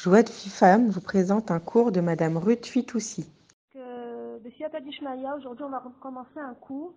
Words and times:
Joie 0.00 0.22
de 0.22 0.28
Femme 0.28 0.90
vous 0.90 1.00
présente 1.00 1.50
un 1.50 1.58
cours 1.58 1.90
de 1.90 2.00
Madame 2.00 2.36
Ruth 2.36 2.66
Fitoussi. 2.66 3.28
Dishmaya, 4.80 5.34
aujourd'hui 5.34 5.64
on 5.64 5.70
va 5.70 5.80
recommencer 5.80 6.38
un 6.38 6.54
cours 6.54 6.94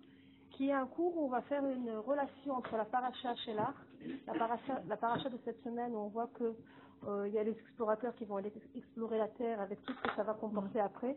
qui 0.52 0.68
est 0.68 0.72
un 0.72 0.86
cours 0.86 1.16
où 1.16 1.24
on 1.24 1.28
va 1.28 1.42
faire 1.42 1.66
une 1.66 1.90
relation 1.90 2.54
entre 2.54 2.76
la 2.76 2.84
paracha 2.84 3.34
Shelah, 3.44 3.74
la 4.28 4.34
paracha, 4.34 4.82
la 4.86 4.96
paracha 4.96 5.28
de 5.30 5.38
cette 5.44 5.60
semaine 5.64 5.92
où 5.96 5.98
on 5.98 6.08
voit 6.10 6.30
que 6.38 6.54
euh, 7.08 7.26
il 7.26 7.34
y 7.34 7.38
a 7.38 7.42
les 7.42 7.50
explorateurs 7.50 8.14
qui 8.14 8.24
vont 8.24 8.36
aller 8.36 8.52
explorer 8.76 9.18
la 9.18 9.26
terre 9.26 9.60
avec 9.60 9.82
tout 9.82 9.94
ce 9.94 10.08
que 10.08 10.14
ça 10.14 10.22
va 10.22 10.34
comporter 10.34 10.78
après. 10.78 11.16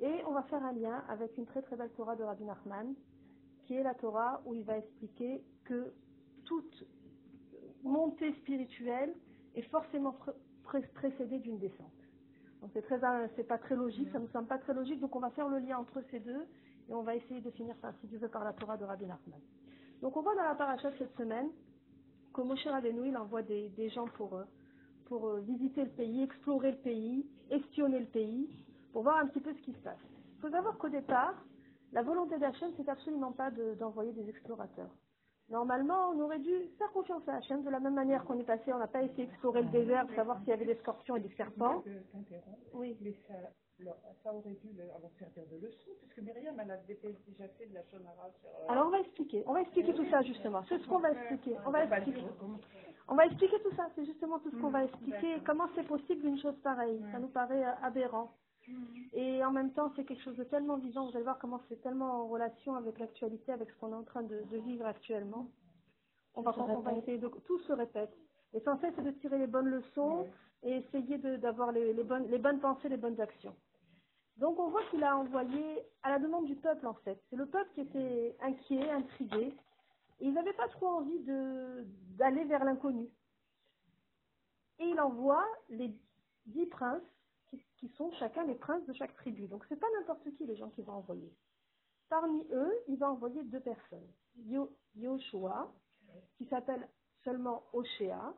Et 0.00 0.22
on 0.28 0.32
va 0.32 0.42
faire 0.42 0.62
un 0.62 0.72
lien 0.72 1.02
avec 1.08 1.38
une 1.38 1.46
très 1.46 1.62
très 1.62 1.76
belle 1.76 1.90
Torah 1.96 2.16
de 2.16 2.22
Rabbi 2.22 2.44
Nachman, 2.44 2.92
qui 3.66 3.76
est 3.76 3.82
la 3.82 3.94
Torah 3.94 4.42
où 4.44 4.52
il 4.52 4.64
va 4.64 4.76
expliquer 4.76 5.42
que 5.64 5.90
toute 6.44 6.84
montée 7.82 8.34
spirituelle 8.42 9.14
est 9.54 9.62
forcément 9.70 10.14
pré- 10.68 10.88
d'une 11.40 11.58
descente. 11.58 11.92
Donc 12.62 12.70
c'est 12.74 12.82
très, 12.82 13.00
c'est 13.36 13.48
pas 13.48 13.58
très 13.58 13.76
logique, 13.76 14.10
ça 14.12 14.20
nous 14.20 14.28
semble 14.30 14.48
pas 14.48 14.58
très 14.58 14.74
logique, 14.74 15.00
donc 15.00 15.16
on 15.16 15.20
va 15.20 15.30
faire 15.32 15.48
le 15.48 15.60
lien 15.60 15.78
entre 15.78 16.02
ces 16.12 16.20
deux 16.20 16.46
et 16.90 16.94
on 16.94 17.02
va 17.04 17.16
essayer 17.16 17.42
de 17.42 17.50
finir 17.52 17.76
ça, 17.82 17.92
si 18.00 18.08
Dieu 18.08 18.18
veut, 18.18 18.30
par 18.30 18.44
la 18.44 18.54
Torah 18.54 18.78
de 18.78 18.84
Rabbi 18.86 19.06
Nachman. 19.06 19.40
Donc 20.02 20.16
on 20.16 20.22
voit 20.22 20.36
dans 20.36 20.44
la 20.44 20.56
paracha 20.56 20.90
cette 20.98 21.16
semaine 21.16 21.50
que 22.34 22.42
Moshe 22.42 22.66
Rabbeinu, 22.66 23.08
il 23.08 23.18
envoie 23.18 23.42
des, 23.42 23.70
gens 23.90 24.08
pour, 24.16 24.34
euh, 24.36 24.44
pour 25.06 25.28
euh, 25.28 25.40
visiter 25.40 25.84
le 25.84 25.90
pays, 25.92 26.24
explorer 26.24 26.72
le 26.72 26.78
pays, 26.78 27.26
espionner 27.50 28.00
le 28.00 28.06
pays, 28.08 28.48
pour 28.92 29.04
voir 29.04 29.18
un 29.18 29.28
petit 29.28 29.40
peu 29.40 29.54
ce 29.54 29.62
qui 29.62 29.74
se 29.74 29.80
passe. 29.80 29.98
Il 30.36 30.40
faut 30.42 30.50
savoir 30.50 30.78
qu'au 30.78 30.90
départ, 30.90 31.34
la 31.92 32.02
volonté 32.02 32.38
d'Hachem, 32.38 32.72
c'est 32.78 32.88
absolument 32.90 33.32
pas 33.32 33.50
de- 33.52 33.74
d'envoyer 33.76 34.12
des 34.14 34.28
explorateurs. 34.30 34.90
Normalement, 35.50 36.10
on 36.10 36.20
aurait 36.20 36.38
dû 36.40 36.52
faire 36.78 36.90
confiance 36.92 37.26
à 37.28 37.36
Hachem 37.36 37.62
de 37.64 37.70
la 37.70 37.80
même 37.80 37.94
manière 37.94 38.24
qu'on 38.24 38.38
est 38.38 38.44
passé, 38.44 38.72
on 38.72 38.78
n'a 38.78 38.86
pas 38.86 39.02
essayé 39.02 39.26
d'explorer 39.26 39.62
le 39.62 39.68
désert 39.70 40.06
pour 40.06 40.14
savoir 40.16 40.38
s'il 40.40 40.48
y 40.48 40.52
avait 40.52 40.66
des 40.66 40.76
scorpions 40.76 41.16
et 41.16 41.20
des 41.20 41.34
serpents. 41.36 41.82
Oui. 42.74 42.96
mais 43.00 43.14
ça, 43.26 43.34
ça 44.24 44.34
aurait 44.34 44.50
dû 44.62 44.68
leur 44.76 45.00
servir 45.18 45.44
de 45.50 45.56
leçon, 45.66 45.90
puisque 46.00 46.18
Myriam, 46.20 46.58
elle 46.60 46.70
avait 46.70 46.98
déjà 47.26 47.48
fait 47.56 47.66
de 47.66 47.74
la 47.74 47.82
shonara 47.84 48.28
sur... 48.40 48.48
euh, 48.48 48.72
Alors 48.72 48.88
on 48.88 48.90
va 48.90 49.00
expliquer, 49.00 49.42
on 49.46 49.52
va 49.54 49.62
expliquer 49.62 49.94
tout 49.94 50.08
ça 50.10 50.20
justement. 50.22 50.62
C'est 50.68 50.78
ce 50.78 50.86
qu'on 50.86 50.98
va 50.98 51.12
expliquer. 51.12 51.56
On 51.64 51.70
va 51.70 51.84
expliquer. 51.84 52.24
On 53.10 53.14
va 53.14 53.24
expliquer 53.24 53.56
tout 53.62 53.74
ça. 53.74 53.88
C'est 53.94 54.04
justement 54.04 54.38
tout 54.40 54.50
ce 54.50 54.56
qu'on 54.60 54.68
va 54.70 54.84
expliquer. 54.84 55.40
Comment 55.46 55.68
c'est 55.74 55.86
possible 55.86 56.26
une 56.26 56.38
chose 56.40 56.56
pareille? 56.62 57.02
Ça 57.12 57.18
nous 57.18 57.28
paraît 57.28 57.64
euh, 57.64 57.72
aberrant. 57.82 58.32
Et 59.12 59.44
en 59.44 59.50
même 59.50 59.72
temps, 59.72 59.92
c'est 59.96 60.04
quelque 60.04 60.22
chose 60.22 60.36
de 60.36 60.44
tellement 60.44 60.76
vivant. 60.76 61.06
Vous 61.06 61.16
allez 61.16 61.24
voir 61.24 61.38
comment 61.38 61.60
c'est 61.68 61.80
tellement 61.82 62.22
en 62.22 62.28
relation 62.28 62.74
avec 62.74 62.98
l'actualité, 62.98 63.52
avec 63.52 63.70
ce 63.70 63.76
qu'on 63.76 63.92
est 63.92 63.96
en 63.96 64.04
train 64.04 64.22
de, 64.22 64.42
de 64.50 64.58
vivre 64.58 64.86
actuellement. 64.86 65.46
On 66.34 66.42
va, 66.42 66.54
on 66.58 66.80
va 66.80 66.92
essayer 66.94 67.18
de 67.18 67.28
tout 67.28 67.58
se 67.60 67.72
répète. 67.72 68.14
L'essentiel, 68.52 68.92
c'est 68.96 69.02
de 69.02 69.10
tirer 69.12 69.38
les 69.38 69.46
bonnes 69.46 69.68
leçons 69.68 70.26
et 70.62 70.76
essayer 70.76 71.18
d'avoir 71.18 71.72
les, 71.72 71.92
les 71.92 72.04
bonnes, 72.04 72.28
les 72.28 72.38
bonnes 72.38 72.60
pensées, 72.60 72.88
les 72.88 72.96
bonnes 72.96 73.20
actions. 73.20 73.54
Donc 74.36 74.58
on 74.58 74.68
voit 74.68 74.84
qu'il 74.90 75.02
a 75.02 75.16
envoyé 75.16 75.82
à 76.02 76.10
la 76.10 76.18
demande 76.18 76.46
du 76.46 76.54
peuple 76.54 76.86
en 76.86 76.94
fait. 76.94 77.20
C'est 77.28 77.36
le 77.36 77.46
peuple 77.46 77.70
qui 77.74 77.80
était 77.80 78.36
inquiet, 78.40 78.88
intrigué. 78.90 79.54
Et 80.20 80.26
ils 80.26 80.32
n'avaient 80.32 80.52
pas 80.52 80.68
trop 80.68 80.86
envie 80.86 81.20
d'aller 81.20 82.44
vers 82.44 82.64
l'inconnu. 82.64 83.08
Et 84.78 84.86
il 84.86 85.00
envoie 85.00 85.44
les 85.68 85.92
dix 86.46 86.66
princes 86.66 87.02
qui, 87.78 87.88
sont 87.96 88.10
chacun 88.12 88.44
les 88.44 88.54
princes 88.54 88.84
de 88.86 88.92
chaque 88.92 89.14
tribu. 89.16 89.46
Donc 89.48 89.64
c'est 89.68 89.76
pas 89.78 89.86
n'importe 89.98 90.28
qui 90.36 90.44
les 90.46 90.56
gens 90.56 90.70
qu'il 90.70 90.84
va 90.84 90.92
envoyer. 90.94 91.32
Parmi 92.08 92.46
eux, 92.52 92.72
il 92.88 92.96
va 92.98 93.10
envoyer 93.10 93.42
deux 93.44 93.60
personnes. 93.60 94.06
Yo- 94.46 94.72
Yoshua, 94.96 95.72
qui 96.36 96.46
s'appelle 96.46 96.88
seulement 97.24 97.62
Oshéa, 97.72 98.34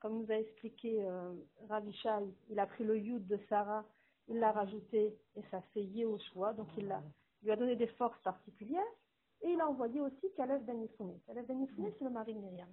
comme 0.00 0.18
nous 0.22 0.30
a 0.30 0.34
expliqué 0.36 1.04
euh, 1.06 1.32
Rav 1.68 1.88
Ishai, 1.88 2.10
il 2.50 2.58
a 2.58 2.66
pris 2.66 2.84
le 2.84 2.98
yud 2.98 3.26
de 3.26 3.38
Sarah, 3.48 3.84
il 4.28 4.38
l'a 4.38 4.52
rajouté 4.52 5.16
et 5.36 5.42
ça 5.50 5.62
fait 5.72 5.82
Yehoshua, 5.84 6.52
donc 6.54 6.68
il 6.76 6.92
lui 7.42 7.50
a 7.50 7.56
donné 7.56 7.76
des 7.76 7.86
forces 7.88 8.20
particulières. 8.22 8.82
Et 9.42 9.50
il 9.50 9.60
a 9.60 9.68
envoyé 9.68 10.00
aussi 10.00 10.32
Caleb 10.36 10.64
Ben 10.64 10.80
Yifune. 10.82 11.18
Caleb 11.26 11.46
Ben 11.46 11.66
c'est 11.98 12.04
le 12.04 12.10
mari 12.10 12.34
de 12.34 12.40
Myriam. 12.40 12.68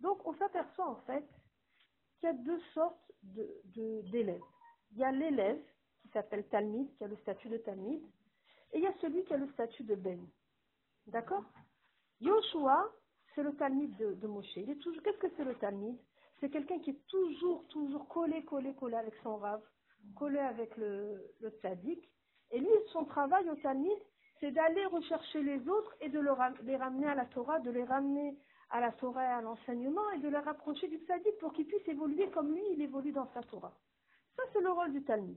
Donc 0.00 0.26
on 0.26 0.34
s'aperçoit 0.36 0.88
en 0.88 0.96
fait 1.02 1.26
qu'il 2.18 2.28
y 2.28 2.30
a 2.30 2.34
deux 2.34 2.60
sortes 2.74 3.12
d'élèves. 3.22 4.40
Il 4.92 4.98
y 4.98 5.04
a 5.04 5.12
l'élève 5.12 5.60
qui 6.02 6.08
s'appelle 6.08 6.46
Talmid, 6.48 6.94
qui 6.96 7.04
a 7.04 7.08
le 7.08 7.16
statut 7.18 7.48
de 7.48 7.58
Talmid, 7.58 8.02
et 8.72 8.78
il 8.78 8.84
y 8.84 8.86
a 8.86 8.94
celui 9.00 9.24
qui 9.24 9.34
a 9.34 9.36
le 9.36 9.48
statut 9.52 9.84
de 9.84 9.94
Ben. 9.94 10.20
D'accord? 11.06 11.44
Yoshua, 12.20 12.90
c'est 13.34 13.42
le 13.42 13.54
Talmid 13.56 13.96
de, 13.96 14.14
de 14.14 14.26
Moshe. 14.26 14.54
Qu'est-ce 14.54 15.18
que 15.18 15.28
c'est 15.36 15.44
le 15.44 15.54
Talmid 15.56 15.96
C'est 16.40 16.50
quelqu'un 16.50 16.78
qui 16.80 16.90
est 16.90 17.06
toujours, 17.06 17.66
toujours 17.68 18.08
collé, 18.08 18.44
collé, 18.44 18.74
collé 18.74 18.96
avec 18.96 19.14
son 19.22 19.36
rave, 19.36 19.62
collé 20.16 20.38
avec 20.38 20.76
le, 20.76 21.32
le 21.40 21.50
tzaddik. 21.50 22.08
Et 22.50 22.58
lui, 22.58 22.68
son 22.92 23.04
travail 23.04 23.48
au 23.50 23.54
Talmid, 23.56 23.98
c'est 24.40 24.50
d'aller 24.50 24.84
rechercher 24.86 25.42
les 25.42 25.68
autres 25.68 25.94
et 26.00 26.08
de 26.08 26.20
les 26.62 26.76
ramener 26.76 27.06
à 27.06 27.14
la 27.14 27.26
Torah, 27.26 27.58
de 27.60 27.70
les 27.70 27.84
ramener 27.84 28.36
à 28.70 28.80
la 28.80 28.92
Torah 28.92 29.22
et 29.22 29.32
à 29.32 29.40
l'enseignement 29.40 30.10
et 30.12 30.18
de 30.18 30.28
les 30.28 30.38
rapprocher 30.38 30.88
du 30.88 30.98
tzaddik 30.98 31.38
pour 31.38 31.52
qu'ils 31.52 31.66
puissent 31.66 31.88
évoluer 31.88 32.30
comme 32.30 32.52
lui, 32.52 32.62
il 32.72 32.82
évolue 32.82 33.12
dans 33.12 33.28
sa 33.32 33.42
Torah. 33.42 33.72
Ça, 34.38 34.44
c'est 34.52 34.60
le 34.60 34.70
rôle 34.70 34.92
du 34.92 35.02
Talmud. 35.02 35.36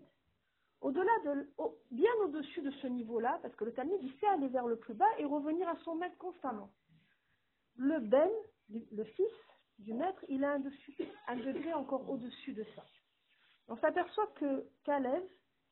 Au-delà 0.80 1.12
de, 1.26 1.50
bien 1.90 2.12
au-dessus 2.24 2.62
de 2.62 2.70
ce 2.70 2.88
niveau-là, 2.88 3.40
parce 3.42 3.56
que 3.56 3.66
le 3.66 3.74
Talmud, 3.74 3.98
il 4.00 4.14
sait 4.20 4.28
aller 4.28 4.48
vers 4.48 4.68
le 4.68 4.76
plus 4.76 4.94
bas 4.94 5.10
et 5.18 5.26
revenir 5.26 5.68
à 5.68 5.76
son 5.78 5.96
maître 5.96 6.18
constamment. 6.20 6.72
Le 7.78 8.00
Ben, 8.00 8.30
le 8.70 9.04
fils 9.04 9.32
du 9.80 9.94
maître, 9.94 10.24
il 10.30 10.44
a 10.44 10.52
un, 10.54 10.60
degré 11.36 11.74
encore 11.74 12.08
au-dessus 12.08 12.54
de 12.54 12.64
ça. 12.76 12.86
On 13.68 13.76
s'aperçoit 13.78 14.28
que 14.36 14.68
Caleb, 14.84 15.24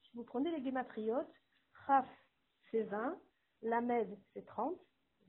si 0.04 0.18
vous 0.18 0.24
prenez 0.24 0.50
les 0.50 0.62
guématriotes, 0.62 1.32
Raf, 1.86 2.08
c'est 2.72 2.82
20, 2.82 3.16
Lamed, 3.62 4.18
c'est 4.34 4.46
30, 4.46 4.76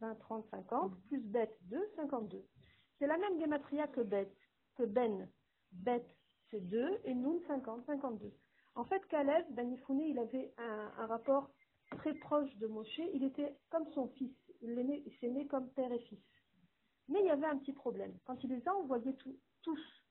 20, 0.00 0.14
30, 0.14 0.46
50, 0.50 1.02
plus 1.04 1.20
Bet, 1.20 1.54
2, 1.62 1.78
52. 1.96 2.42
C'est 2.98 3.06
la 3.06 3.18
même 3.18 3.38
guématria 3.38 3.88
que 3.88 4.00
Bet, 4.00 4.32
que 4.76 4.84
Ben. 4.84 5.28
Bet, 5.72 6.06
c'est 6.50 6.60
2, 6.60 7.00
et 7.04 7.14
Noun, 7.14 7.40
50, 7.46 7.84
52. 7.86 8.32
En 8.74 8.84
fait, 8.84 9.04
Caleb, 9.06 9.46
Ben 9.50 9.76
il 9.90 10.18
avait 10.18 10.52
un, 10.58 11.06
rapport 11.06 11.50
très 11.98 12.14
proche 12.14 12.54
de 12.56 12.66
Moshe. 12.66 13.00
Il 13.14 13.24
était 13.24 13.56
comme 13.70 13.90
son 13.92 14.08
fils. 14.10 14.34
Il 14.62 14.78
il 14.78 15.12
s'est 15.18 15.30
né 15.30 15.46
comme 15.46 15.68
père 15.70 15.92
et 15.92 15.98
fils. 16.00 16.20
Mais 17.08 17.20
il 17.20 17.26
y 17.26 17.30
avait 17.30 17.46
un 17.46 17.58
petit 17.58 17.72
problème. 17.72 18.16
Quand 18.24 18.42
il 18.44 18.50
les 18.50 18.66
a 18.68 18.74
envoyés 18.74 19.16
tous- 19.62 20.04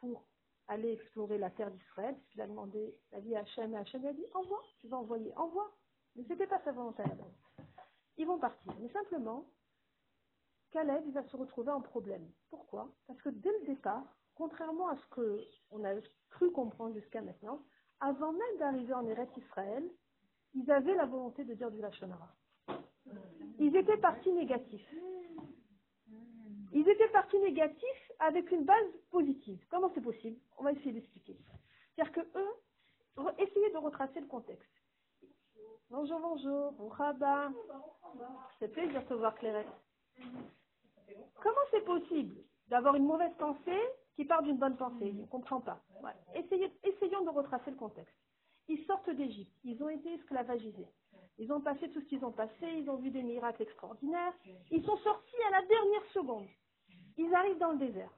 pour 0.00 0.24
aller 0.68 0.92
explorer 0.92 1.38
la 1.38 1.50
terre 1.50 1.70
d'Israël, 1.70 2.14
parce 2.14 2.28
qu'il 2.28 2.40
a 2.40 2.46
demandé 2.46 2.94
la 3.10 3.20
vie 3.20 3.34
à 3.34 3.40
Hachem, 3.40 3.74
et 3.74 3.76
Hachem 3.76 4.04
a 4.06 4.12
dit 4.12 4.24
envoie, 4.34 4.62
tu 4.78 4.88
vas 4.88 4.98
envoyer, 4.98 5.34
envoie. 5.36 5.72
Mais 6.14 6.22
ce 6.24 6.28
n'était 6.28 6.46
pas 6.46 6.62
sa 6.62 6.72
volonté 6.72 7.02
à 7.02 7.08
la 7.08 7.14
base. 7.14 7.34
Ils 8.16 8.26
vont 8.26 8.38
partir. 8.38 8.72
Mais 8.80 8.90
simplement, 8.90 9.50
Caleb 10.70 11.04
il 11.06 11.12
va 11.12 11.24
se 11.28 11.36
retrouver 11.36 11.70
en 11.70 11.80
problème. 11.80 12.30
Pourquoi? 12.50 12.92
Parce 13.06 13.20
que 13.22 13.30
dès 13.30 13.52
le 13.60 13.66
départ, 13.66 14.17
contrairement 14.38 14.88
à 14.88 14.96
ce 14.96 15.06
qu'on 15.10 15.84
a 15.84 15.94
cru 16.30 16.52
comprendre 16.52 16.94
jusqu'à 16.94 17.20
maintenant, 17.20 17.60
avant 18.00 18.32
même 18.32 18.58
d'arriver 18.58 18.94
en 18.94 19.04
Eretz 19.04 19.36
Israël, 19.36 19.84
ils 20.54 20.70
avaient 20.70 20.94
la 20.94 21.06
volonté 21.06 21.44
de 21.44 21.54
dire 21.54 21.70
du 21.72 21.80
Lachonara. 21.80 22.32
Ils 23.58 23.74
étaient 23.76 23.96
partis 23.96 24.32
négatifs. 24.32 24.94
Ils 26.72 26.88
étaient 26.88 27.08
partis 27.08 27.38
négatifs 27.40 28.12
avec 28.20 28.50
une 28.52 28.64
base 28.64 28.86
positive. 29.10 29.58
Comment 29.70 29.90
c'est 29.94 30.00
possible? 30.00 30.38
On 30.56 30.62
va 30.62 30.72
essayer 30.72 30.92
d'expliquer. 30.92 31.36
C'est-à-dire 31.96 32.12
que 32.12 32.38
eux, 32.38 33.32
essayez 33.38 33.70
de 33.72 33.78
retracer 33.78 34.20
le 34.20 34.26
contexte. 34.26 34.70
Bonjour, 35.90 36.20
bonjour, 36.20 36.74
Rabat. 36.92 37.50
C'est 38.60 38.68
plaisir 38.68 39.02
de 39.02 39.08
te 39.08 39.14
voir, 39.14 39.34
Clairette. 39.34 39.66
Comment 41.42 41.66
c'est 41.72 41.84
possible 41.84 42.36
d'avoir 42.68 42.94
une 42.94 43.06
mauvaise 43.06 43.34
pensée 43.38 43.82
qui 44.18 44.24
part 44.24 44.42
d'une 44.42 44.56
bonne 44.58 44.76
pensée 44.76 45.12
Je 45.12 45.20
ne 45.20 45.26
comprends 45.26 45.60
pas. 45.60 45.80
Essayons 46.34 47.24
de 47.24 47.30
retracer 47.30 47.70
le 47.70 47.76
contexte. 47.76 48.16
Ils 48.66 48.84
sortent 48.84 49.10
d'Égypte, 49.10 49.56
ils 49.62 49.80
ont 49.80 49.88
été 49.88 50.12
esclavagisés. 50.14 50.88
Ils 51.38 51.52
ont 51.52 51.60
passé 51.60 51.88
tout 51.90 52.00
ce 52.00 52.06
qu'ils 52.06 52.24
ont 52.24 52.32
passé, 52.32 52.66
ils 52.78 52.90
ont 52.90 52.96
vu 52.96 53.12
des 53.12 53.22
miracles 53.22 53.62
extraordinaires. 53.62 54.34
Ils 54.72 54.84
sont 54.84 54.96
sortis 54.96 55.42
à 55.46 55.60
la 55.60 55.66
dernière 55.66 56.04
seconde. 56.12 56.48
Ils 57.16 57.32
arrivent 57.32 57.58
dans 57.58 57.70
le 57.70 57.78
désert. 57.78 58.10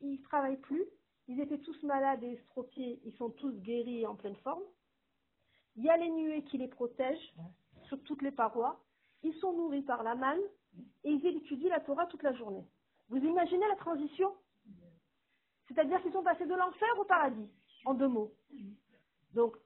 Ils 0.00 0.18
ne 0.18 0.24
travaillent 0.24 0.60
plus. 0.60 0.84
Ils 1.28 1.40
étaient 1.40 1.60
tous 1.60 1.80
malades 1.84 2.24
et 2.24 2.32
estropiés. 2.32 3.00
Ils 3.04 3.14
sont 3.14 3.30
tous 3.30 3.52
guéris 3.60 4.00
et 4.00 4.06
en 4.08 4.16
pleine 4.16 4.34
forme. 4.42 4.64
Il 5.76 5.84
y 5.84 5.88
a 5.88 5.96
les 5.98 6.10
nuées 6.10 6.42
qui 6.42 6.58
les 6.58 6.66
protègent 6.66 7.32
sur 7.84 8.02
toutes 8.02 8.22
les 8.22 8.32
parois. 8.32 8.80
Ils 9.22 9.34
sont 9.34 9.52
nourris 9.52 9.82
par 9.82 10.02
la 10.02 10.16
manne 10.16 10.42
et 11.04 11.12
ils 11.12 11.24
étudient 11.24 11.70
la 11.70 11.78
Torah 11.78 12.06
toute 12.06 12.24
la 12.24 12.32
journée. 12.32 12.66
Vous 13.08 13.18
imaginez 13.18 13.68
la 13.68 13.76
transition? 13.76 14.34
C'est-à-dire 15.74 16.02
qu'ils 16.02 16.12
sont 16.12 16.22
passés 16.22 16.46
de 16.46 16.54
l'enfer 16.54 16.88
au 16.98 17.04
paradis, 17.04 17.50
en 17.84 17.94
deux 17.94 18.08
mots. 18.08 18.32
Donc, 19.34 19.56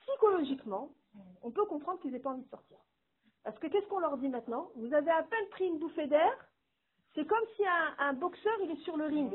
psychologiquement, 0.00 0.90
on 1.42 1.50
peut 1.50 1.64
comprendre 1.66 2.00
qu'ils 2.00 2.12
n'aient 2.12 2.20
pas 2.20 2.30
envie 2.30 2.44
de 2.44 2.48
sortir. 2.48 2.78
Parce 3.44 3.58
que 3.58 3.66
qu'est-ce 3.68 3.86
qu'on 3.88 4.00
leur 4.00 4.18
dit 4.18 4.28
maintenant? 4.28 4.70
Vous 4.76 4.92
avez 4.92 5.10
à 5.10 5.22
peine 5.22 5.48
pris 5.50 5.66
une 5.66 5.78
bouffée 5.78 6.06
d'air, 6.06 6.36
C'est 7.14 7.26
comme 7.26 7.44
si 7.56 7.64
un, 7.66 7.94
un 7.98 8.12
boxeur, 8.12 8.52
il 8.62 8.70
est 8.72 8.82
sur 8.84 8.96
le 8.96 9.06
ring. 9.06 9.32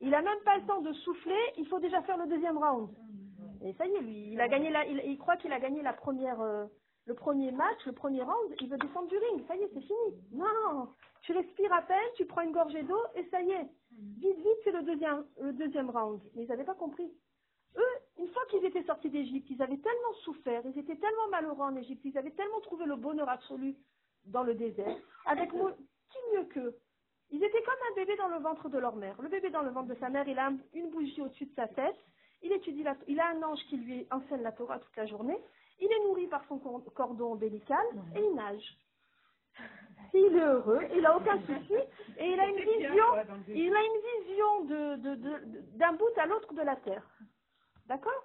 Il 0.00 0.14
a 0.14 0.22
même 0.22 0.40
pas 0.44 0.56
le 0.58 0.66
temps 0.66 0.80
de 0.80 0.92
souffler, 0.92 1.40
il 1.58 1.66
faut 1.66 1.80
déjà 1.80 2.00
faire 2.02 2.16
le 2.16 2.26
deuxième 2.28 2.58
round. 2.58 2.90
Et 3.64 3.72
ça 3.74 3.86
y 3.86 3.94
est, 3.94 4.00
lui, 4.00 4.32
il 4.32 4.40
a 4.40 4.48
gagné 4.48 4.70
la, 4.70 4.86
il, 4.86 5.02
il 5.06 5.18
croit 5.18 5.36
qu'il 5.36 5.52
a 5.52 5.58
gagné 5.60 5.82
la 5.82 5.92
première, 5.94 6.40
euh, 6.40 6.66
le 7.06 7.14
premier 7.14 7.50
match, 7.50 7.84
le 7.86 7.92
premier 7.92 8.22
round, 8.22 8.54
il 8.60 8.68
veut 8.68 8.78
descendre 8.78 9.08
du 9.08 9.16
ring. 9.18 9.46
Ça 9.48 9.56
y 9.56 9.62
est, 9.62 9.70
c'est 9.74 9.80
fini. 9.80 10.22
Non, 10.32 10.90
tu 11.22 11.32
respires 11.32 11.72
à 11.72 11.82
peine, 11.82 12.08
tu 12.16 12.26
prends 12.26 12.42
une 12.42 12.52
gorgée 12.52 12.82
d'eau 12.84 13.00
et 13.16 13.24
ça 13.30 13.42
y 13.42 13.50
est. 13.50 13.68
Vite, 14.18 14.36
vite, 14.38 14.58
c'est 14.64 14.72
le 14.72 14.82
deuxième, 14.82 15.24
le 15.40 15.52
deuxième 15.52 15.90
round. 15.90 16.20
Mais 16.34 16.44
ils 16.44 16.48
n'avaient 16.48 16.64
pas 16.64 16.74
compris. 16.74 17.10
Eux, 17.76 17.94
une 18.18 18.28
fois 18.28 18.42
qu'ils 18.50 18.64
étaient 18.64 18.84
sortis 18.84 19.10
d'Égypte, 19.10 19.48
ils 19.50 19.62
avaient 19.62 19.78
tellement 19.78 20.12
souffert, 20.22 20.62
ils 20.64 20.78
étaient 20.78 20.96
tellement 20.96 21.28
malheureux 21.30 21.64
en 21.64 21.76
Égypte, 21.76 22.02
ils 22.04 22.16
avaient 22.18 22.30
tellement 22.30 22.60
trouvé 22.60 22.86
le 22.86 22.96
bonheur 22.96 23.28
absolu 23.28 23.76
dans 24.26 24.42
le 24.44 24.54
désert. 24.54 24.96
Avec 25.26 25.52
moi, 25.54 25.72
qui 26.10 26.18
mieux 26.36 26.44
qu'eux? 26.44 26.76
Ils 27.30 27.42
étaient 27.42 27.62
comme 27.62 27.74
un 27.90 27.94
bébé 27.96 28.16
dans 28.16 28.28
le 28.28 28.38
ventre 28.38 28.68
de 28.68 28.78
leur 28.78 28.94
mère. 28.96 29.20
Le 29.20 29.28
bébé 29.28 29.50
dans 29.50 29.62
le 29.62 29.70
ventre 29.70 29.88
de 29.88 29.98
sa 29.98 30.08
mère, 30.08 30.28
il 30.28 30.38
a 30.38 30.52
une 30.72 30.90
bougie 30.90 31.20
au-dessus 31.20 31.46
de 31.46 31.54
sa 31.54 31.66
tête. 31.66 31.96
Il 32.42 32.52
étudie 32.52 32.82
la, 32.82 32.94
il 33.08 33.18
a 33.18 33.28
un 33.30 33.42
ange 33.42 33.64
qui 33.68 33.76
lui 33.76 34.06
enseigne 34.10 34.42
la 34.42 34.52
Torah 34.52 34.78
toute 34.78 34.94
la 34.96 35.06
journée. 35.06 35.38
Il 35.80 35.90
est 35.90 36.04
nourri 36.04 36.26
par 36.28 36.44
son 36.46 36.58
cor- 36.58 36.84
cordon 36.94 37.32
ombilical 37.32 37.84
et 38.14 38.20
il 38.20 38.34
nage. 38.34 38.78
Il 40.12 40.36
est 40.36 40.40
heureux, 40.40 40.80
il 40.94 41.00
n'a 41.02 41.16
aucun 41.16 41.38
souci 41.46 41.74
et 42.18 42.26
il 42.32 42.38
a 42.40 42.46
une 42.46 42.56
vision, 42.60 43.04
il 43.48 43.74
a 43.74 43.80
une 43.82 44.24
vision 44.28 44.64
de, 44.64 44.96
de- 44.96 45.14
de- 45.16 45.44
de- 45.44 45.78
d'un 45.78 45.92
bout 45.94 46.16
à 46.16 46.26
l'autre 46.26 46.52
de 46.54 46.62
la 46.62 46.76
terre. 46.76 47.02
D'accord? 47.86 48.24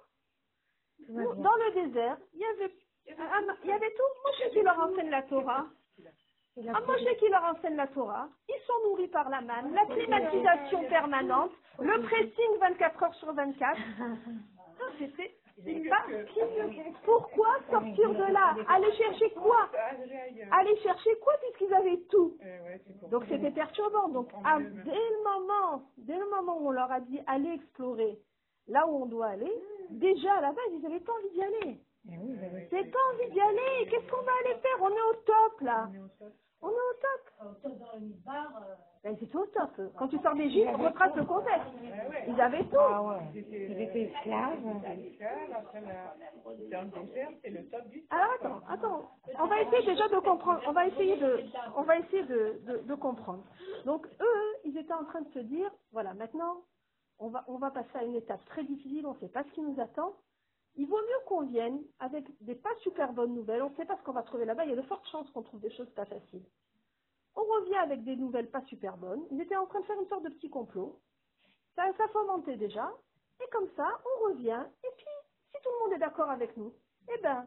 Dans 1.08 1.54
le 1.56 1.72
désert, 1.74 2.16
il 2.34 2.40
y 2.40 2.44
avait, 2.44 2.72
un- 3.18 3.56
il 3.64 3.70
y 3.70 3.72
avait 3.72 3.90
tout. 3.90 4.02
Moshe 4.24 4.50
qui 4.52 4.62
leur 4.62 4.78
enseigne 4.78 5.10
la 5.10 5.22
Torah. 5.22 5.66
Ah, 6.74 6.80
Moshe 6.86 7.16
qui 7.18 7.28
leur 7.28 7.44
enseigne 7.44 7.76
la 7.76 7.86
Torah. 7.88 8.28
Ils 8.48 8.60
sont 8.66 8.88
nourris 8.88 9.08
par 9.08 9.28
la 9.30 9.40
manne, 9.40 9.72
la 9.74 9.86
climatisation 9.86 10.84
permanente, 10.88 11.52
le 11.80 12.00
pressing 12.02 12.58
24 12.60 13.02
heures 13.02 13.14
sur 13.14 13.32
24. 13.32 13.78
Ah, 14.00 14.04
C'était 14.98 15.34
pas 15.88 16.04
Pourquoi 17.04 17.48
sortir 17.70 18.10
de 18.14 18.32
là 18.32 18.54
Aller 18.68 18.92
chercher 18.92 19.30
quoi 19.30 19.68
Aller 20.52 20.76
chercher 20.78 21.10
quoi 21.20 21.34
puisqu'ils 21.42 21.74
avaient 21.74 22.00
tout 22.10 22.36
donc 23.10 23.24
c'était 23.28 23.50
perturbant. 23.50 24.08
Donc 24.08 24.28
à- 24.44 24.58
dès 24.84 24.90
le 24.90 25.22
moment, 25.24 25.82
dès 25.98 26.18
le 26.18 26.28
moment 26.30 26.58
où 26.60 26.68
on 26.68 26.70
leur 26.70 26.90
a 26.90 27.00
dit 27.00 27.20
allez 27.26 27.50
explorer 27.52 28.18
là 28.68 28.86
où 28.86 29.02
on 29.02 29.06
doit 29.06 29.26
aller, 29.28 29.52
déjà 29.90 30.34
à 30.34 30.40
la 30.40 30.52
base 30.52 30.64
ils 30.72 30.80
n'avaient 30.82 31.00
pas 31.00 31.12
envie 31.12 31.30
d'y 31.30 31.42
aller. 31.42 31.78
C'est 32.70 32.90
pas 32.90 32.98
envie 33.12 33.30
d'y 33.32 33.40
aller. 33.40 33.88
Qu'est-ce 33.90 34.10
qu'on 34.10 34.22
va 34.22 34.32
aller 34.44 34.54
faire? 34.60 34.78
On 34.80 34.88
est 34.90 35.02
au 35.10 35.14
top 35.26 35.60
là. 35.60 35.88
On 36.62 36.68
est 36.68 36.72
au 36.72 36.94
top. 37.00 37.48
Ben, 39.02 39.16
c'était 39.18 39.36
au 39.36 39.46
top. 39.46 39.70
Quand 39.98 40.08
tu 40.08 40.18
sors 40.18 40.34
d'Égypte, 40.34 40.68
on 40.74 40.82
retrace 40.84 41.14
le 41.16 41.24
contexte. 41.24 41.68
Ils 42.28 42.38
avaient 42.40 42.64
tout. 42.64 42.76
Ils 43.34 43.80
étaient 43.82 44.02
esclaves. 44.02 44.58
Alors 48.10 48.32
attends, 48.34 48.60
attends. 48.68 49.10
On 49.38 49.46
va 49.46 49.62
essayer 49.62 49.86
déjà 49.86 50.08
de 50.08 50.18
comprendre. 50.18 50.60
On 50.66 50.72
va 50.72 50.86
essayer 50.86 51.16
de, 51.16 51.44
on 51.76 51.82
va 51.82 51.98
essayer 51.98 52.24
de, 52.24 52.60
de, 52.66 52.78
de 52.78 52.94
comprendre. 52.94 53.44
Donc 53.86 54.06
eux, 54.20 54.56
ils 54.64 54.76
étaient 54.76 54.92
en 54.92 55.04
train 55.04 55.22
de 55.22 55.30
se 55.30 55.38
dire, 55.38 55.70
voilà, 55.92 56.12
maintenant, 56.14 56.62
on 57.18 57.28
va, 57.28 57.44
on 57.48 57.56
va 57.56 57.70
passer 57.70 57.96
à 57.96 58.04
une 58.04 58.16
étape 58.16 58.44
très 58.46 58.64
difficile. 58.64 59.06
On 59.06 59.14
ne 59.14 59.18
sait 59.18 59.28
pas 59.28 59.44
ce 59.44 59.50
qui 59.52 59.62
nous 59.62 59.80
attend. 59.80 60.14
Il 60.76 60.86
vaut 60.86 61.00
mieux 61.00 61.24
qu'on 61.26 61.42
vienne 61.46 61.82
avec 61.98 62.24
des 62.42 62.54
pas 62.54 62.74
super 62.82 63.12
bonnes 63.12 63.34
nouvelles. 63.34 63.62
On 63.62 63.70
ne 63.70 63.74
sait 63.76 63.84
pas 63.84 63.96
ce 63.96 64.02
qu'on 64.02 64.12
va 64.12 64.22
trouver 64.22 64.44
là-bas. 64.44 64.64
Il 64.64 64.70
y 64.70 64.72
a 64.72 64.76
de 64.76 64.82
fortes 64.82 65.06
chances 65.08 65.30
qu'on 65.30 65.42
trouve 65.42 65.60
des 65.60 65.70
choses 65.72 65.90
pas 65.90 66.06
faciles. 66.06 66.44
On 67.34 67.42
revient 67.42 67.76
avec 67.76 68.04
des 68.04 68.16
nouvelles 68.16 68.50
pas 68.50 68.62
super 68.66 68.96
bonnes. 68.96 69.24
Ils 69.30 69.40
étaient 69.40 69.56
en 69.56 69.66
train 69.66 69.80
de 69.80 69.86
faire 69.86 70.00
une 70.00 70.08
sorte 70.08 70.24
de 70.24 70.30
petit 70.30 70.50
complot. 70.50 71.00
Ça, 71.76 71.84
ça 71.96 72.08
fomentait 72.08 72.56
déjà. 72.56 72.92
Et 73.42 73.48
comme 73.50 73.68
ça, 73.76 73.86
on 74.04 74.28
revient. 74.28 74.64
Et 74.84 74.88
puis, 74.96 75.06
si 75.54 75.62
tout 75.62 75.70
le 75.70 75.84
monde 75.84 75.92
est 75.94 75.98
d'accord 76.00 76.30
avec 76.30 76.56
nous, 76.56 76.72
eh 77.08 77.20
ben, 77.22 77.46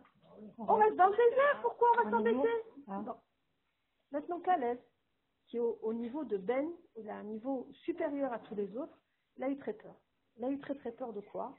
on 0.57 0.75
reste 0.75 0.95
dans 0.95 1.07
le 1.07 1.15
désert. 1.15 1.61
Pourquoi 1.61 1.87
on 1.91 2.03
va 2.03 2.09
s'embêter 2.11 2.49
Bon. 2.87 3.15
Maintenant, 4.11 4.39
Caleb, 4.41 4.79
qui 5.47 5.57
est 5.57 5.59
au, 5.59 5.77
au 5.81 5.93
niveau 5.93 6.23
de 6.23 6.37
Ben, 6.37 6.69
il 6.95 7.09
a 7.09 7.15
un 7.15 7.23
niveau 7.23 7.67
supérieur 7.85 8.31
à 8.33 8.39
tous 8.39 8.55
les 8.55 8.75
autres, 8.77 8.97
il 9.37 9.43
a 9.43 9.49
eu 9.49 9.57
très 9.57 9.73
peur. 9.73 9.95
Il 10.37 10.43
a 10.45 10.49
eu 10.49 10.59
très 10.59 10.75
très 10.75 10.91
peur 10.91 11.13
de 11.13 11.21
quoi? 11.21 11.53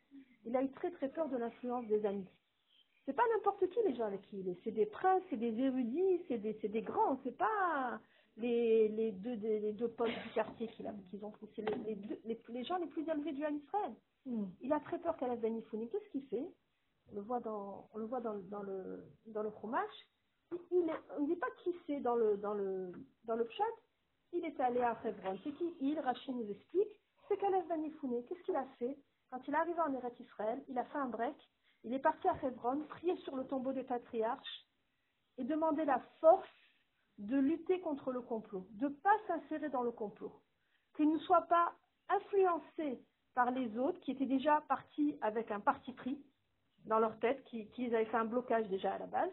Il 0.46 0.56
a 0.56 0.62
eu 0.62 0.70
très 0.73 0.91
très 0.93 1.08
peur 1.08 1.29
de 1.29 1.37
l'influence 1.37 1.87
des 1.87 2.05
amis. 2.06 2.26
C'est 3.06 3.12
pas 3.14 3.23
n'importe 3.35 3.69
qui 3.69 3.79
les 3.87 3.94
gens 3.94 4.05
avec 4.06 4.23
qui 4.23 4.41
il 4.41 4.49
est. 4.49 4.58
C'est 4.64 4.70
des 4.73 4.87
princes, 4.87 5.23
c'est 5.31 5.37
des 5.37 5.58
érudits, 5.61 6.23
c'est 6.29 6.38
des, 6.38 6.56
c'est 6.61 6.69
des 6.69 6.82
grands. 6.82 7.19
C'est 7.23 7.37
pas 7.37 8.00
les, 8.37 8.88
les 8.88 9.12
deux 9.12 9.37
des- 9.37 9.61
les 9.61 9.73
deux 9.73 9.88
potes 9.88 10.08
du 10.11 10.31
quartier 10.35 10.69
qu'il 10.69 10.87
a 10.87 10.93
qu'ils 11.11 11.25
ont. 11.25 11.32
C'est 11.55 11.62
les, 11.62 11.96
les, 12.49 12.64
gens 12.64 12.79
les 12.79 12.87
plus 12.87 13.06
élevés 13.08 13.32
du 13.32 13.43
Israël. 13.43 13.94
Il 14.62 14.73
a 14.73 14.81
très 14.81 14.99
peur 14.99 15.17
qu'Alef 15.19 15.41
Ben 15.41 15.55
Yifouni. 15.55 15.88
Qu'est-ce 15.91 16.08
qu'il 16.11 16.25
fait? 16.29 16.46
On 17.12 17.17
le 17.17 17.20
voit 17.20 17.41
dans, 17.41 17.88
on 17.93 17.99
le 17.99 18.06
voit 18.06 18.20
dans, 18.20 18.38
dans 18.50 18.62
le 18.62 19.05
dans 19.26 19.43
le 19.43 19.50
fromage. 19.50 20.08
Il, 20.70 20.88
est- 20.88 21.14
on 21.19 21.23
ne 21.23 21.26
dit 21.26 21.37
pas 21.37 21.50
qui 21.62 21.75
c'est 21.87 22.00
dans 22.00 22.14
le 22.17 22.38
dans 22.38 22.55
le 22.55 22.91
dans 23.25 23.37
le 23.37 23.44
pshat. 23.44 23.64
Il 24.32 24.44
est 24.46 24.58
allé 24.61 24.81
à 24.81 24.99
Hebron. 25.05 25.38
C'est 25.44 25.52
qui? 25.52 25.75
Il 25.81 25.99
Rachid 26.00 26.35
nous 26.35 26.50
explique. 26.50 26.88
C'est 27.29 27.37
qu'Alef 27.37 27.67
Ben 27.69 27.82
Yifouni. 27.85 28.25
Qu'est-ce 28.26 28.43
qu'il 28.44 28.56
a 28.56 28.64
fait? 28.79 28.96
Quand 29.31 29.47
il 29.47 29.55
est 29.55 29.56
arrivé 29.56 29.81
en 29.81 29.93
Eretz 29.93 30.19
Israël, 30.21 30.62
il 30.69 30.79
a 30.79 30.85
fait 30.85 30.99
un 30.99 31.09
break. 31.09 31.37
Il 31.85 31.93
est 31.93 31.99
parti 31.99 32.29
à 32.29 32.37
Hebron, 32.43 32.82
prier 32.88 33.17
sur 33.19 33.37
le 33.37 33.47
tombeau 33.47 33.73
des 33.73 33.82
patriarches 33.82 34.67
et 35.37 35.44
demander 35.44 35.85
la 35.85 36.00
force 36.21 36.49
de 37.19 37.37
lutter 37.37 37.81
contre 37.81 38.11
le 38.12 38.21
complot, 38.21 38.67
de 38.71 38.88
ne 38.88 38.94
pas 38.94 39.17
s'insérer 39.26 39.69
dans 39.69 39.82
le 39.82 39.93
complot, 39.93 40.32
qu'il 40.97 41.11
ne 41.11 41.19
soit 41.19 41.43
pas 41.43 41.75
influencé 42.09 43.05
par 43.35 43.50
les 43.50 43.76
autres 43.79 44.00
qui 44.00 44.12
étaient 44.12 44.26
déjà 44.26 44.62
partis 44.62 45.19
avec 45.21 45.50
un 45.50 45.61
parti 45.61 45.93
pris 45.93 46.25
dans 46.87 46.99
leur 46.99 47.19
tête, 47.19 47.43
qui, 47.44 47.69
qui 47.70 47.87
avaient 47.87 48.05
fait 48.06 48.17
un 48.17 48.25
blocage 48.25 48.69
déjà 48.69 48.94
à 48.94 48.99
la 48.99 49.06
base, 49.06 49.31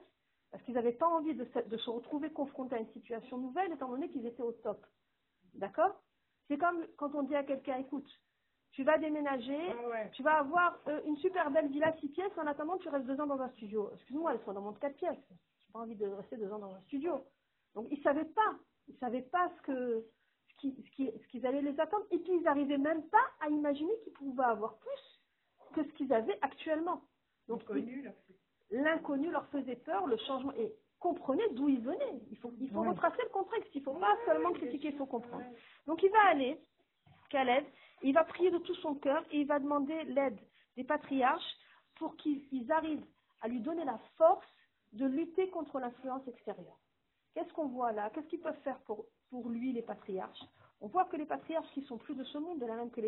parce 0.52 0.64
qu'ils 0.64 0.74
n'avaient 0.76 0.92
pas 0.92 1.08
envie 1.08 1.34
de 1.34 1.46
se, 1.46 1.60
de 1.60 1.78
se 1.78 1.90
retrouver 1.90 2.32
confrontés 2.32 2.76
à 2.76 2.80
une 2.80 2.92
situation 2.92 3.38
nouvelle, 3.38 3.72
étant 3.72 3.90
donné 3.90 4.10
qu'ils 4.10 4.26
étaient 4.26 4.44
au 4.44 4.52
top. 4.52 4.86
D'accord? 5.54 6.02
C'est 6.48 6.58
comme 6.58 6.86
quand 6.98 7.14
on 7.16 7.24
dit 7.24 7.36
à 7.36 7.44
quelqu'un, 7.44 7.78
écoute, 7.78 8.10
tu 8.72 8.84
vas 8.84 8.98
déménager, 8.98 9.58
tu 10.14 10.24
vas 10.24 10.38
avoir 10.40 10.78
euh, 10.88 11.02
une 11.06 11.18
super 11.18 11.50
belle 11.52 11.68
villa 11.68 11.94
six 12.00 12.10
pièces, 12.10 12.32
en 12.38 12.48
attendant 12.48 12.78
tu 12.78 12.90
restes 12.90 13.06
deux 13.06 13.20
ans 13.20 13.28
dans 13.28 13.42
un 13.42 13.50
studio. 13.52 13.90
Excuse-moi, 13.94 14.34
elles 14.34 14.44
sont 14.46 14.54
dans 14.54 14.62
mon 14.62 14.74
quatre 14.74 14.96
pièces. 14.96 15.18
J'ai 15.66 15.72
pas 15.74 15.80
envie 15.80 15.96
de 15.96 16.08
rester 16.08 16.38
deux 16.38 16.52
ans 16.52 16.60
dans 16.60 16.74
un 16.74 16.82
studio. 16.82 17.24
Donc 17.76 17.88
ils 17.92 18.02
savaient 18.02 18.26
pas, 18.26 18.56
ils 18.88 18.98
savaient 18.98 19.22
pas 19.24 19.50
ce 19.58 19.62
que 19.64 20.06
ce 20.50 20.56
qui, 20.58 20.84
ce 20.86 20.92
qui- 20.92 21.12
ce 21.12 21.28
qu'ils 21.28 21.46
allaient 21.48 21.62
les 21.62 21.80
attendre, 21.80 22.06
et 22.12 22.20
puis 22.20 22.34
ils 22.34 22.42
n'arrivaient 22.44 22.78
même 22.78 23.04
pas 23.10 23.26
à 23.40 23.50
imaginer 23.50 23.94
qu'ils 24.04 24.14
pouvaient 24.14 24.44
avoir 24.44 24.78
plus 24.78 25.22
que 25.74 25.84
ce 25.84 25.94
qu'ils 25.94 26.14
avaient 26.14 26.38
actuellement. 26.42 27.01
Donc 27.48 27.63
l'inconnu 28.70 29.32
leur 29.32 29.48
faisait 29.48 29.75
peur, 29.75 30.08
le 30.08 30.18
changement, 30.18 30.54
et 30.54 30.72
comprenez 31.00 31.44
d'où 31.54 31.68
ils 31.68 31.82
venaient. 31.82 32.22
Il 32.30 32.38
faut, 32.38 32.51
il 32.60 32.70
faut 32.70 32.82
retracer 32.92 33.22
le 33.24 33.30
contexte, 33.30 33.74
il 33.75 33.82
faut 33.84 33.94
pas 33.96 34.16
seulement 34.25 34.50
critiquer, 34.54 34.90
il 34.90 34.98
faut 34.98 35.06
comprendre. 35.08 35.44
Donc 35.88 36.01
il 36.04 36.12
va 36.12 36.24
aller, 36.30 36.62
Caleb, 37.30 37.66
il 38.03 38.13
va 38.13 38.24
prier 38.24 38.51
de 38.51 38.58
tout 38.60 38.75
son 38.75 38.96
cœur 38.96 39.24
et 39.31 39.41
il 39.41 39.48
va 39.48 39.60
demander 39.60 40.03
l'aide 40.05 40.39
des 40.75 40.84
patriarches 40.84 41.55
pour 41.96 42.15
qu'ils 42.17 42.48
ils 42.51 42.72
arrivent 42.72 43.05
à 43.41 43.48
lui 43.48 43.60
donner 43.60 43.86
la 43.86 43.98
force 44.17 44.46
de 44.93 45.05
lutter 45.05 45.50
contre 45.50 45.79
l'influence 45.79 46.27
extérieure. 46.27 46.79
Qu'est-ce 47.34 47.51
qu'on 47.53 47.67
voit 47.67 47.91
là? 47.91 48.10
Qu'est-ce 48.10 48.27
qu'ils 48.27 48.41
peuvent 48.41 48.60
faire 48.63 48.79
pour, 48.81 49.05
lui, 49.50 49.72
les 49.72 49.81
patriarches? 49.81 50.43
On 50.81 50.88
voit 50.88 51.05
que 51.05 51.15
les 51.15 51.25
patriarches 51.25 51.72
qui 51.74 51.84
sont 51.84 51.98
plus 51.98 52.15
de 52.15 52.24
ce 52.25 52.38
monde, 52.38 52.60
de 52.60 52.65
la 52.65 52.75
même, 52.75 52.91
que 52.91 53.01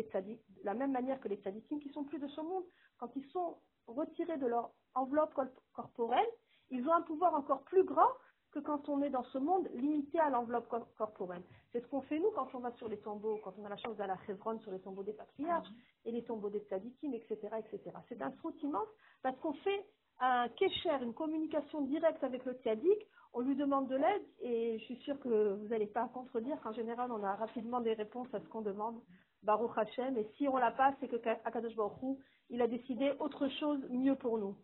la 0.62 0.74
même 0.74 0.92
manière 0.92 1.20
que 1.20 1.28
les 1.28 1.36
tzadikim 1.36 1.80
qui 1.80 1.90
sont 1.90 2.04
plus 2.04 2.18
de 2.18 2.28
ce 2.28 2.40
monde, 2.40 2.64
quand 2.98 3.14
ils 3.16 3.26
sont 3.30 3.58
retirés 3.86 4.38
de 4.38 4.46
leur 4.46 4.70
enveloppe 4.94 5.34
cor- 5.34 5.46
corporelle, 5.72 6.28
ils 6.70 6.86
ont 6.88 6.92
un 6.94 7.02
pouvoir 7.02 7.34
encore 7.34 7.64
plus 7.64 7.84
grand 7.84 8.08
que 8.54 8.60
quand 8.60 8.88
on 8.88 9.02
est 9.02 9.10
dans 9.10 9.24
ce 9.24 9.38
monde 9.38 9.68
limité 9.74 10.18
à 10.20 10.30
l'enveloppe 10.30 10.68
cor- 10.68 10.86
corporelle. 10.96 11.42
C'est 11.72 11.80
ce 11.82 11.86
qu'on 11.88 12.02
fait 12.02 12.18
nous 12.18 12.30
quand 12.34 12.48
on 12.54 12.60
va 12.60 12.72
sur 12.72 12.88
les 12.88 12.98
tombeaux, 12.98 13.38
quand 13.42 13.54
on 13.58 13.64
a 13.64 13.68
la 13.68 13.76
chance 13.76 13.96
d'aller 13.96 14.12
à 14.12 14.30
Hebron 14.30 14.58
sur 14.60 14.70
les 14.70 14.80
tombeaux 14.80 15.02
des 15.02 15.12
patriarches 15.12 15.68
et 16.04 16.12
les 16.12 16.22
tombeaux 16.24 16.50
des 16.50 16.60
tzadikim, 16.60 17.12
etc. 17.14 17.36
etc. 17.58 17.80
C'est 18.08 18.22
un 18.22 18.30
fruit 18.32 18.54
immense 18.62 18.88
parce 19.22 19.36
qu'on 19.40 19.52
fait 19.54 19.84
un 20.20 20.48
kécher, 20.50 20.90
une 21.02 21.14
communication 21.14 21.82
directe 21.82 22.22
avec 22.22 22.44
le 22.44 22.52
tzaddik, 22.54 23.06
on 23.32 23.40
lui 23.40 23.56
demande 23.56 23.88
de 23.88 23.96
l'aide 23.96 24.22
et 24.40 24.78
je 24.78 24.84
suis 24.84 24.96
sûre 24.98 25.18
que 25.18 25.54
vous 25.54 25.66
n'allez 25.68 25.88
pas 25.88 26.08
contredire 26.14 26.60
qu'en 26.62 26.72
général 26.72 27.10
on 27.10 27.22
a 27.24 27.34
rapidement 27.34 27.80
des 27.80 27.94
réponses 27.94 28.32
à 28.32 28.40
ce 28.40 28.46
qu'on 28.46 28.62
demande. 28.62 29.00
Baruch 29.42 29.76
Hashem, 29.76 30.16
et 30.16 30.26
si 30.36 30.48
on 30.48 30.56
l'a 30.56 30.70
pas, 30.70 30.94
c'est 31.00 31.08
que 31.08 31.16
Akadosh 31.44 31.74
Baruch 31.76 32.00
Hu, 32.02 32.16
il 32.48 32.62
a 32.62 32.66
décidé 32.68 33.12
autre 33.20 33.46
chose 33.60 33.78
mieux 33.90 34.14
pour 34.14 34.38
nous. 34.38 34.56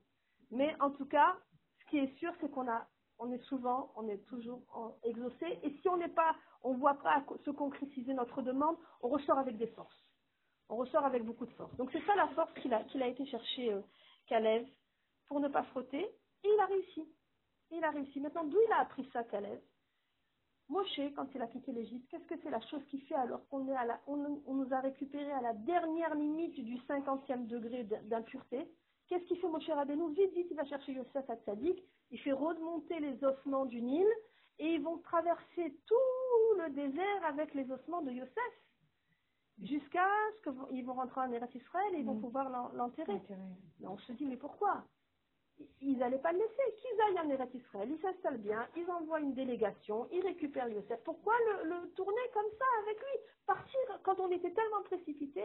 Mais 0.50 0.74
en 0.80 0.90
tout 0.90 1.04
cas, 1.04 1.36
ce 1.80 1.90
qui 1.90 1.98
est 1.98 2.14
sûr, 2.18 2.32
c'est 2.40 2.50
qu'on 2.50 2.66
a, 2.66 2.86
on 3.20 3.30
est 3.32 3.42
souvent, 3.44 3.92
on 3.96 4.08
est 4.08 4.24
toujours 4.26 4.62
exaucé. 5.04 5.58
Et 5.62 5.70
si 5.80 5.88
on 5.88 5.98
n'est 5.98 6.08
pas, 6.08 6.34
on 6.62 6.74
voit 6.74 6.94
pas 6.94 7.22
se 7.44 7.50
concrétiser 7.50 8.14
notre 8.14 8.42
demande, 8.42 8.76
on 9.02 9.08
ressort 9.08 9.38
avec 9.38 9.58
des 9.58 9.68
forces. 9.68 10.04
On 10.68 10.76
ressort 10.76 11.04
avec 11.04 11.24
beaucoup 11.24 11.46
de 11.46 11.52
force. 11.52 11.74
Donc 11.76 11.90
c'est 11.92 12.04
ça 12.06 12.16
la 12.16 12.28
force 12.28 12.52
qu'il 12.54 12.72
a, 12.72 13.06
été 13.06 13.26
chercher 13.26 13.72
euh, 13.72 14.62
pour 15.28 15.40
ne 15.40 15.48
pas 15.48 15.64
frotter. 15.64 16.02
Et 16.02 16.48
il 16.48 16.60
a 16.60 16.66
réussi. 16.66 17.08
Il 17.72 17.84
a 17.84 17.90
réussi. 17.90 18.20
Maintenant, 18.20 18.44
d'où 18.44 18.58
il 18.66 18.72
a 18.72 18.80
appris 18.80 19.08
ça, 19.12 19.22
Caleb? 19.24 19.60
Moshe, 20.70 21.00
quand 21.16 21.26
il 21.34 21.42
a 21.42 21.48
quitté 21.48 21.72
l'Égypte, 21.72 22.08
qu'est-ce 22.10 22.26
que 22.26 22.40
c'est 22.42 22.50
la 22.50 22.60
chose 22.60 22.82
qu'il 22.86 23.02
fait 23.02 23.16
alors 23.16 23.46
qu'on 23.48 23.58
nous 23.58 24.72
a 24.72 24.80
récupéré 24.80 25.30
à 25.32 25.42
la 25.42 25.52
dernière 25.52 26.14
limite 26.14 26.54
du 26.64 26.76
50e 26.78 27.48
degré 27.48 27.84
d'impureté? 28.04 28.68
Qu'est-ce 29.08 29.24
qu'il 29.24 29.38
fait 29.38 29.48
Moshe 29.48 29.68
Rabbeinu? 29.68 30.14
Vite, 30.14 30.32
vite, 30.32 30.46
il 30.50 30.56
va 30.56 30.64
chercher 30.64 30.92
Yosef 30.92 31.28
à 31.28 31.36
il 32.10 32.18
fait 32.20 32.32
remonter 32.32 32.98
les 33.00 33.22
ossements 33.24 33.66
du 33.66 33.80
Nil 33.82 34.06
et 34.58 34.74
ils 34.74 34.82
vont 34.82 34.98
traverser 34.98 35.74
tout 35.86 36.56
le 36.58 36.70
désert 36.70 37.24
avec 37.24 37.54
les 37.54 37.70
ossements 37.70 38.02
de 38.02 38.10
Yosef 38.12 38.54
jusqu'à 39.62 40.06
ce 40.44 40.50
qu'ils 40.70 40.84
vont 40.86 40.94
rentrer 40.94 41.20
en 41.20 41.32
Eretz 41.32 41.54
Israël 41.54 41.94
et 41.94 41.98
ils 41.98 42.06
vont 42.06 42.14
Mm. 42.14 42.20
pouvoir 42.20 42.48
l'en- 42.50 42.70
l'enterrer. 42.72 43.12
On 43.84 43.98
se 43.98 44.12
dit, 44.12 44.26
mais 44.26 44.36
pourquoi? 44.36 44.84
Ils 45.82 45.98
n'allaient 45.98 46.18
pas 46.18 46.32
le 46.32 46.38
laisser. 46.38 46.74
Qu'ils 46.78 47.00
aillent 47.02 47.20
en 47.26 47.30
Eretz 47.30 47.54
Israël, 47.54 47.90
ils 47.90 48.00
s'installent 48.00 48.38
bien, 48.38 48.66
ils 48.76 48.90
envoient 48.90 49.20
une 49.20 49.34
délégation, 49.34 50.08
ils 50.10 50.22
récupèrent 50.22 50.68
Yosef. 50.68 51.02
Pourquoi 51.04 51.34
le, 51.46 51.68
le 51.68 51.90
tourner 51.92 52.22
comme 52.32 52.50
ça 52.58 52.64
avec 52.82 52.98
lui? 52.98 53.18
Partir 53.46 53.80
quand 54.02 54.18
on 54.20 54.30
était 54.30 54.52
tellement 54.52 54.82
précipité 54.84 55.44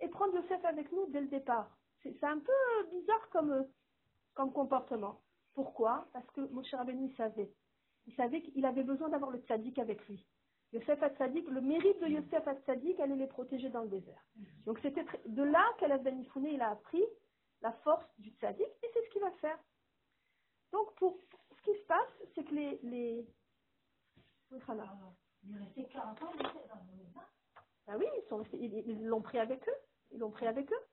et 0.00 0.08
prendre 0.08 0.34
Yosef 0.36 0.64
avec 0.64 0.92
nous 0.92 1.06
dès 1.08 1.20
le 1.22 1.26
départ. 1.28 1.68
C'est 2.02 2.12
c'est 2.20 2.26
un 2.26 2.38
peu 2.38 2.52
bizarre 2.92 3.28
comme, 3.30 3.50
euh, 3.50 3.62
comme 4.34 4.52
comportement. 4.52 5.20
Pourquoi? 5.56 6.06
Parce 6.12 6.30
que 6.32 6.42
Moshe 6.52 6.72
Rabbeinu 6.74 7.06
il 7.08 7.16
savait. 7.16 7.50
Il 8.06 8.14
savait 8.14 8.42
qu'il 8.42 8.64
avait 8.66 8.82
besoin 8.84 9.08
d'avoir 9.08 9.30
le 9.30 9.38
tzaddik 9.40 9.78
avec 9.78 10.06
lui. 10.06 10.24
Yosef 10.72 11.02
Hatzadik, 11.02 11.48
le 11.48 11.60
mérite 11.62 11.98
de 12.00 12.08
Yosef 12.08 12.46
Hatzadik 12.46 13.00
allait 13.00 13.16
les 13.16 13.26
protéger 13.26 13.70
dans 13.70 13.82
le 13.82 13.88
désert. 13.88 14.22
Donc 14.66 14.78
c'était 14.82 15.04
de 15.26 15.42
là 15.42 15.64
qu'Alaf 15.78 16.02
Ben 16.02 16.22
il 16.44 16.60
a 16.60 16.70
appris 16.70 17.02
la 17.62 17.72
force 17.72 18.04
du 18.18 18.30
tzaddik 18.32 18.66
et 18.66 18.90
c'est 18.92 19.02
ce 19.06 19.10
qu'il 19.10 19.22
va 19.22 19.30
faire. 19.40 19.58
Donc 20.72 20.94
pour 20.96 21.18
ce 21.56 21.62
qui 21.72 21.78
se 21.78 21.86
passe, 21.86 22.12
c'est 22.34 22.44
que 22.44 22.54
les 22.54 22.78
les 22.82 23.26
Oui, 24.50 24.58
Hana. 24.68 24.84
Ah 27.86 27.96
oui, 27.96 28.04
ils 28.18 28.28
sont 28.28 28.36
restés- 28.38 28.58
ils 28.58 29.06
l'ont 29.06 29.22
pris 29.22 29.38
avec 29.38 29.66
eux. 29.66 29.76
Ils 30.10 30.18
l'ont 30.18 30.30
pris 30.30 30.46
avec 30.46 30.70
eux. 30.70 30.84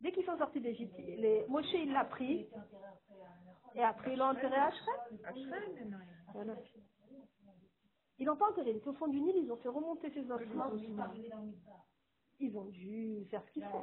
Dès 0.00 0.12
qu'ils 0.12 0.24
sont 0.24 0.38
sortis 0.38 0.60
d'Égypte, 0.60 0.94
les 0.96 1.44
Moshe 1.48 1.72
il 1.74 1.92
l'a 1.92 2.04
pris 2.04 2.48
et 3.74 3.82
après 3.82 4.12
ils 4.12 4.18
l'ont 4.18 4.26
enterré 4.26 4.56
à 4.56 4.70
Shrem. 4.70 5.20
Ils 8.18 8.26
l'ont 8.26 8.36
pas 8.36 8.50
enterré, 8.50 8.70
il 8.70 8.76
était 8.78 8.88
au 8.88 8.94
fond 8.94 9.06
du 9.08 9.20
Nil, 9.20 9.36
ils 9.36 9.52
ont 9.52 9.56
fait 9.58 9.68
remonter 9.68 10.10
ses 10.10 10.28
ossements. 10.30 10.72
Ils 12.40 12.56
ont 12.56 12.66
dû 12.66 13.24
faire 13.30 13.42
ce 13.46 13.50
qu'il 13.52 13.64
faut. 13.64 13.82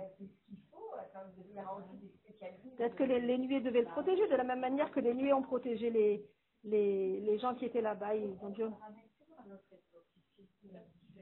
Peut-être 2.77 2.95
que 2.95 3.03
les, 3.03 3.19
les 3.19 3.37
nuées 3.37 3.61
devaient 3.61 3.81
le 3.81 3.87
protéger, 3.87 4.27
de 4.27 4.35
la 4.35 4.43
même 4.43 4.59
manière 4.61 4.91
que 4.91 4.99
les 5.01 5.13
nuées 5.13 5.33
ont 5.33 5.41
protégé 5.41 5.89
les, 5.89 6.25
les, 6.63 7.19
les 7.21 7.39
gens 7.39 7.55
qui 7.55 7.65
étaient 7.65 7.81
là-bas. 7.81 8.15
Ils 8.15 8.37
ont 8.41 8.49
dû... 8.49 8.63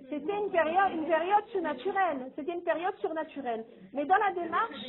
C'était 0.10 0.38
une 0.38 0.51
période, 0.51 0.91
une 0.93 1.08
période 1.08 1.46
surnaturelle. 1.48 2.32
C'était 2.36 2.53
une 2.53 2.63
période 2.63 2.96
surnaturelle. 2.98 3.65
Mais 3.93 4.05
dans 4.05 4.17
la 4.17 4.32
démarche, 4.34 4.86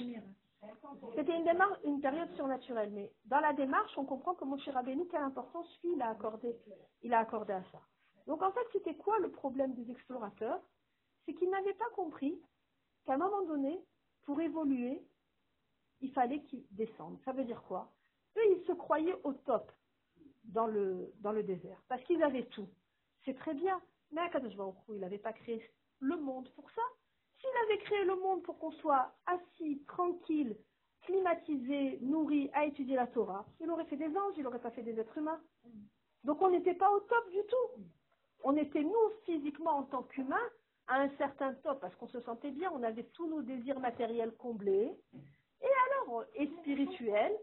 c'était 1.14 1.37
une, 1.37 1.50
une 1.85 2.00
période 2.00 2.33
surnaturelle. 2.35 2.90
Mais 2.92 3.12
dans 3.26 3.40
la 3.40 3.52
démarche, 3.52 3.97
on 3.97 4.04
comprend 4.04 4.35
que 4.35 4.44
Moshe 4.44 4.68
Rabbeinu, 4.68 5.06
quelle 5.09 5.23
importance 5.23 5.66
lui, 5.83 5.92
il 5.94 6.02
a 6.02 6.11
accordé, 6.11 6.56
il 7.02 7.12
a 7.14 7.18
accordé 7.21 7.52
à 7.52 7.62
ça. 7.73 7.80
Donc 8.26 8.42
en 8.42 8.52
fait, 8.52 8.66
c'était 8.73 8.97
quoi 8.97 9.18
le 9.18 9.30
problème 9.30 9.75
des 9.75 9.90
explorateurs? 9.90 10.61
C'est 11.25 11.35
qu'ils 11.35 11.50
n'avaient 11.50 11.75
pas 11.75 11.90
compris 11.94 12.40
qu'à 13.04 13.14
un 13.14 13.18
moment 13.18 13.42
donné, 13.42 13.85
pour 14.23 14.40
évoluer, 14.40 15.02
il 16.00 16.12
fallait 16.12 16.42
qu'ils 16.42 16.66
descendent. 16.71 17.18
Ça 17.25 17.33
veut 17.33 17.44
dire 17.44 17.62
quoi? 17.62 17.90
Eux, 18.37 18.52
ils 18.52 18.64
se 18.66 18.73
croyaient 18.73 19.18
au 19.25 19.33
top 19.33 19.71
dans 20.44 20.66
le, 20.66 21.12
dans 21.21 21.33
le 21.33 21.42
désert, 21.42 21.80
parce 21.88 22.02
qu'ils 22.04 22.23
avaient 22.23 22.47
tout. 22.47 22.68
C'est 23.25 23.35
très 23.35 23.54
bien, 23.54 23.80
mais 24.11 24.21
Akadosh 24.21 24.56
Baruch 24.56 24.76
il 24.88 24.99
n'avait 24.99 25.18
pas 25.18 25.33
créé 25.33 25.62
le 26.00 26.16
monde 26.16 26.49
pour 26.50 26.71
ça. 26.71 26.83
S'il 27.44 27.56
avait 27.64 27.82
créé 27.82 28.04
le 28.04 28.16
monde 28.16 28.42
pour 28.42 28.58
qu'on 28.58 28.72
soit 28.72 29.12
assis, 29.26 29.82
tranquille, 29.86 30.56
climatisé, 31.02 31.98
nourri, 32.00 32.48
à 32.54 32.64
étudier 32.64 32.96
la 32.96 33.06
Torah, 33.06 33.44
il 33.60 33.70
aurait 33.70 33.84
fait 33.84 33.96
des 33.96 34.16
anges, 34.16 34.34
il 34.38 34.44
n'aurait 34.44 34.60
pas 34.60 34.70
fait 34.70 34.82
des 34.82 34.98
êtres 34.98 35.18
humains. 35.18 35.40
Donc 36.22 36.40
on 36.40 36.48
n'était 36.48 36.74
pas 36.74 36.90
au 36.90 37.00
top 37.00 37.30
du 37.30 37.42
tout. 37.46 37.82
On 38.44 38.56
était, 38.56 38.82
nous, 38.82 39.10
physiquement, 39.26 39.72
en 39.72 39.82
tant 39.82 40.04
qu'humains, 40.04 40.48
à 40.86 41.02
un 41.02 41.10
certain 41.18 41.52
top, 41.54 41.80
parce 41.80 41.94
qu'on 41.96 42.08
se 42.08 42.20
sentait 42.22 42.50
bien, 42.50 42.70
on 42.74 42.82
avait 42.82 43.04
tous 43.12 43.26
nos 43.26 43.42
désirs 43.42 43.78
matériels 43.78 44.32
comblés, 44.36 44.96
et 45.60 45.68
alors, 45.86 46.24
et 46.34 46.46
spirituels, 46.60 47.36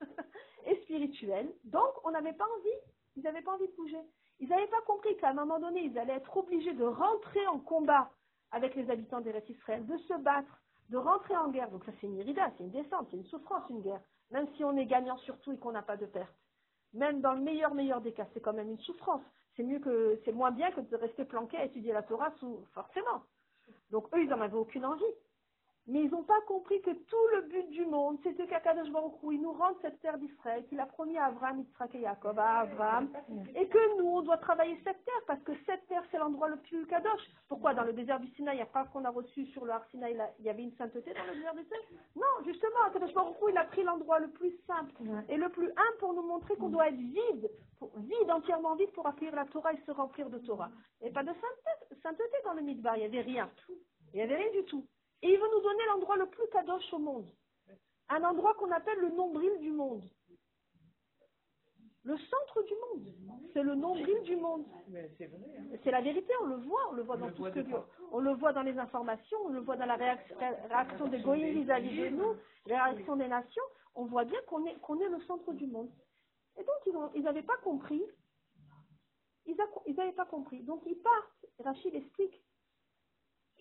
et 0.66 0.76
spirituels, 0.82 1.52
donc 1.64 1.92
on 2.04 2.10
n'avait 2.10 2.32
pas 2.32 2.46
envie, 2.58 2.80
ils 3.16 3.22
n'avaient 3.22 3.42
pas 3.42 3.52
envie 3.52 3.68
de 3.68 3.76
bouger. 3.76 4.00
Ils 4.40 4.48
n'avaient 4.48 4.66
pas 4.68 4.80
compris 4.86 5.14
qu'à 5.18 5.28
un 5.28 5.34
moment 5.34 5.58
donné, 5.58 5.82
ils 5.82 5.98
allaient 5.98 6.14
être 6.14 6.36
obligés 6.36 6.72
de 6.72 6.84
rentrer 6.84 7.46
en 7.48 7.58
combat 7.58 8.10
avec 8.52 8.74
les 8.74 8.88
habitants 8.90 9.20
d'Eretz 9.20 9.48
Israël, 9.48 9.84
de 9.86 9.96
se 9.98 10.14
battre, 10.22 10.60
de 10.90 10.96
rentrer 10.96 11.36
en 11.36 11.50
guerre. 11.50 11.70
Donc 11.70 11.84
ça 11.84 11.92
c'est 12.00 12.06
une 12.06 12.16
irida, 12.16 12.50
c'est 12.56 12.64
une 12.64 12.70
descente, 12.70 13.08
c'est 13.10 13.16
une 13.16 13.26
souffrance, 13.26 13.68
une 13.70 13.82
guerre. 13.82 14.00
Même 14.30 14.46
si 14.56 14.64
on 14.64 14.76
est 14.76 14.86
gagnant 14.86 15.16
surtout 15.18 15.52
et 15.52 15.58
qu'on 15.58 15.72
n'a 15.72 15.82
pas 15.82 15.96
de 15.96 16.06
perte. 16.06 16.34
Même 16.94 17.20
dans 17.20 17.32
le 17.32 17.40
meilleur, 17.40 17.74
meilleur 17.74 18.00
des 18.00 18.12
cas, 18.12 18.26
c'est 18.32 18.40
quand 18.40 18.52
même 18.52 18.70
une 18.70 18.80
souffrance. 18.80 19.22
C'est 19.56 19.62
mieux 19.62 19.78
que, 19.78 20.20
c'est 20.24 20.32
moins 20.32 20.50
bien 20.50 20.70
que 20.70 20.80
de 20.80 20.96
rester 20.96 21.24
planqué 21.24 21.56
à 21.56 21.64
étudier 21.64 21.92
la 21.92 22.02
Torah 22.02 22.32
sous, 22.38 22.64
forcément. 22.72 23.22
Donc 23.90 24.06
eux, 24.14 24.22
ils 24.22 24.28
n'en 24.28 24.40
avaient 24.40 24.56
aucune 24.56 24.84
envie. 24.84 25.04
Mais 25.88 26.04
ils 26.04 26.10
n'ont 26.10 26.22
pas 26.22 26.40
compris 26.46 26.80
que 26.82 26.90
tout 26.90 27.26
le 27.34 27.42
but 27.42 27.68
du 27.70 27.84
monde, 27.86 28.16
c'était 28.22 28.46
qu'Akadosh 28.46 28.90
Baruch 28.90 29.14
Hu, 29.22 29.34
il 29.34 29.42
nous 29.42 29.52
rende 29.52 29.74
cette 29.82 30.00
terre 30.00 30.16
d'Israël, 30.16 30.64
qu'il 30.66 30.78
a 30.78 30.86
promis 30.86 31.18
à 31.18 31.26
Abraham, 31.26 31.58
Yitzhak 31.58 31.94
et 31.96 32.00
Yaakov, 32.00 32.38
à 32.38 32.60
Abraham, 32.60 33.08
et 33.56 33.66
que 33.66 33.98
nous, 33.98 34.08
on 34.08 34.22
doit 34.22 34.36
travailler 34.36 34.76
cette 34.84 35.04
terre, 35.04 35.22
parce 35.26 35.42
que 35.42 35.52
cette 35.66 35.84
terre, 35.88 36.04
c'est 36.10 36.18
l'endroit 36.18 36.48
le 36.48 36.56
plus 36.56 36.86
kadosh. 36.86 37.22
Pourquoi 37.48 37.74
Dans 37.74 37.82
le 37.82 37.92
désert 37.92 38.20
du 38.20 38.28
Sinaï, 38.34 38.54
il 38.54 38.58
n'y 38.58 38.62
a 38.62 38.66
pas 38.66 38.84
qu'on 38.84 39.04
a 39.04 39.10
reçu 39.10 39.46
sur 39.46 39.64
le 39.64 39.72
Har 39.72 39.84
Sinaï, 39.90 40.14
là, 40.14 40.30
il 40.38 40.44
y 40.44 40.50
avait 40.50 40.62
une 40.62 40.76
sainteté 40.76 41.12
dans 41.14 41.24
le 41.24 41.34
désert 41.34 41.54
du 41.54 41.64
Sinaï? 41.64 41.82
Non, 42.14 42.44
justement, 42.46 42.82
Akadosh 42.86 43.12
Baruch 43.14 43.36
Hu, 43.42 43.50
il 43.50 43.58
a 43.58 43.64
pris 43.64 43.82
l'endroit 43.82 44.20
le 44.20 44.28
plus 44.28 44.56
simple 44.66 44.92
et 45.28 45.36
le 45.36 45.48
plus 45.48 45.66
humble 45.68 45.98
pour 45.98 46.14
nous 46.14 46.22
montrer 46.22 46.54
qu'on 46.56 46.68
doit 46.68 46.88
être 46.88 46.94
vide, 46.94 47.50
vide, 47.96 48.30
entièrement 48.30 48.76
vide, 48.76 48.92
pour 48.92 49.06
accueillir 49.08 49.34
la 49.34 49.46
Torah 49.46 49.72
et 49.72 49.80
se 49.84 49.90
remplir 49.90 50.30
de 50.30 50.38
Torah. 50.38 50.70
Il 51.00 51.04
n'y 51.04 51.06
avait 51.08 51.14
pas 51.14 51.22
de 51.24 51.34
sainteté, 51.34 52.00
sainteté 52.02 52.36
dans 52.44 52.54
le 52.54 52.62
Midbar, 52.62 52.96
il 52.96 53.00
n'y 53.00 53.06
avait 53.06 53.22
rien. 53.22 53.50
Il 54.12 54.16
n'y 54.16 54.22
avait 54.22 54.36
rien 54.36 54.52
du 54.52 54.64
tout. 54.66 54.86
Et 55.22 55.32
il 55.32 55.38
veut 55.38 55.50
nous 55.54 55.60
donner 55.62 55.84
l'endroit 55.86 56.16
le 56.16 56.26
plus 56.26 56.48
kadosh 56.52 56.92
au 56.92 56.98
monde. 56.98 57.28
Un 58.08 58.22
endroit 58.24 58.54
qu'on 58.54 58.70
appelle 58.70 58.98
le 58.98 59.10
nombril 59.10 59.58
du 59.60 59.70
monde. 59.70 60.04
Le 62.04 62.18
centre 62.18 62.62
du 62.64 62.74
monde. 62.74 63.14
C'est 63.52 63.62
le 63.62 63.76
nombril 63.76 64.22
du 64.24 64.34
monde. 64.34 64.66
C'est. 65.16 65.24
Hein. 65.26 65.76
C'est 65.84 65.92
la 65.92 66.00
vérité, 66.00 66.32
on 66.42 66.46
le 66.46 66.56
voit, 66.56 66.88
on 66.90 66.92
le 66.94 67.02
voit 67.02 67.14
On 67.14 67.20
dans 67.20 67.26
le 67.28 67.32
tout 67.34 67.42
voit 67.42 67.50
ce 67.50 67.60
que 67.60 67.70
partout. 67.70 68.02
on 68.10 68.18
le 68.18 68.32
voit 68.32 68.52
dans 68.52 68.62
les 68.62 68.76
informations, 68.76 69.38
on 69.44 69.50
le 69.50 69.60
voit 69.60 69.76
dans 69.76 69.86
la 69.86 69.94
réaction, 69.94 70.36
réaction 70.36 71.06
des 71.06 71.20
goïs 71.20 71.52
vis-à-vis 71.62 71.96
de 72.00 72.08
nous, 72.08 72.34
la 72.66 72.84
réaction 72.86 73.14
des 73.14 73.28
nations, 73.28 73.62
on 73.94 74.06
voit 74.06 74.24
bien 74.24 74.40
qu'on 74.48 74.66
est, 74.66 74.74
qu'on 74.80 75.00
est 75.00 75.08
le 75.08 75.20
centre 75.22 75.52
du 75.52 75.66
monde. 75.68 75.90
Et 76.58 76.64
donc 76.64 77.10
ils 77.14 77.22
n'avaient 77.22 77.42
pas 77.44 77.56
compris, 77.58 78.02
ils 79.46 79.54
n'avaient 79.94 80.12
pas 80.12 80.26
compris. 80.26 80.62
Donc 80.64 80.82
ils 80.86 81.00
partent, 81.00 81.46
Rachid 81.60 81.94
explique, 81.94 82.42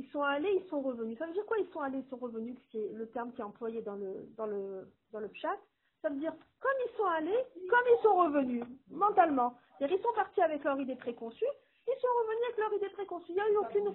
ils 0.01 0.09
sont 0.11 0.21
allés, 0.23 0.61
ils 0.61 0.67
sont 0.69 0.81
revenus. 0.81 1.17
Ça 1.17 1.25
veut 1.27 1.33
dire 1.33 1.45
quoi 1.45 1.57
ils 1.59 1.71
sont 1.71 1.79
allés, 1.81 1.99
ils 1.99 2.09
sont 2.09 2.17
revenus, 2.17 2.57
c'est 2.71 2.89
le 2.93 3.07
terme 3.09 3.31
qui 3.33 3.41
est 3.41 3.43
employé 3.43 3.81
dans 3.81 3.95
le, 3.95 4.27
dans 4.37 4.47
le, 4.47 4.87
dans 5.11 5.19
le 5.19 5.29
chat? 5.33 5.57
Ça 6.01 6.09
veut 6.09 6.15
dire, 6.15 6.33
comme 6.59 6.71
ils 6.87 6.97
sont 6.97 7.05
allés, 7.05 7.43
comme 7.69 7.87
ils 7.93 8.01
sont 8.01 8.15
revenus, 8.15 8.63
mentalement. 8.89 9.55
C'est-à-dire, 9.77 9.97
ils 9.99 10.03
sont 10.03 10.13
partis 10.15 10.41
avec 10.41 10.63
leur 10.63 10.79
idée 10.79 10.95
préconçue, 10.95 11.45
ils 11.87 12.01
sont 12.01 12.07
revenus 12.21 12.43
avec 12.45 12.57
leur 12.57 12.73
idée 12.73 12.89
préconçue. 12.89 13.31
Il 13.31 13.35
n'y 13.35 13.41
a 13.41 13.49
eu 13.51 13.57
aucune, 13.57 13.93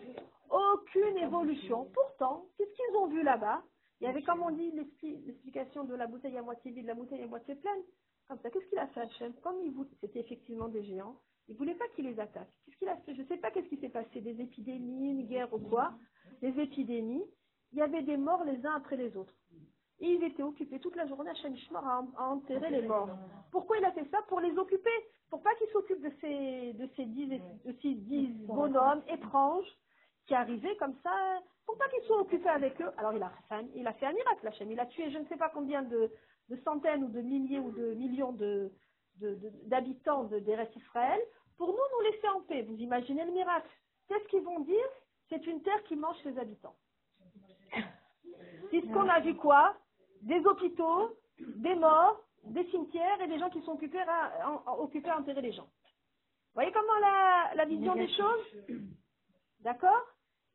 aucune 0.50 1.16
évolution. 1.18 1.86
Pourtant, 1.92 2.46
c'est 2.56 2.66
ce 2.66 2.72
qu'ils 2.74 2.96
ont 2.96 3.06
vu 3.08 3.22
là-bas? 3.22 3.62
Il 4.00 4.06
y 4.06 4.10
avait, 4.10 4.22
comme 4.22 4.42
on 4.42 4.50
dit, 4.50 4.70
l'expli- 4.72 5.24
l'explication 5.26 5.84
de 5.84 5.94
la 5.94 6.06
bouteille 6.06 6.36
à 6.36 6.42
moitié 6.42 6.70
vide, 6.70 6.86
la 6.86 6.94
bouteille 6.94 7.22
à 7.22 7.26
moitié 7.26 7.54
pleine. 7.54 7.82
Comme 8.28 8.38
ça, 8.40 8.50
qu'est-ce 8.50 8.66
qu'il 8.68 8.78
a 8.78 8.86
fait 8.88 9.00
Hachem? 9.00 9.32
Comme 9.42 9.56
il 9.62 9.72
vou- 9.72 9.86
c'était 10.00 10.20
effectivement 10.20 10.68
des 10.68 10.82
géants, 10.84 11.16
il 11.48 11.52
ne 11.52 11.58
voulait 11.58 11.74
pas 11.76 11.86
qu'ils 11.94 12.06
les 12.06 12.18
attaquent. 12.18 12.50
Qu'est-ce 12.64 12.76
qu'il 12.78 12.88
a 12.88 12.96
fait? 12.96 13.14
Je 13.14 13.22
ne 13.22 13.26
sais 13.28 13.36
pas 13.36 13.50
qu'est-ce 13.52 13.68
qui 13.68 13.76
s'est 13.78 13.88
passé, 13.88 14.20
des 14.20 14.40
épidémies, 14.40 15.10
une 15.10 15.26
guerre 15.26 15.52
ou 15.54 15.58
quoi. 15.58 15.92
Des 16.42 16.60
épidémies. 16.60 17.24
Il 17.72 17.78
y 17.78 17.82
avait 17.82 18.02
des 18.02 18.16
morts 18.16 18.44
les 18.44 18.64
uns 18.66 18.74
après 18.74 18.96
les 18.96 19.16
autres. 19.16 19.32
Et 20.00 20.12
ils 20.12 20.24
étaient 20.24 20.42
occupés 20.42 20.78
toute 20.80 20.96
la 20.96 21.06
journée 21.06 21.30
à 21.30 21.34
Shemishmar 21.34 21.86
à, 21.86 22.04
à 22.18 22.24
enterrer 22.28 22.70
les 22.70 22.82
morts. 22.88 23.08
Pourquoi 23.52 23.78
il 23.78 23.84
a 23.84 23.92
fait 23.92 24.06
ça? 24.10 24.18
Pour 24.28 24.40
les 24.40 24.56
occuper. 24.58 24.90
Pour 25.30 25.42
pas 25.42 25.54
qu'ils 25.56 25.68
s'occupent 25.70 26.02
de 26.02 26.12
ces, 26.20 26.72
de 26.74 26.88
ces 26.96 27.04
dix, 27.06 27.26
de 27.28 27.72
ces 27.82 27.94
dix 27.94 28.28
bonhommes 28.46 29.02
étranges 29.08 29.66
qui 30.26 30.34
arrivaient 30.34 30.76
comme 30.76 30.94
ça. 31.02 31.40
Pour 31.64 31.76
pas 31.78 31.88
qu'ils 31.88 32.02
soient 32.04 32.20
occupés 32.20 32.48
avec 32.48 32.80
eux. 32.80 32.90
Alors 32.98 33.12
il 33.14 33.22
a 33.22 33.32
il 33.74 33.86
a 33.86 33.92
fait 33.94 34.06
un 34.06 34.12
miracle, 34.12 34.46
Hachem. 34.46 34.70
Il 34.70 34.78
a 34.80 34.86
tué 34.86 35.10
je 35.10 35.18
ne 35.18 35.24
sais 35.26 35.36
pas 35.36 35.48
combien 35.50 35.82
de, 35.82 36.10
de 36.48 36.56
centaines 36.64 37.04
ou 37.04 37.08
de 37.08 37.20
milliers 37.20 37.58
ou 37.58 37.70
de 37.72 37.94
millions 37.94 38.32
de, 38.32 38.70
de- 39.16 39.34
de- 39.34 39.52
d'habitants 39.64 40.24
de, 40.24 40.38
Israël 40.76 41.20
pour 41.56 41.68
nous 41.68 41.74
nous 41.74 42.10
laisser 42.10 42.28
en 42.28 42.40
paix. 42.42 42.62
Vous 42.62 42.76
imaginez 42.76 43.24
le 43.24 43.32
miracle. 43.32 43.68
Qu'est-ce 44.08 44.26
qu'ils 44.28 44.42
vont 44.42 44.60
dire? 44.60 44.86
C'est 45.28 45.44
une 45.46 45.62
terre 45.62 45.82
qui 45.84 45.96
mange 45.96 46.16
ses 46.22 46.38
habitants. 46.38 46.76
Puisqu'on 48.70 49.08
a 49.08 49.20
vu 49.20 49.34
quoi? 49.36 49.76
Des 50.22 50.44
hôpitaux, 50.46 51.16
des 51.38 51.74
morts, 51.74 52.22
des 52.44 52.64
cimetières 52.70 53.20
et 53.20 53.26
des 53.28 53.38
gens 53.38 53.50
qui 53.50 53.60
sont 53.62 53.72
occupés 53.72 54.00
à, 54.06 54.78
occupés 54.78 55.10
à 55.10 55.18
enterrer 55.18 55.42
les 55.42 55.52
gens. 55.52 55.68
voyez 56.54 56.72
comment 56.72 56.98
la, 57.00 57.52
la 57.54 57.64
vision 57.64 57.94
des 57.94 58.08
choses? 58.08 58.46
D'accord? 59.60 60.04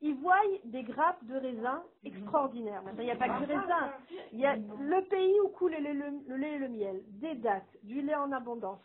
Ils 0.04 0.16
voient 0.16 0.42
des 0.66 0.82
grappes 0.84 1.24
de 1.26 1.36
raisin 1.36 1.84
extraordinaires. 2.04 2.82
Maintenant, 2.84 3.02
il 3.02 3.06
n'y 3.06 3.12
a 3.12 3.16
pas 3.16 3.30
que 3.30 3.46
du 3.46 3.52
raisin. 3.54 3.94
Il 4.32 4.40
y 4.40 4.46
a 4.46 4.56
le 4.56 5.02
pays 5.06 5.40
où 5.42 5.50
coule 5.50 5.74
le, 5.74 5.94
le- 5.94 6.24
le 6.28 6.36
lait 6.38 6.54
et 6.54 6.58
le 6.58 6.70
miel, 6.70 7.02
des 7.20 7.36
dattes, 7.36 7.78
du 7.84 8.02
lait 8.02 8.16
en 8.16 8.32
abondance, 8.32 8.82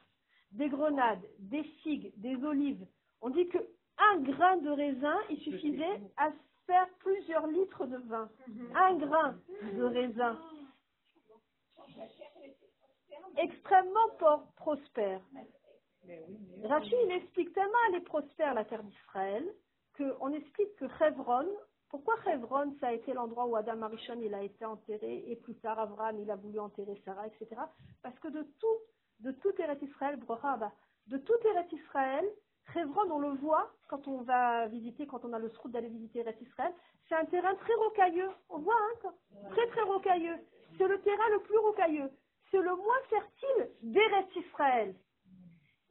des 0.53 0.69
grenades, 0.69 1.25
des 1.39 1.65
figues, 1.83 2.13
des 2.19 2.37
olives. 2.45 2.87
On 3.23 3.31
dit 3.31 3.49
que 3.49 3.59
un 3.99 4.19
grain 4.21 4.59
de 4.59 4.69
raisin, 4.71 5.17
il 5.31 5.39
suffisait 5.39 6.01
à 6.19 6.31
faire 6.67 6.87
plusieurs 6.99 7.47
litres 7.47 7.87
de 7.87 7.97
vin. 7.97 8.29
Un 8.75 8.97
grain 8.97 9.39
de 9.75 9.83
raisin. 9.85 10.39
Extrêmement 13.39 14.09
prospère. 14.57 15.21
Rachid, 16.65 16.95
il 17.07 17.13
explique 17.13 17.53
tellement 17.55 17.79
elle 17.89 17.97
est 17.97 18.01
prospère, 18.05 18.55
la 18.55 18.65
terre 18.65 18.83
d'Israël, 18.85 19.45
qu'on 19.97 20.33
explique 20.33 20.75
que 20.77 20.87
Hebron, 21.03 21.47
pourquoi 21.89 22.15
Hebron, 22.27 22.75
ça 22.81 22.89
a 22.89 22.93
été 22.93 23.13
l'endroit 23.13 23.47
où 23.47 23.57
Adam 23.57 23.83
Arishon, 23.83 24.21
il 24.21 24.35
a 24.35 24.43
été 24.43 24.65
enterré, 24.65 25.25
et 25.27 25.37
plus 25.37 25.55
tard, 25.57 25.79
Abraham, 25.79 26.19
il 26.21 26.31
a 26.31 26.37
voulu 26.37 26.59
enterrer 26.59 27.01
Sarah, 27.05 27.27
etc. 27.27 27.61
Parce 28.03 28.19
que 28.19 28.29
de 28.29 28.43
tout, 28.59 28.77
de 29.21 29.31
tout 29.33 29.53
Eretz 29.61 29.83
Israël, 29.83 30.17
Brochaba, 30.17 30.73
de 31.07 31.19
tout 31.19 31.39
Eretz 31.45 31.73
Israël, 31.73 32.25
Hebron, 32.75 33.11
on 33.11 33.19
le 33.21 33.31
voit 33.37 33.73
quand 33.89 34.09
on 34.09 34.23
va 34.23 34.67
visiter, 34.67 35.07
quand 35.07 35.25
on 35.25 35.33
a 35.33 35.39
le 35.39 35.49
sroute 35.51 35.73
d'aller 35.73 35.89
visiter 35.89 36.21
Eretz 36.21 36.41
Israël, 36.41 36.75
c'est 37.09 37.15
un 37.15 37.25
terrain 37.27 37.55
très 37.55 37.75
rocailleux. 37.75 38.31
On 38.49 38.59
voit, 38.59 38.75
hein, 39.05 39.13
très 39.51 39.67
très 39.69 39.83
rocailleux. 39.83 40.37
C'est 40.77 40.89
le 40.89 41.01
terrain 41.03 41.29
le 41.31 41.41
plus 41.41 41.59
rocailleux. 41.59 42.11
C'est 42.51 42.61
le 42.61 42.75
moins 42.75 43.01
fertile 43.09 43.71
d'Eretz 43.83 44.37
Israël. 44.37 44.95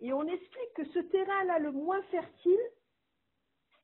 Et 0.02 0.12
on 0.14 0.24
explique 0.24 0.74
que 0.76 0.86
ce 0.86 1.00
terrain-là, 1.00 1.60
le 1.60 1.72
moins 1.72 2.02
fertile, 2.04 2.60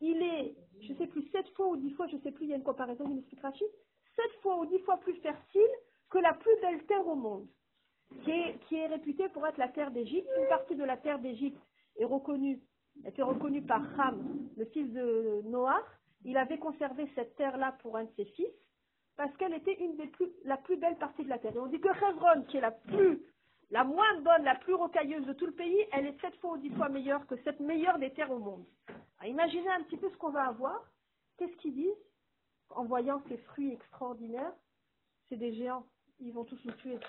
il 0.02 0.22
est, 0.22 0.56
je 0.82 0.94
sais 0.96 1.08
plus, 1.08 1.24
sept 1.30 1.48
fois 1.56 1.68
ou 1.68 1.78
dix 1.78 1.92
fois, 1.92 2.08
je 2.08 2.18
sais 2.18 2.32
plus, 2.32 2.46
il 2.46 2.50
y 2.50 2.54
a 2.54 2.58
une 2.58 2.64
comparaison, 2.64 3.06
il 3.10 3.20
explique 3.20 3.42
Rachid, 3.42 3.68
sept 4.16 4.32
fois 4.42 4.58
ou 4.58 4.66
dix 4.66 4.80
fois 4.80 4.98
plus 4.98 5.16
fertile 5.16 5.62
que 6.10 6.18
la 6.18 6.34
plus 6.34 6.56
belle 6.62 6.84
terre 6.86 7.08
au 7.08 7.16
monde, 7.16 7.48
qui 8.24 8.32
est, 8.32 8.60
qui 8.68 8.76
est 8.76 8.88
réputée 8.88 9.30
pour 9.30 9.46
être 9.48 9.58
la 9.58 9.70
terre 9.70 9.92
d'Égypte. 9.92 10.28
Une 10.38 10.48
partie 10.48 10.76
de 10.76 10.84
la 10.84 10.98
terre 10.98 11.20
d'Égypte 11.20 11.62
est 11.98 12.06
reconnue, 12.06 12.60
été 13.06 13.22
reconnue 13.22 13.62
par 13.62 13.82
Ham, 14.00 14.50
le 14.58 14.66
fils 14.66 14.92
de 14.92 15.42
Noach. 15.46 15.86
Il 16.26 16.38
avait 16.38 16.60
conservé 16.60 17.10
cette 17.16 17.36
terre-là 17.36 17.78
pour 17.82 17.98
un 17.98 18.04
de 18.04 18.12
ses 18.16 18.26
fils, 18.26 18.54
parce 19.18 19.36
qu'elle 19.38 19.54
était 19.54 19.80
une 19.84 19.96
des 19.98 20.08
plus, 20.08 20.30
la 20.44 20.58
plus 20.58 20.78
belle 20.78 20.98
partie 20.98 21.24
de 21.24 21.30
la 21.30 21.40
terre. 21.40 21.56
Et 21.56 21.60
on 21.60 21.68
dit 21.68 21.80
que 21.80 21.90
Hebron, 21.90 22.44
qui 22.44 22.58
est 22.58 22.62
la 22.62 22.72
plus 22.72 23.22
la 23.72 23.86
moins 23.86 24.20
bonne, 24.22 24.44
la 24.44 24.56
plus 24.56 24.74
rocailleuse 24.74 25.26
de 25.26 25.34
tout 25.34 25.46
le 25.46 25.54
pays, 25.54 25.86
elle 25.94 26.06
est 26.06 26.20
sept 26.20 26.36
fois 26.38 26.52
ou 26.52 26.58
dix 26.58 26.70
fois 26.72 26.90
meilleure 26.90 27.26
que 27.26 27.36
cette 27.44 27.62
meilleure 27.62 28.00
des 28.00 28.12
terres 28.12 28.32
au 28.32 28.40
monde. 28.40 28.66
Imaginez 29.26 29.70
un 29.70 29.84
petit 29.84 29.98
peu 29.98 30.10
ce 30.10 30.18
qu'on 30.18 30.30
va 30.32 30.48
avoir. 30.48 30.82
Qu'est-ce 31.38 31.56
qu'ils 31.58 31.74
disent 31.76 32.06
en 32.70 32.86
voyant 32.86 33.22
ces 33.28 33.38
fruits 33.38 33.72
extraordinaires 33.74 34.54
C'est 35.30 35.38
des 35.38 35.54
géants. 35.54 35.86
Ils 36.20 36.34
vont 36.34 36.44
tous 36.46 36.60
nous 36.66 36.74
tuer. 36.74 37.00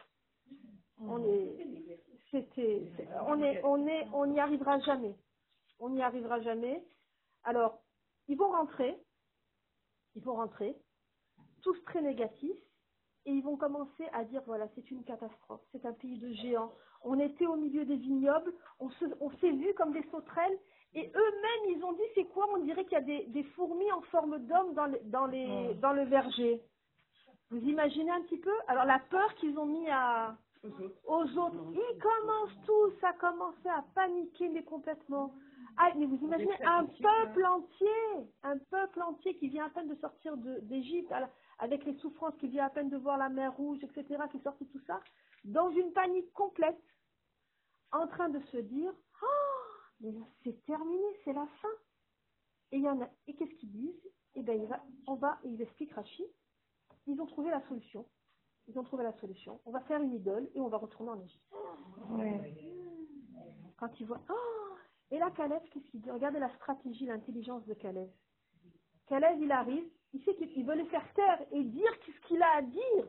On 1.00 1.22
est, 1.24 1.98
c'était, 2.30 2.90
c'est- 2.96 3.08
on 3.26 3.42
est, 3.42 3.62
on 3.64 3.86
est, 3.86 4.06
on 4.12 4.26
n'y 4.26 4.40
arrivera 4.40 4.78
jamais. 4.80 5.14
On 5.78 5.90
n'y 5.90 6.02
arrivera 6.02 6.40
jamais. 6.40 6.84
Alors, 7.44 7.82
ils 8.28 8.36
vont 8.36 8.50
rentrer. 8.50 8.96
Ils 10.14 10.22
vont 10.22 10.34
rentrer. 10.36 10.76
Tous 11.62 11.76
très 11.84 12.02
négatifs 12.02 12.56
et 13.24 13.32
ils 13.32 13.42
vont 13.42 13.56
commencer 13.56 14.04
à 14.12 14.24
dire 14.24 14.42
voilà, 14.46 14.68
c'est 14.74 14.90
une 14.90 15.04
catastrophe, 15.04 15.60
c'est 15.72 15.84
un 15.86 15.92
pays 15.92 16.18
de 16.18 16.32
géants. 16.34 16.72
On 17.02 17.18
était 17.20 17.46
au 17.46 17.56
milieu 17.56 17.84
des 17.84 17.96
vignobles, 17.96 18.52
on 18.80 18.90
s'est 18.90 19.50
vu 19.52 19.72
comme 19.74 19.92
des 19.92 20.02
sauterelles, 20.10 20.58
et 20.94 21.10
eux-mêmes, 21.14 21.76
ils 21.76 21.84
ont 21.84 21.92
dit 21.92 22.02
c'est 22.14 22.24
quoi 22.26 22.46
On 22.52 22.58
dirait 22.58 22.84
qu'il 22.84 22.92
y 22.94 22.96
a 22.96 23.00
des, 23.00 23.24
des 23.26 23.44
fourmis 23.54 23.90
en 23.92 24.02
forme 24.02 24.38
d'homme 24.46 24.74
dans, 24.74 24.86
les- 24.86 25.00
dans, 25.04 25.26
les, 25.26 25.74
dans 25.80 25.92
le 25.92 26.04
verger. 26.04 26.60
Vous 27.50 27.58
imaginez 27.58 28.10
un 28.10 28.22
petit 28.22 28.38
peu? 28.38 28.52
Alors 28.68 28.84
la 28.84 28.98
peur 28.98 29.34
qu'ils 29.36 29.58
ont 29.58 29.66
mis 29.66 29.88
à, 29.90 30.36
aux 31.06 31.24
autres, 31.38 31.56
ils 31.74 31.98
commencent 32.00 32.66
tous 32.66 32.92
à 33.06 33.12
commencer 33.14 33.68
à 33.68 33.84
paniquer, 33.94 34.48
mais 34.48 34.62
complètement. 34.64 35.32
Ah, 35.78 35.90
mais 35.96 36.04
vous 36.06 36.16
imaginez 36.22 36.52
un 36.64 36.84
peuple 37.02 37.44
entier, 37.46 38.26
un 38.42 38.58
peuple 38.70 39.00
entier 39.02 39.34
qui 39.36 39.48
vient 39.48 39.66
à 39.66 39.70
peine 39.70 39.88
de 39.88 39.94
sortir 39.96 40.36
d'Égypte, 40.36 41.12
avec 41.58 41.84
les 41.84 41.94
souffrances, 41.96 42.36
qui 42.36 42.48
vient 42.48 42.66
à 42.66 42.70
peine 42.70 42.90
de 42.90 42.96
voir 42.98 43.16
la 43.16 43.30
mer 43.30 43.54
rouge, 43.56 43.78
etc., 43.82 44.22
qui 44.30 44.38
sort 44.40 44.56
de 44.60 44.66
tout 44.66 44.80
ça, 44.86 45.00
dans 45.44 45.70
une 45.70 45.92
panique 45.92 46.30
complète, 46.34 46.78
en 47.90 48.06
train 48.06 48.28
de 48.28 48.40
se 48.52 48.58
dire, 48.58 48.92
oh, 49.22 49.51
mais 50.02 50.12
c'est 50.44 50.64
terminé, 50.64 51.04
c'est 51.24 51.32
la 51.32 51.46
fin. 51.46 51.68
Et 52.72 52.78
il 52.78 52.82
y 52.82 52.88
en 52.88 53.00
a, 53.00 53.08
et 53.26 53.34
qu'est-ce 53.34 53.54
qu'ils 53.54 53.70
disent? 53.72 54.10
Eh 54.34 54.42
ben, 54.42 54.60
il 54.60 54.66
va, 54.66 54.82
on 55.06 55.14
va, 55.14 55.38
et 55.44 55.48
ils 55.48 55.60
expliquent 55.62 55.92
Rachid, 55.92 56.26
ils 57.06 57.20
ont 57.20 57.26
trouvé 57.26 57.50
la 57.50 57.60
solution. 57.68 58.06
Ils 58.68 58.78
ont 58.78 58.84
trouvé 58.84 59.04
la 59.04 59.12
solution. 59.18 59.60
On 59.66 59.70
va 59.72 59.80
faire 59.80 60.00
une 60.02 60.14
idole 60.14 60.48
et 60.54 60.60
on 60.60 60.68
va 60.68 60.78
retourner 60.78 61.10
en 61.10 61.20
Égypte. 61.20 61.44
Quand 63.76 64.00
ils 64.00 64.06
voient, 64.06 64.22
oh 64.30 64.76
Et 65.10 65.18
là, 65.18 65.30
Caleb, 65.32 65.62
qu'est-ce 65.70 65.84
qu'il 65.90 66.00
dit? 66.00 66.10
Regardez 66.10 66.38
la 66.38 66.54
stratégie, 66.56 67.06
l'intelligence 67.06 67.64
de 67.66 67.74
Caleb. 67.74 68.08
Caleb, 69.06 69.40
il 69.42 69.50
arrive, 69.52 69.84
il 70.12 70.22
sait 70.24 70.34
qu'il 70.36 70.50
il 70.56 70.64
veut 70.64 70.76
les 70.76 70.86
faire 70.86 71.12
taire 71.14 71.40
et 71.50 71.64
dire 71.64 71.90
ce 72.06 72.26
qu'il 72.28 72.42
a 72.42 72.56
à 72.56 72.62
dire. 72.62 73.06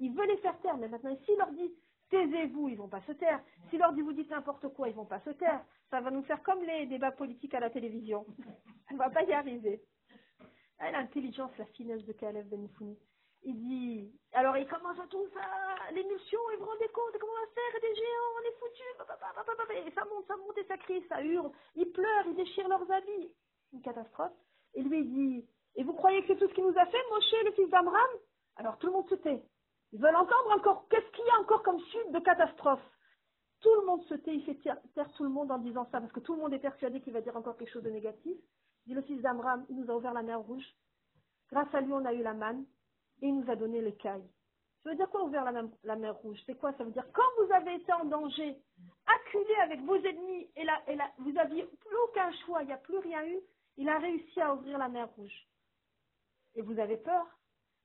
Il 0.00 0.14
veut 0.14 0.26
les 0.26 0.38
faire 0.38 0.58
taire, 0.60 0.76
mais 0.78 0.88
maintenant, 0.88 1.16
s'il 1.24 1.36
leur 1.36 1.52
dit 1.52 1.74
taisez-vous, 2.10 2.68
ils 2.70 2.76
vont 2.76 2.88
pas 2.88 3.02
se 3.02 3.12
taire. 3.12 3.42
S'il 3.68 3.78
leur 3.80 3.92
dit 3.92 4.00
vous 4.00 4.12
dites 4.12 4.30
n'importe 4.30 4.68
quoi, 4.68 4.88
ils 4.88 4.94
vont 4.94 5.04
pas 5.04 5.20
se 5.20 5.30
taire. 5.30 5.64
Ça 5.90 6.00
va 6.00 6.10
nous 6.10 6.22
faire 6.24 6.42
comme 6.42 6.62
les 6.64 6.86
débats 6.86 7.12
politiques 7.12 7.54
à 7.54 7.60
la 7.60 7.70
télévision. 7.70 8.26
On 8.92 8.96
va 8.96 9.10
pas 9.10 9.22
y 9.22 9.32
arriver. 9.32 9.80
Ah, 10.78 10.90
L'intelligence, 10.90 11.50
la 11.58 11.66
finesse 11.66 12.04
de 12.04 12.12
Caleb 12.12 12.48
Ben 12.48 12.68
Founi. 12.76 12.98
Il 13.42 13.56
dit, 13.56 14.12
alors 14.32 14.56
il 14.56 14.66
commence 14.66 14.98
à 14.98 15.06
tout 15.06 15.26
ça, 15.32 15.40
l'émulsion, 15.92 16.40
et 16.52 16.56
vous 16.56 16.64
rendez 16.66 16.88
compte, 16.88 17.16
comment 17.20 17.32
on 17.32 17.46
va 17.46 17.52
faire, 17.54 17.80
des 17.80 17.94
géants, 17.94 18.34
on 18.36 18.48
est 18.48 18.58
foutus, 18.58 19.86
et 19.86 19.90
ça 19.92 20.04
monte, 20.06 20.26
ça 20.26 20.36
monte, 20.36 20.58
et 20.58 20.64
ça 20.64 20.76
crie, 20.76 21.04
ça 21.08 21.22
hurle, 21.22 21.50
ils 21.76 21.90
pleurent, 21.92 22.26
ils 22.26 22.34
déchirent 22.34 22.68
leurs 22.68 22.90
habits. 22.90 23.32
Une 23.72 23.82
catastrophe. 23.82 24.32
Et 24.74 24.82
lui 24.82 25.00
il 25.00 25.12
dit, 25.12 25.48
et 25.76 25.84
vous 25.84 25.92
croyez 25.92 26.20
que 26.22 26.28
c'est 26.28 26.36
tout 26.38 26.48
ce 26.48 26.54
qu'il 26.54 26.64
nous 26.64 26.76
a 26.78 26.86
fait, 26.86 26.98
Moshe, 27.10 27.44
le 27.44 27.52
fils 27.52 27.70
d'Amram? 27.70 28.10
Alors 28.56 28.76
tout 28.78 28.88
le 28.88 28.92
monde 28.94 29.08
se 29.08 29.14
tait. 29.14 29.42
Ils 29.92 30.00
veulent 30.00 30.16
entendre 30.16 30.50
encore, 30.56 30.88
qu'est-ce 30.88 31.10
qu'il 31.12 31.24
y 31.24 31.30
a 31.30 31.40
encore 31.40 31.62
comme 31.62 31.80
suite 31.80 32.10
de 32.10 32.18
catastrophe? 32.18 32.82
Tout 33.60 33.74
le 33.80 33.86
monde 33.86 34.04
se 34.04 34.14
tait, 34.14 34.34
il 34.34 34.44
fait 34.44 34.54
taire, 34.94 35.12
tout 35.16 35.24
le 35.24 35.30
monde 35.30 35.50
en 35.50 35.58
disant 35.58 35.84
ça, 35.90 36.00
parce 36.00 36.12
que 36.12 36.20
tout 36.20 36.34
le 36.34 36.40
monde 36.40 36.52
est 36.54 36.58
persuadé 36.60 37.00
qu'il 37.00 37.12
va 37.12 37.20
dire 37.20 37.36
encore 37.36 37.56
quelque 37.56 37.72
chose 37.72 37.82
de 37.82 37.90
négatif. 37.90 38.36
Il 38.86 38.88
dit, 38.90 38.94
le 38.94 39.02
fils 39.02 39.20
d'Amram, 39.20 39.66
il 39.68 39.76
nous 39.76 39.90
a 39.90 39.96
ouvert 39.96 40.14
la 40.14 40.22
mer 40.22 40.40
rouge. 40.40 40.64
Grâce 41.50 41.72
à 41.74 41.80
lui, 41.80 41.92
on 41.92 42.04
a 42.04 42.12
eu 42.14 42.22
la 42.22 42.34
manne 42.34 42.64
et 43.20 43.26
il 43.28 43.36
nous 43.40 43.50
a 43.50 43.56
donné 43.56 43.80
l'écaille. 43.80 44.24
Ça 44.82 44.90
veut 44.90 44.96
dire 44.96 45.10
quoi 45.10 45.24
ouvert 45.24 45.44
la, 45.44 45.96
mer- 45.96 46.16
rouge? 46.18 46.38
C'est 46.46 46.56
quoi? 46.56 46.72
Ça 46.74 46.84
veut 46.84 46.92
dire 46.92 47.04
quand 47.12 47.44
vous 47.44 47.52
avez 47.52 47.74
été 47.74 47.92
en 47.92 48.04
danger, 48.04 48.56
acculé 49.06 49.54
avec 49.62 49.80
vos 49.80 49.96
ennemis 49.96 50.48
et, 50.54 50.64
la, 50.64 50.80
vous 51.18 51.36
aviez 51.36 51.64
plus 51.64 51.96
aucun 52.04 52.30
choix, 52.46 52.62
il 52.62 52.66
n'y 52.66 52.72
a 52.72 52.78
plus 52.78 52.98
rien 52.98 53.26
eu, 53.26 53.38
il 53.76 53.88
a 53.88 53.98
réussi 53.98 54.40
à 54.40 54.54
ouvrir 54.54 54.78
la 54.78 54.88
mer 54.88 55.08
rouge. 55.16 55.46
Et 56.54 56.62
vous 56.62 56.78
avez 56.78 56.96
peur 56.96 57.26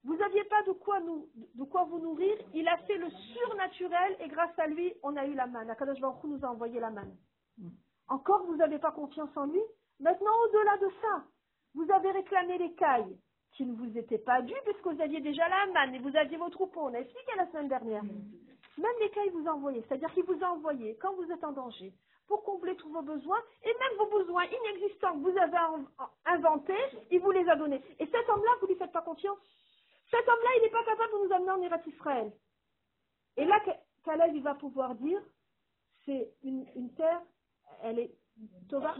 Vous 0.03 0.15
n'aviez 0.15 0.43
pas 0.45 0.62
de 0.63 0.71
quoi, 0.73 0.99
de 1.01 1.63
quoi 1.63 1.83
vous 1.86 1.99
nourrir, 1.99 2.38
il 2.53 2.67
a 2.67 2.77
fait 2.86 2.97
le 2.97 3.09
et 4.19 4.27
grâce 4.29 4.57
à 4.59 4.67
lui, 4.67 4.93
on 5.03 5.15
a 5.17 5.25
eu 5.25 5.33
la 5.33 5.47
manne. 5.47 5.69
Akadosh 5.69 5.99
Baruch 5.99 6.23
Hu 6.23 6.27
nous 6.27 6.45
a 6.45 6.49
envoyé 6.49 6.79
la 6.79 6.89
manne. 6.89 7.15
Encore, 8.07 8.45
vous 8.45 8.55
n'avez 8.55 8.79
pas 8.79 8.91
confiance 8.91 9.29
en 9.35 9.45
lui 9.45 9.61
Maintenant, 9.99 10.31
au-delà 10.47 10.77
de 10.77 10.89
ça, 11.01 11.23
vous 11.75 11.89
avez 11.91 12.11
réclamé 12.11 12.57
l'écaille 12.57 13.17
qui 13.53 13.65
ne 13.65 13.73
vous 13.75 13.97
était 13.97 14.17
pas 14.17 14.41
due 14.41 14.55
puisque 14.65 14.85
vous 14.87 15.01
aviez 15.01 15.21
déjà 15.21 15.47
la 15.47 15.67
manne 15.67 15.95
et 15.95 15.99
vous 15.99 16.15
aviez 16.15 16.37
vos 16.37 16.49
troupeaux. 16.49 16.81
On 16.89 16.93
a 16.93 16.99
expliqué 16.99 17.31
la 17.37 17.47
semaine 17.47 17.69
dernière. 17.69 18.03
Même 18.03 18.91
l'écaille 18.99 19.29
vous 19.29 19.47
a 19.47 19.53
envoyé, 19.53 19.83
c'est-à-dire 19.87 20.11
qu'il 20.13 20.23
vous 20.25 20.43
a 20.43 20.47
envoyé 20.49 20.97
quand 20.97 21.13
vous 21.15 21.31
êtes 21.31 21.43
en 21.43 21.51
danger 21.53 21.93
pour 22.27 22.43
combler 22.43 22.75
tous 22.77 22.89
vos 22.91 23.03
besoins 23.03 23.39
et 23.63 23.67
même 23.79 23.97
vos 23.99 24.17
besoins 24.19 24.45
inexistants 24.45 25.13
que 25.13 25.19
vous 25.31 25.37
avez 25.37 25.57
en- 25.57 26.03
en- 26.03 26.09
inventés, 26.25 26.73
il 27.11 27.19
vous 27.21 27.31
les 27.31 27.47
a 27.49 27.55
donnés. 27.55 27.81
Et 27.99 28.07
cet 28.07 28.27
homme-là, 28.29 28.51
vous 28.61 28.67
lui 28.67 28.75
faites 28.75 28.91
pas 28.91 29.01
confiance 29.03 29.37
Cet 30.09 30.27
homme-là, 30.27 30.49
il 30.57 30.63
n'est 30.63 30.69
pas 30.71 30.83
capable 30.83 31.13
de 31.13 31.27
nous 31.27 31.33
amener 31.33 31.51
en 31.51 31.61
Irak 31.61 31.87
Israël. 31.87 32.31
Et 33.37 33.45
là, 33.45 33.59
Caleb, 34.03 34.35
il 34.35 34.43
va 34.43 34.55
pouvoir 34.55 34.95
dire, 34.95 35.21
c'est 36.05 36.33
une, 36.43 36.65
terre, 36.95 37.21
elle 37.81 37.99
est 37.99 38.15
Tova. 38.69 38.95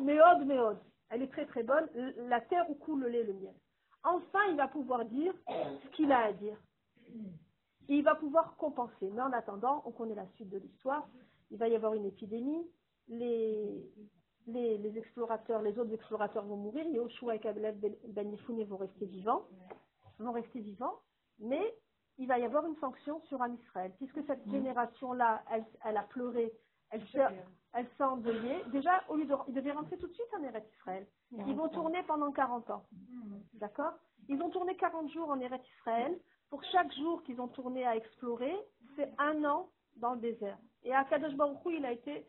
Elle 1.09 1.21
est 1.21 1.31
très 1.31 1.45
très 1.45 1.63
bonne, 1.63 1.87
la 2.27 2.41
terre 2.41 2.69
où 2.69 2.75
coule 2.75 3.01
le 3.01 3.09
lait 3.09 3.23
le 3.23 3.33
miel. 3.33 3.53
Enfin, 4.03 4.39
il 4.49 4.57
va 4.57 4.67
pouvoir 4.67 5.05
dire 5.05 5.33
ce 5.47 5.87
qu'il 5.95 6.11
a 6.11 6.25
à 6.25 6.33
dire. 6.33 6.57
Et 7.89 7.95
il 7.95 8.03
va 8.03 8.15
pouvoir 8.15 8.55
compenser. 8.57 9.09
Mais 9.11 9.21
en 9.21 9.31
attendant, 9.31 9.83
on 9.85 9.91
connaît 9.91 10.15
la 10.15 10.27
suite 10.35 10.49
de 10.49 10.57
l'histoire. 10.57 11.07
Il 11.51 11.57
va 11.57 11.67
y 11.67 11.75
avoir 11.75 11.93
une 11.93 12.05
épidémie. 12.05 12.67
Les, 13.07 13.91
les, 14.47 14.97
explorateurs, 14.97 15.61
les 15.61 15.77
autres 15.77 15.93
explorateurs 15.93 16.45
vont 16.45 16.57
mourir. 16.57 16.85
Yoshua 16.87 17.35
et 17.35 17.39
Caleb 17.39 17.79
Ben 18.07 18.35
vont 18.67 18.77
rester 18.77 19.05
vivants. 19.05 19.47
Vont 20.19 20.31
rester 20.31 20.59
vivants. 20.59 20.99
Mais 21.39 21.75
il 22.17 22.28
va 22.28 22.39
y 22.39 22.43
avoir 22.43 22.65
une 22.65 22.78
sanction 22.78 23.21
sur 23.28 23.41
un 23.41 23.54
Israël. 23.54 23.91
Puisque 23.97 24.23
cette 24.28 24.47
génération-là, 24.49 25.43
elle, 25.52 25.65
elle 25.84 25.97
a 25.97 26.04
pleuré, 26.04 26.52
Elle 26.91 27.06
s'est 27.08 27.26
elle 27.73 27.88
s'est 27.97 28.04
endeuillée. 28.04 28.63
Déjà, 28.71 29.04
au 29.10 29.15
lieu 29.15 29.26
de, 29.26 29.36
ils 29.47 29.54
devaient 29.56 29.71
rentrer 29.71 29.97
tout 29.97 30.08
de 30.08 30.13
suite 30.13 30.28
en 30.38 30.43
Eretz 30.43 30.63
Israël. 30.78 31.08
Ils 31.32 31.56
vont 31.56 31.69
tourner 31.69 32.04
pendant 32.04 32.32
40 32.32 32.69
ans. 32.69 32.86
D'accord? 33.56 33.93
Ils 34.30 34.39
ont 34.41 34.52
tourné 34.52 34.76
40 34.78 35.12
jours 35.12 35.30
en 35.30 35.39
Eretz 35.39 35.65
Israël. 35.80 36.19
Pour 36.52 36.63
chaque 36.65 36.93
jour 36.93 37.23
qu'ils 37.23 37.41
ont 37.41 37.47
tourné 37.47 37.84
à 37.86 37.95
explorer, 37.95 38.56
c'est 38.95 39.12
un 39.17 39.43
an 39.43 39.69
dans 39.95 40.13
le 40.13 40.19
désert. 40.19 40.58
Et 40.84 40.93
à 40.93 41.04
Kadosh 41.06 41.34
Baruch 41.34 41.65
Hu, 41.65 41.78
il 41.78 41.86
a 41.86 41.91
été 41.91 42.28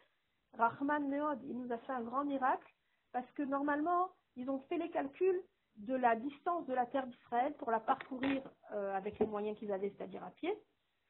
Rahman 0.55 1.07
Meod. 1.09 1.43
Il 1.45 1.59
nous 1.59 1.71
a 1.71 1.79
fait 1.79 1.93
un 1.93 2.01
grand 2.01 2.25
miracle 2.25 2.75
parce 3.13 3.31
que 3.33 3.43
normalement, 3.43 4.09
ils 4.37 4.49
ont 4.49 4.61
fait 4.61 4.79
les 4.79 4.91
calculs 4.91 5.43
de 5.77 5.95
la 5.95 6.17
distance 6.17 6.67
de 6.67 6.75
la 6.75 6.87
terre 6.87 7.07
d'Israël 7.07 7.55
pour 7.55 7.71
la 7.71 7.81
parcourir 7.81 8.43
euh, 8.73 8.95
avec 8.95 9.19
les 9.19 9.27
moyens 9.27 9.59
qu'ils 9.59 9.73
avaient, 9.73 9.93
c'est-à-dire 9.97 10.25
à 10.25 10.31
pied. 10.31 10.57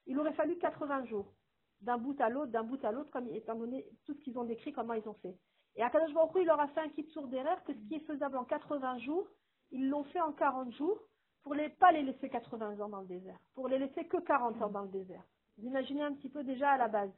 Il 0.07 0.19
aurait 0.19 0.33
fallu 0.35 0.57
80 0.59 1.07
jours 1.07 1.33
d'un 1.81 1.99
bout 1.99 2.19
à 2.21 2.29
l'autre, 2.29 2.51
d'un 2.51 2.63
bout 2.63 2.83
à 2.85 2.93
l'autre, 2.93 3.11
comme 3.11 3.29
étant 3.29 3.55
donné 3.55 3.87
tout 4.05 4.15
ce 4.15 4.21
qu'ils 4.21 4.39
ont 4.39 4.45
décrit, 4.45 4.73
comment 4.73 4.95
ils 4.95 5.09
ont 5.09 5.15
fait. 5.15 5.37
Et 5.77 5.83
à 5.83 5.91
Kadosh 5.91 6.15
Baruch 6.15 6.33
il 6.37 6.47
leur 6.47 6.61
a 6.61 6.69
fait 6.69 6.81
un 6.81 6.89
kit 6.89 7.07
sourd 7.11 7.29
d'erreur 7.29 7.63
que 7.65 7.75
ce 7.75 7.79
qui 7.89 7.97
est 7.97 8.07
faisable 8.07 8.37
en 8.37 8.45
80 8.45 8.99
jours, 8.99 9.27
ils 9.71 9.89
l'ont 9.89 10.05
fait 10.05 10.21
en 10.21 10.33
40 10.33 10.73
jours 10.73 10.99
pour 11.43 11.55
ne 11.55 11.69
pas 11.69 11.93
les 11.93 12.03
laisser 12.03 12.31
80 12.31 12.81
ans 12.81 12.89
dans 12.89 13.01
le 13.01 13.07
désert, 13.07 13.39
pour 13.55 13.69
les 13.69 13.79
laisser 13.79 14.07
que 14.07 14.17
40 14.17 14.63
ans 14.63 14.71
dans 14.71 14.83
le 14.83 14.89
désert. 14.89 15.23
Vous 15.59 15.67
imaginez 15.67 16.03
un 16.03 16.15
petit 16.15 16.31
peu 16.31 16.43
déjà 16.43 16.71
à 16.71 16.79
la 16.79 16.89
base. 16.89 17.13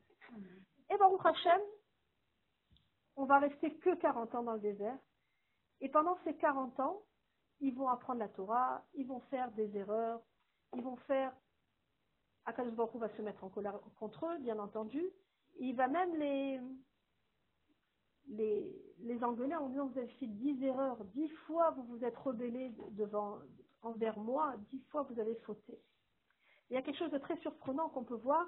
Et 0.90 0.96
Baruch 0.96 1.24
Hashem, 1.24 1.60
on 3.16 3.24
va 3.24 3.38
rester 3.38 3.74
que 3.78 3.94
40 3.94 4.34
ans 4.34 4.42
dans 4.42 4.54
le 4.54 4.60
désert. 4.60 4.98
Et 5.80 5.88
pendant 5.88 6.18
ces 6.24 6.34
40 6.36 6.80
ans, 6.80 7.02
ils 7.60 7.74
vont 7.74 7.88
apprendre 7.88 8.20
la 8.20 8.28
Torah, 8.28 8.84
ils 8.94 9.06
vont 9.06 9.20
faire 9.30 9.50
des 9.52 9.76
erreurs, 9.76 10.20
ils 10.74 10.82
vont 10.82 10.96
faire 10.96 11.32
Akadosh 12.46 12.74
Baruch 12.74 12.94
va 12.96 13.08
se 13.16 13.22
mettre 13.22 13.42
en 13.42 13.48
colère 13.48 13.80
contre 13.98 14.26
eux, 14.26 14.38
bien 14.38 14.58
entendu. 14.58 15.02
Il 15.58 15.74
va 15.74 15.88
même 15.88 16.14
les, 16.14 16.60
les, 18.28 18.94
les 19.00 19.24
engueuler 19.24 19.56
en 19.56 19.68
disant 19.68 19.86
vous 19.86 19.98
avez 19.98 20.08
fait 20.08 20.28
dix 20.28 20.62
erreurs, 20.62 21.04
dix 21.06 21.28
fois 21.46 21.72
vous 21.72 21.82
vous 21.84 22.04
êtes 22.04 22.16
rebellés 22.16 22.72
devant, 22.92 23.38
envers 23.82 24.18
moi, 24.18 24.54
dix 24.70 24.80
fois 24.90 25.02
vous 25.02 25.18
avez 25.18 25.34
fauté. 25.36 25.80
Il 26.70 26.74
y 26.74 26.76
a 26.76 26.82
quelque 26.82 26.98
chose 26.98 27.10
de 27.10 27.18
très 27.18 27.36
surprenant 27.38 27.88
qu'on 27.88 28.04
peut 28.04 28.14
voir, 28.14 28.46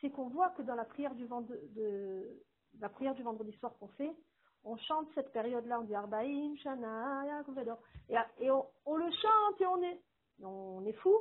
c'est 0.00 0.10
qu'on 0.10 0.28
voit 0.28 0.50
que 0.50 0.62
dans 0.62 0.74
la 0.74 0.84
prière 0.84 1.14
du, 1.14 1.26
de, 1.26 2.44
la 2.80 2.88
prière 2.88 3.14
du 3.14 3.22
vendredi 3.22 3.52
soir 3.58 3.76
qu'on 3.78 3.88
fait, 3.88 4.12
on 4.64 4.76
chante 4.76 5.08
cette 5.14 5.32
période-là, 5.32 5.80
on 5.80 5.84
dit 5.84 5.94
Arbaïm, 5.94 6.56
Shana, 6.58 7.24
Yaakov 7.26 7.54
Vedor. 7.54 7.78
et, 8.08 8.16
et 8.40 8.50
on, 8.50 8.66
on 8.86 8.96
le 8.96 9.10
chante 9.10 9.60
et 9.60 9.66
on 9.66 9.82
est, 9.82 10.00
on 10.42 10.84
est 10.84 10.92
fou. 10.94 11.16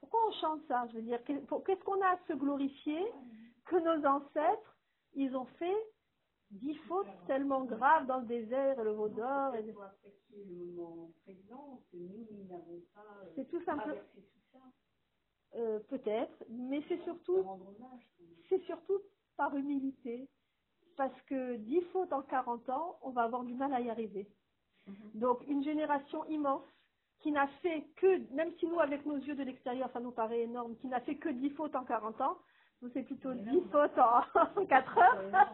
Pourquoi 0.00 0.20
on 0.28 0.32
chante 0.40 0.60
ça? 0.68 0.86
Je 0.88 0.96
veux 0.96 1.02
dire, 1.02 1.22
qu'est-ce 1.24 1.84
qu'on 1.84 2.00
a 2.00 2.08
à 2.08 2.18
se 2.28 2.32
glorifier 2.32 3.12
que 3.66 3.76
nos 3.76 4.06
ancêtres, 4.06 4.76
ils 5.14 5.36
ont 5.36 5.46
fait 5.58 5.76
dix 6.50 6.76
fautes 6.86 7.06
tellement 7.26 7.64
graves 7.64 8.06
dans 8.06 8.18
le 8.20 8.26
désert, 8.26 8.78
et 8.80 8.84
le 8.84 8.92
veau 8.92 9.08
d'or. 9.08 9.52
C'est 13.34 13.48
tout 13.50 13.62
simple, 13.64 14.02
euh, 15.56 15.80
peut-être, 15.88 16.44
mais 16.48 16.82
c'est 16.88 17.02
surtout, 17.02 17.44
c'est 18.48 18.62
surtout 18.64 19.00
par 19.36 19.54
humilité. 19.56 20.28
Parce 20.98 21.22
que 21.28 21.54
dix 21.58 21.80
fautes 21.92 22.12
en 22.12 22.22
40 22.22 22.68
ans, 22.70 22.98
on 23.02 23.10
va 23.10 23.22
avoir 23.22 23.44
du 23.44 23.54
mal 23.54 23.72
à 23.72 23.80
y 23.80 23.88
arriver. 23.88 24.28
Donc, 25.14 25.38
une 25.46 25.62
génération 25.62 26.24
immense 26.26 26.64
qui 27.20 27.30
n'a 27.30 27.46
fait 27.62 27.86
que, 27.96 28.34
même 28.34 28.52
si 28.58 28.66
nous, 28.66 28.80
avec 28.80 29.06
nos 29.06 29.16
yeux 29.16 29.36
de 29.36 29.44
l'extérieur, 29.44 29.88
ça 29.92 30.00
nous 30.00 30.10
paraît 30.10 30.42
énorme, 30.42 30.76
qui 30.78 30.88
n'a 30.88 31.00
fait 31.00 31.14
que 31.14 31.28
10 31.28 31.50
fautes 31.50 31.76
en 31.76 31.84
40 31.84 32.20
ans, 32.20 32.38
nous, 32.82 32.90
c'est 32.92 33.04
plutôt 33.04 33.32
10 33.32 33.60
fautes 33.70 33.96
en 33.96 34.64
4 34.66 34.98
heures. 34.98 35.46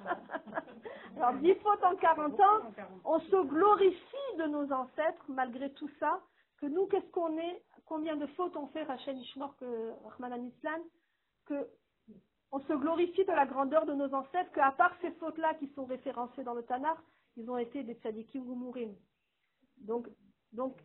Alors, 1.18 1.34
10 1.34 1.54
fautes 1.56 1.84
en 1.84 1.96
40 1.96 2.40
ans, 2.40 2.60
on 3.04 3.20
se 3.20 3.46
glorifie 3.46 4.36
de 4.38 4.44
nos 4.44 4.72
ancêtres, 4.72 5.24
malgré 5.28 5.70
tout 5.74 5.90
ça, 6.00 6.22
que 6.58 6.66
nous, 6.66 6.86
qu'est-ce 6.86 7.10
qu'on 7.10 7.36
est, 7.36 7.62
combien 7.84 8.16
de 8.16 8.26
fautes 8.28 8.56
on 8.56 8.68
fait, 8.68 8.84
Rachel 8.84 9.18
Ishmor, 9.18 9.54
que 9.56 9.92
Rahman 10.04 10.32
Anislan, 10.32 10.80
que 11.44 11.68
on 12.54 12.60
se 12.60 12.72
glorifie 12.72 13.24
de 13.24 13.32
la 13.32 13.46
grandeur 13.46 13.84
de 13.84 13.94
nos 13.94 14.14
ancêtres, 14.14 14.52
qu'à 14.52 14.70
part 14.70 14.94
ces 15.00 15.10
fautes-là 15.14 15.54
qui 15.54 15.66
sont 15.74 15.86
référencées 15.86 16.44
dans 16.44 16.54
le 16.54 16.62
Tanakh, 16.62 16.98
ils 17.36 17.50
ont 17.50 17.58
été 17.58 17.82
des 17.82 17.94
tzadikim 17.94 18.48
ou 18.48 18.54
mourim. 18.54 18.94
Donc, 19.78 20.08
donc, 20.52 20.80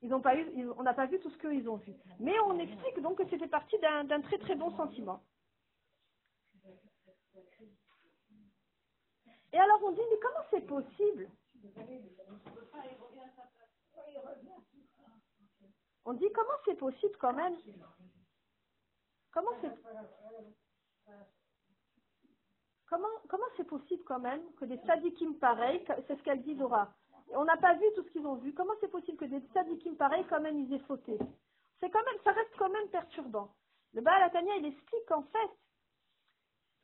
ils 0.00 0.08
n'ont 0.08 0.20
pas 0.20 0.36
eu, 0.36 0.70
on 0.78 0.84
n'a 0.84 0.94
pas 0.94 1.06
vu 1.06 1.18
tout 1.18 1.30
ce 1.30 1.38
qu'ils 1.38 1.68
ont 1.68 1.78
vu. 1.78 1.92
Mais 2.20 2.38
on 2.46 2.56
explique 2.60 3.00
donc 3.00 3.18
que 3.18 3.28
c'était 3.28 3.48
parti 3.48 3.76
d'un 3.80 4.20
très 4.20 4.38
très 4.38 4.54
bon 4.54 4.70
sentiment. 4.76 5.24
Et 9.52 9.58
alors 9.58 9.80
on 9.82 9.90
dit, 9.90 10.00
mais 10.08 10.20
comment 10.22 10.46
c'est 10.52 10.66
possible? 10.68 11.28
On 16.04 16.14
dit, 16.14 16.30
comment 16.32 16.58
c'est 16.64 16.74
possible 16.74 17.16
quand 17.18 17.32
même? 17.32 17.56
Comment 19.30 19.50
c'est 23.56 23.64
possible 23.64 24.04
quand 24.04 24.20
même 24.20 24.42
que 24.54 24.64
des 24.64 24.78
sadikim 24.86 25.34
pareils, 25.38 25.82
c'est 25.86 26.16
ce 26.16 26.22
qu'elle 26.22 26.42
dit 26.42 26.54
Dora, 26.54 26.92
on 27.34 27.44
n'a 27.44 27.56
pas 27.56 27.74
vu 27.74 27.84
tout 27.94 28.02
ce 28.02 28.10
qu'ils 28.10 28.26
ont 28.26 28.34
vu, 28.34 28.52
comment 28.52 28.74
c'est 28.80 28.90
possible 28.90 29.16
que 29.16 29.24
des 29.24 29.40
sadikim 29.54 29.96
pareils 29.96 30.26
quand 30.28 30.40
même 30.40 30.58
ils 30.58 30.72
aient 30.74 30.80
fauté? 30.80 31.18
C'est 31.80 31.90
quand 31.90 32.04
même, 32.04 32.20
ça 32.24 32.32
reste 32.32 32.54
quand 32.58 32.68
même 32.68 32.88
perturbant. 32.88 33.54
Le 33.94 34.02
Baal 34.02 34.22
Atania, 34.22 34.56
il 34.56 34.66
explique 34.66 35.06
qu'en 35.06 35.22
fait, 35.22 35.50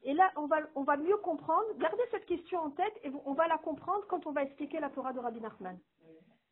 et 0.02 0.14
là, 0.14 0.33
on 0.37 0.46
va, 0.46 0.61
on 0.74 0.85
va 0.85 0.96
mieux 0.96 1.16
comprendre. 1.18 1.66
Gardez 1.78 2.02
cette 2.11 2.26
question 2.26 2.61
en 2.61 2.70
tête 2.70 2.98
et 3.02 3.11
on 3.24 3.35
va 3.35 3.48
la 3.48 3.59
comprendre 3.59 4.07
quand 4.07 4.26
on 4.26 4.33
va 4.33 4.44
expliquer 4.44 4.78
la 4.81 4.90
Torah 4.90 5.12
de 5.12 5.18
Rabbi 5.18 5.40
Nachman. 5.40 5.78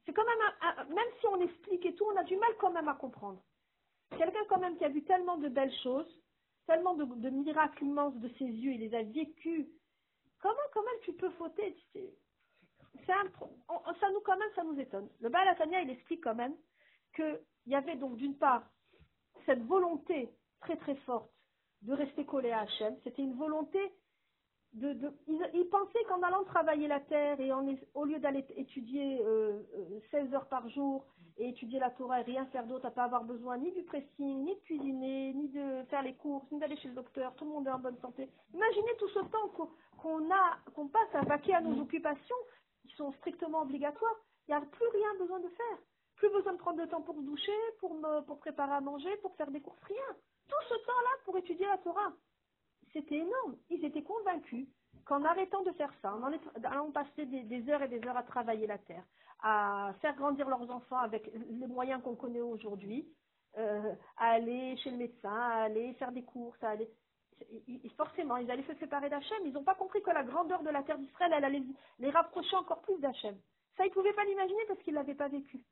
C'est 0.07 0.13
quand 0.13 0.25
même, 0.25 0.95
même 0.95 1.09
si 1.21 1.27
on 1.27 1.41
explique 1.41 1.85
et 1.85 1.95
tout, 1.95 2.05
on 2.05 2.17
a 2.17 2.25
du 2.25 2.37
mal 2.37 2.51
quand 2.59 2.71
même 2.71 2.89
à 2.89 2.95
comprendre. 2.95 3.43
Quelqu'un 4.17 4.45
quand 4.49 4.61
même 4.61 4.79
qui 4.79 4.85
a 4.85 4.89
vu 4.89 5.03
tellement 5.03 5.37
de 5.37 5.49
belles 5.49 5.75
choses, 5.83 6.09
tellement 6.67 6.95
de, 6.95 7.31
miracles 7.31 7.85
immenses 7.85 8.17
de 8.17 8.29
ses 8.39 8.45
yeux, 8.45 8.73
il 8.73 8.81
les 8.81 8.95
a 8.95 9.03
vécus. 9.03 9.67
Comment, 10.41 10.55
quand 10.73 10.83
même, 10.83 11.01
tu 11.03 11.13
peux 11.13 11.31
fauter? 11.31 11.77
Ça 13.07 14.11
nous 14.11 14.21
quand 14.21 14.37
même, 14.37 14.51
ça 14.55 14.65
nous 14.65 14.79
étonne. 14.79 15.09
Le 15.21 15.29
Baal 15.29 15.49
Atania, 15.49 15.83
il 15.83 15.91
explique 15.91 16.23
quand 16.23 16.35
même 16.35 16.55
qu'il 17.15 17.41
y 17.67 17.75
avait 17.75 17.97
donc 17.97 18.17
d'une 18.17 18.37
part 18.37 18.63
cette 19.45 19.63
volonté 19.65 20.31
très 20.61 20.77
très 20.77 20.97
forte 20.97 21.31
de 21.83 21.93
rester 21.93 22.25
collé 22.25 22.51
à 22.51 22.61
Hachem. 22.61 22.97
C'était 23.05 23.23
une 23.23 23.37
volonté 23.37 23.79
de... 24.73 24.93
de 24.93 25.13
ils, 25.29 25.69
qu'en 26.09 26.23
allant 26.23 26.45
travailler 26.45 26.89
la 26.89 27.01
terre 27.01 27.41
et 27.41 27.51
au 27.95 28.05
lieu 28.05 28.19
d'aller 28.19 28.45
étudier 28.57 29.21
euh, 29.23 29.36
16 30.17 30.35
heures 30.35 30.49
par 30.49 30.67
jour 30.71 31.05
et 31.37 31.51
étudier 31.51 31.79
la 31.79 31.91
Torah 31.91 32.21
et 32.21 32.25
rien 32.25 32.47
faire 32.47 32.67
d'autre, 32.67 32.87
à 32.87 32.91
pas 32.91 33.05
avoir 33.05 33.25
besoin 33.25 33.59
ni 33.59 33.71
du 33.73 33.83
pressing, 33.83 34.45
ni 34.45 34.55
de 34.55 34.61
cuisiner, 34.61 35.35
ni 35.35 35.49
de 35.49 35.83
faire 35.91 36.03
les 36.03 36.15
courses, 36.15 36.51
ni 36.51 36.59
d'aller 36.59 36.77
chez 36.79 36.89
le 36.89 36.95
docteur, 36.95 37.35
tout 37.37 37.45
le 37.45 37.51
monde 37.51 37.67
est 37.67 37.71
en 37.71 37.79
bonne 37.79 37.99
santé. 38.01 38.31
Imaginez 38.55 38.97
tout 38.99 39.09
ce 39.09 39.19
temps 39.19 39.69
qu'on 39.99 40.31
a, 40.31 40.57
qu'on 40.75 40.89
passe 40.89 41.15
à 41.15 41.21
vaquer 41.23 41.55
à 41.55 41.61
nos 41.61 41.83
occupations 41.83 42.37
qui 42.81 42.97
sont 42.97 43.13
strictement 43.13 43.63
obligatoires. 43.63 44.17
Il 44.49 44.53
n'y 44.53 44.57
a 44.57 44.61
plus 44.63 44.89
rien 44.89 45.15
besoin 45.19 45.41
de 45.41 45.49
faire. 45.49 45.79
Plus 46.17 46.31
besoin 46.31 46.55
de 46.55 46.59
prendre 46.59 46.81
le 46.81 46.89
temps 46.89 47.03
pour 47.03 47.17
se 47.17 47.21
doucher, 47.21 47.59
pour, 47.81 47.93
me, 47.93 48.23
pour 48.23 48.39
préparer 48.39 48.73
à 48.73 48.81
manger, 48.81 49.15
pour 49.19 49.37
faire 49.37 49.51
des 49.51 49.61
courses, 49.61 49.83
rien. 49.83 50.17
Tout 50.49 50.65
ce 50.71 50.75
temps-là 50.75 51.11
pour 51.27 51.37
étudier 51.37 51.67
la 51.67 51.77
Torah. 51.79 52.13
C'était 52.95 53.17
énorme. 53.17 53.57
Ils 53.69 53.85
étaient 53.85 54.03
convaincus 54.03 54.67
qu'en 55.05 55.23
arrêtant 55.25 55.63
de 55.63 55.73
faire 55.73 55.93
ça, 56.01 56.15
en 56.15 56.23
allant 56.65 56.91
passer 56.93 57.27
des 57.27 57.69
heures 57.69 57.83
et 57.83 57.89
des 57.89 58.03
heures 58.07 58.17
à 58.17 58.23
travailler 58.23 58.67
la 58.67 58.79
terre, 58.79 59.05
à 59.43 59.93
faire 60.01 60.17
grandir 60.17 60.49
leurs 60.49 60.71
enfants 60.71 60.99
avec 60.99 61.31
les 61.35 61.67
moyens 61.67 62.03
qu'on 62.03 62.17
connaît 62.17 62.41
aujourd'hui, 62.41 63.07
euh, 63.59 63.95
à 64.17 64.31
aller 64.31 64.77
chez 64.79 64.91
le 64.91 64.97
médecin, 64.97 65.33
à 65.33 65.65
aller 65.65 65.95
faire 65.95 66.13
des 66.13 66.25
courses, 66.25 66.63
à 66.63 66.71
aller... 66.71 66.89
Forcément, 67.97 68.39
ils 68.39 68.51
allaient 68.51 68.67
se 68.67 68.75
séparer 68.77 69.11
d'Hachem. 69.11 69.39
Ils 69.45 69.53
n'ont 69.53 69.63
pas 69.65 69.75
compris 69.75 70.01
que 70.03 70.11
la 70.11 70.25
grandeur 70.25 70.63
de 70.63 70.71
la 70.71 70.83
terre 70.83 70.99
d'Israël, 70.99 71.33
elle 71.37 71.45
allait 71.45 71.63
les 71.99 72.11
rapprocher 72.11 72.57
encore 72.57 72.81
plus 72.81 72.99
d'Hachem. 72.99 73.37
Ça, 73.77 73.85
ils 73.85 73.91
ne 73.91 73.95
pouvaient 73.95 74.15
pas 74.15 74.25
l'imaginer 74.25 74.65
parce 74.69 74.81
qu'ils 74.81 74.95
ne 74.95 74.99
l'avaient 74.99 75.15
pas 75.15 75.29
vécu. 75.29 75.63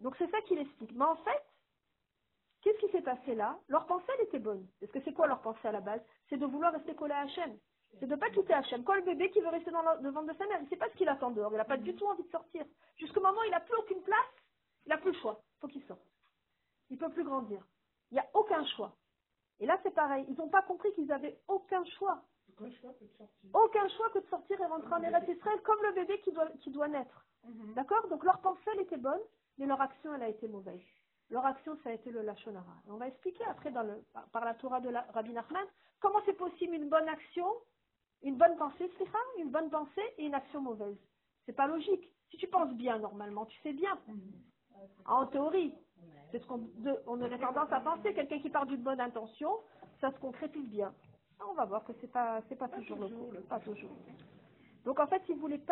Donc 0.00 0.16
c'est 0.18 0.30
ça 0.30 0.40
qu'il 0.42 0.58
explique. 0.58 0.92
Mais 0.92 1.04
en 1.04 1.16
fait, 1.16 1.44
qu'est-ce 2.62 2.78
qui 2.78 2.90
s'est 2.90 3.02
passé 3.02 3.34
là? 3.36 3.58
Leur 3.68 3.86
pensée, 3.86 4.10
elle 4.18 4.26
était 4.26 4.40
bonne. 4.40 4.66
Parce 4.80 4.90
que 4.92 5.00
c'est 5.04 5.12
quoi 5.12 5.28
leur 5.28 5.42
pensée 5.42 5.68
à 5.68 5.72
la 5.72 5.80
base? 5.80 6.02
C'est 6.28 6.36
de 6.38 6.46
vouloir 6.46 6.72
rester 6.72 6.94
collé 6.94 7.14
à 7.14 7.20
Hachem. 7.20 7.56
C'est 7.98 8.06
de 8.06 8.14
ne 8.14 8.20
pas 8.20 8.30
quitter 8.30 8.52
Hachem. 8.52 8.84
Quand 8.84 8.94
le 8.94 9.02
bébé 9.02 9.30
qui 9.30 9.40
veut 9.40 9.48
rester 9.48 9.70
dans 9.70 9.82
le 10.00 10.10
ventre 10.10 10.32
de 10.32 10.38
sa 10.38 10.46
mère, 10.46 10.58
il 10.60 10.64
ne 10.64 10.68
sait 10.68 10.76
pas 10.76 10.88
ce 10.90 10.96
qu'il 10.96 11.08
attend 11.08 11.30
dehors. 11.30 11.52
Il 11.52 11.56
n'a 11.56 11.64
pas 11.64 11.76
du 11.76 11.94
tout 11.94 12.06
envie 12.06 12.22
de 12.22 12.30
sortir. 12.30 12.64
Jusqu'au 12.96 13.20
moment 13.20 13.40
où 13.40 13.44
il 13.44 13.50
n'a 13.50 13.60
plus 13.60 13.76
aucune 13.76 14.02
place, 14.02 14.32
il 14.86 14.90
n'a 14.90 14.98
plus 14.98 15.12
le 15.12 15.18
choix. 15.18 15.40
Il 15.56 15.60
faut 15.60 15.68
qu'il 15.68 15.84
sorte. 15.84 16.00
Il 16.90 16.94
ne 16.94 17.00
peut 17.00 17.10
plus 17.10 17.24
grandir. 17.24 17.60
Il 18.10 18.14
n'y 18.14 18.20
a 18.20 18.26
aucun 18.34 18.64
choix. 18.66 18.94
Et 19.60 19.66
là, 19.66 19.78
c'est 19.82 19.94
pareil. 19.94 20.24
Ils 20.28 20.36
n'ont 20.36 20.48
pas 20.48 20.62
compris 20.62 20.92
qu'ils 20.92 21.10
avaient 21.12 21.38
aucun 21.48 21.84
choix. 21.98 22.22
Aucun 22.50 22.70
choix 22.80 22.92
que 22.94 23.04
de 23.04 23.10
sortir. 23.18 23.50
Aucun 23.54 23.88
choix 23.88 24.10
que 24.10 24.18
de 24.20 24.26
sortir 24.28 24.60
et 24.60 24.66
rentrer 24.66 24.94
en 24.94 25.02
Eretz 25.02 25.28
Israël 25.28 25.60
comme 25.62 25.82
le 25.82 25.92
bébé 25.92 26.20
qui 26.20 26.32
doit, 26.32 26.48
qui 26.60 26.70
doit 26.70 26.88
naître. 26.88 27.26
D'accord? 27.74 28.06
Donc 28.08 28.24
leur 28.24 28.40
pensée, 28.40 28.70
elle 28.74 28.80
était 28.80 28.96
bonne, 28.96 29.20
mais 29.58 29.66
leur 29.66 29.80
action, 29.80 30.14
elle 30.14 30.22
a 30.22 30.28
été 30.28 30.48
mauvaise. 30.48 30.80
leur 31.30 31.44
action, 31.44 31.76
ça 31.82 31.90
a 31.90 31.92
été 31.92 32.10
le 32.10 32.22
Lachonara. 32.22 32.74
On 32.88 32.96
va 32.96 33.08
expliquer 33.08 33.44
après 33.44 33.70
dans 33.70 33.82
le, 33.82 34.02
par, 34.12 34.28
par 34.30 34.44
la 34.44 34.54
Torah 34.54 34.80
de 34.80 34.88
la, 34.88 35.02
Rabbi 35.12 35.32
Nachman 35.32 35.66
comment 36.00 36.20
c'est 36.24 36.34
possible 36.36 36.74
une 36.74 36.88
bonne 36.88 37.08
action, 37.08 37.46
une 38.22 38.36
bonne 38.36 38.56
pensée, 38.56 38.90
c'est 38.98 39.10
ça, 39.10 39.18
une 39.38 39.50
bonne 39.50 39.70
pensée 39.70 40.14
et 40.18 40.26
une 40.26 40.34
action 40.34 40.60
mauvaise. 40.60 40.96
C'est 41.46 41.52
pas 41.52 41.66
logique. 41.66 42.10
Si 42.30 42.36
tu 42.36 42.46
penses 42.48 42.74
bien, 42.74 42.98
normalement, 42.98 43.46
tu 43.46 43.58
fais 43.60 43.72
bien. 43.72 43.98
En 45.06 45.26
théorie. 45.26 45.74
C'est 46.30 46.40
ce 46.40 46.46
qu'on 46.46 46.68
on 47.06 47.20
aurait 47.22 47.38
tendance 47.38 47.72
à 47.72 47.80
penser. 47.80 48.12
Quelqu'un 48.14 48.38
qui 48.40 48.50
part 48.50 48.66
d'une 48.66 48.82
bonne 48.82 49.00
intention, 49.00 49.50
ça 50.00 50.12
se 50.12 50.18
concrétise 50.18 50.68
bien. 50.68 50.92
On 51.48 51.54
va 51.54 51.64
voir 51.64 51.84
que 51.84 51.92
c'est 52.00 52.12
pas, 52.12 52.42
pas 52.42 52.68
toujours 52.68 52.98
le 52.98 53.08
cas. 53.08 53.40
Pas 53.48 53.60
toujours. 53.60 53.90
Donc 54.84 55.00
en 55.00 55.06
fait, 55.06 55.22
il 55.28 55.36
voulait 55.36 55.62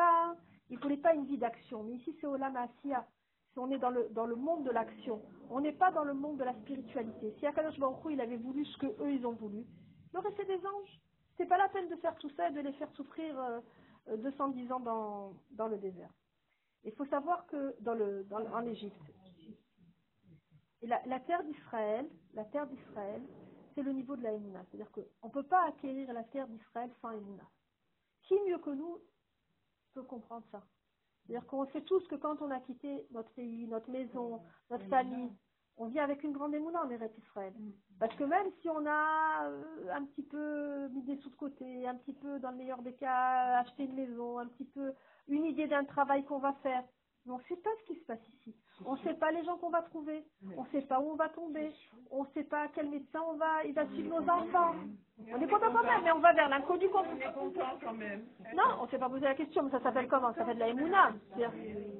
voulait 0.80 0.96
pas 0.96 1.14
une 1.14 1.26
vie 1.26 1.38
d'action. 1.38 1.82
Mais 1.82 1.94
ici, 1.94 2.16
c'est 2.20 2.26
Olam 2.26 2.56
Asiya. 2.56 3.06
Si 3.52 3.58
on 3.58 3.70
est 3.70 3.78
dans 3.78 3.90
le, 3.90 4.08
dans 4.10 4.26
le 4.26 4.36
monde 4.36 4.64
de 4.64 4.70
l'action, 4.70 5.22
on 5.50 5.60
n'est 5.60 5.72
pas 5.72 5.90
dans 5.90 6.04
le 6.04 6.14
monde 6.14 6.38
de 6.38 6.44
la 6.44 6.54
spiritualité. 6.54 7.34
Si 7.38 7.46
Akadosh 7.46 7.78
Baruch 7.78 8.00
il 8.10 8.20
avait 8.20 8.36
voulu 8.36 8.64
ce 8.64 8.78
que 8.78 8.86
eux 8.86 9.12
ils 9.12 9.26
ont 9.26 9.32
voulu, 9.32 9.64
il 10.12 10.18
aurait 10.18 10.32
fait 10.32 10.44
des 10.44 10.58
anges. 10.66 11.00
C'est 11.36 11.46
pas 11.46 11.58
la 11.58 11.68
peine 11.68 11.88
de 11.88 11.96
faire 11.96 12.16
tout 12.18 12.30
ça 12.30 12.48
et 12.48 12.52
de 12.52 12.60
les 12.60 12.72
faire 12.74 12.90
souffrir 12.92 13.38
euh, 13.38 13.60
euh, 14.08 14.16
210 14.16 14.72
ans 14.72 14.80
dans, 14.80 15.32
dans 15.50 15.68
le 15.68 15.78
désert. 15.78 16.10
Il 16.84 16.92
faut 16.92 17.06
savoir 17.06 17.46
que 17.46 17.74
dans 17.80 17.94
le, 17.94 18.24
dans 18.24 18.40
en 18.52 18.64
Égypte, 18.64 18.96
et 20.82 20.86
la, 20.86 21.02
la 21.06 21.20
terre 21.20 21.42
d'Israël, 21.44 22.08
la 22.34 22.44
terre 22.44 22.66
d'Israël, 22.66 23.22
c'est 23.74 23.82
le 23.82 23.92
niveau 23.92 24.16
de 24.16 24.22
la 24.22 24.32
Emouna. 24.32 24.64
C'est-à-dire 24.64 24.90
qu'on 24.92 25.28
ne 25.28 25.32
peut 25.32 25.42
pas 25.42 25.64
acquérir 25.66 26.12
la 26.12 26.24
terre 26.24 26.48
d'Israël 26.48 26.90
sans 27.00 27.10
Emouna. 27.10 27.48
Qui 28.22 28.34
mieux 28.46 28.58
que 28.58 28.70
nous 28.70 28.98
peut 29.94 30.02
comprendre 30.02 30.46
ça? 30.50 30.62
C'est-à-dire 31.26 31.46
qu'on 31.46 31.66
sait 31.66 31.82
tous 31.82 32.06
que 32.08 32.14
quand 32.14 32.40
on 32.40 32.50
a 32.50 32.60
quitté 32.60 33.06
notre 33.10 33.30
pays, 33.30 33.66
notre 33.66 33.90
maison, 33.90 34.42
notre 34.70 34.86
famille, 34.86 35.32
on 35.76 35.86
vit 35.86 35.98
avec 35.98 36.22
une 36.22 36.32
grande 36.32 36.54
Emouna 36.54 36.84
en 36.84 36.90
Eretz 36.90 37.16
Israël. 37.18 37.52
Parce 37.98 38.14
que 38.16 38.24
même 38.24 38.48
si 38.60 38.68
on 38.68 38.84
a 38.86 39.48
euh, 39.48 39.62
un 39.94 40.04
petit 40.04 40.22
peu 40.22 40.88
mis 40.88 41.02
des 41.02 41.16
sous 41.18 41.30
de 41.30 41.36
côté, 41.36 41.86
un 41.88 41.94
petit 41.96 42.12
peu, 42.12 42.38
dans 42.40 42.50
le 42.50 42.56
meilleur 42.58 42.82
des 42.82 42.92
cas, 42.94 43.58
acheté 43.60 43.84
une 43.84 43.94
maison, 43.94 44.38
un 44.38 44.46
petit 44.48 44.66
peu 44.66 44.92
une 45.28 45.46
idée 45.46 45.66
d'un 45.66 45.84
travail 45.84 46.24
qu'on 46.24 46.38
va 46.38 46.52
faire, 46.62 46.82
mais 47.24 47.32
on 47.32 47.38
ne 47.38 47.42
sait 47.44 47.56
pas 47.56 47.70
ce 47.80 47.92
qui 47.92 47.98
se 47.98 48.04
passe 48.04 48.20
ici. 48.38 48.54
On 48.84 48.92
ne 48.92 48.98
sait 48.98 49.14
pas 49.14 49.30
les 49.32 49.42
gens 49.44 49.56
qu'on 49.56 49.70
va 49.70 49.80
trouver. 49.82 50.22
On 50.56 50.62
ne 50.64 50.68
sait 50.68 50.82
pas 50.82 51.00
où 51.00 51.10
on 51.10 51.16
va 51.16 51.30
tomber. 51.30 51.72
On 52.10 52.22
ne 52.24 52.28
sait 52.34 52.44
pas 52.44 52.68
quel 52.74 52.90
médecin 52.90 53.20
on 53.26 53.36
va, 53.36 53.64
il 53.64 53.72
va 53.72 53.86
suivre 53.88 54.20
nos 54.20 54.28
enfants. 54.30 54.74
On 55.32 55.40
est 55.40 55.48
content 55.48 55.72
quand 55.72 55.82
même, 55.82 56.02
mais 56.04 56.12
on 56.12 56.18
va 56.20 56.34
vers 56.34 56.48
l'inconnu 56.50 56.88
qu'on 56.90 56.98
On 56.98 57.16
est 57.16 57.32
content 57.32 57.78
quand 57.82 57.94
même. 57.94 58.26
non, 58.54 58.62
on 58.80 58.84
ne 58.84 58.88
s'est 58.90 58.98
pas 58.98 59.08
posé 59.08 59.24
la 59.24 59.34
question, 59.34 59.62
mais 59.62 59.70
ça 59.70 59.80
s'appelle 59.80 60.06
comment? 60.08 60.32
Ça 60.34 60.40
s'appelle 60.40 60.58
de 60.58 60.90
la. 60.90 61.12
C'est-à-dire- 61.34 61.52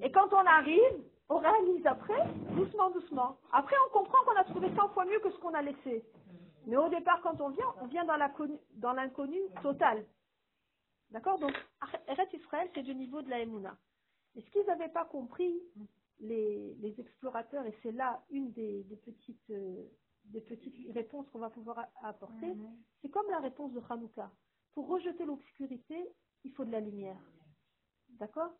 Et 0.02 0.12
quand 0.12 0.30
on 0.32 0.44
arrive, 0.46 1.02
on 1.28 1.38
réalise 1.38 1.86
après, 1.86 2.24
doucement, 2.54 2.90
doucement. 2.90 3.38
Après, 3.52 3.76
on 3.86 3.92
comprend 3.92 4.18
qu'on 4.24 4.36
a 4.36 4.44
trouvé 4.44 4.74
100 4.74 4.88
fois 4.90 5.04
mieux 5.04 5.18
que 5.20 5.30
ce 5.30 5.38
qu'on 5.38 5.54
a 5.54 5.62
laissé. 5.62 6.04
Mais 6.66 6.76
au 6.76 6.88
départ, 6.88 7.20
quand 7.22 7.40
on 7.40 7.50
vient, 7.50 7.74
on 7.80 7.86
vient 7.86 8.04
dans 8.04 8.92
l'inconnu 8.92 9.38
total. 9.62 10.04
D'accord? 11.10 11.38
Donc, 11.38 11.52
Eret 12.08 12.28
Israël, 12.32 12.70
c'est 12.74 12.82
du 12.82 12.94
niveau 12.94 13.22
de 13.22 13.30
la 13.30 13.40
Emouna. 13.40 13.76
Et 14.36 14.42
ce 14.42 14.50
qu'ils 14.50 14.66
n'avaient 14.66 14.88
pas 14.92 15.04
compris, 15.04 15.60
les, 16.20 16.74
les 16.74 17.00
explorateurs, 17.00 17.64
et 17.66 17.76
c'est 17.82 17.92
là 17.92 18.22
une 18.30 18.52
des, 18.52 18.84
des 18.84 18.96
petites, 18.96 19.50
euh, 19.50 19.84
des 20.26 20.40
petites 20.40 20.92
réponses 20.94 21.28
qu'on 21.30 21.38
va 21.38 21.50
pouvoir 21.50 21.86
apporter, 22.02 22.56
c'est 23.02 23.08
comme 23.10 23.28
la 23.30 23.40
réponse 23.40 23.72
de 23.72 23.80
Hanouka. 23.88 24.30
Pour 24.74 24.88
rejeter 24.88 25.24
l'obscurité, 25.24 26.08
il 26.44 26.52
faut 26.52 26.64
de 26.64 26.72
la 26.72 26.80
lumière. 26.80 27.18
D'accord? 28.18 28.52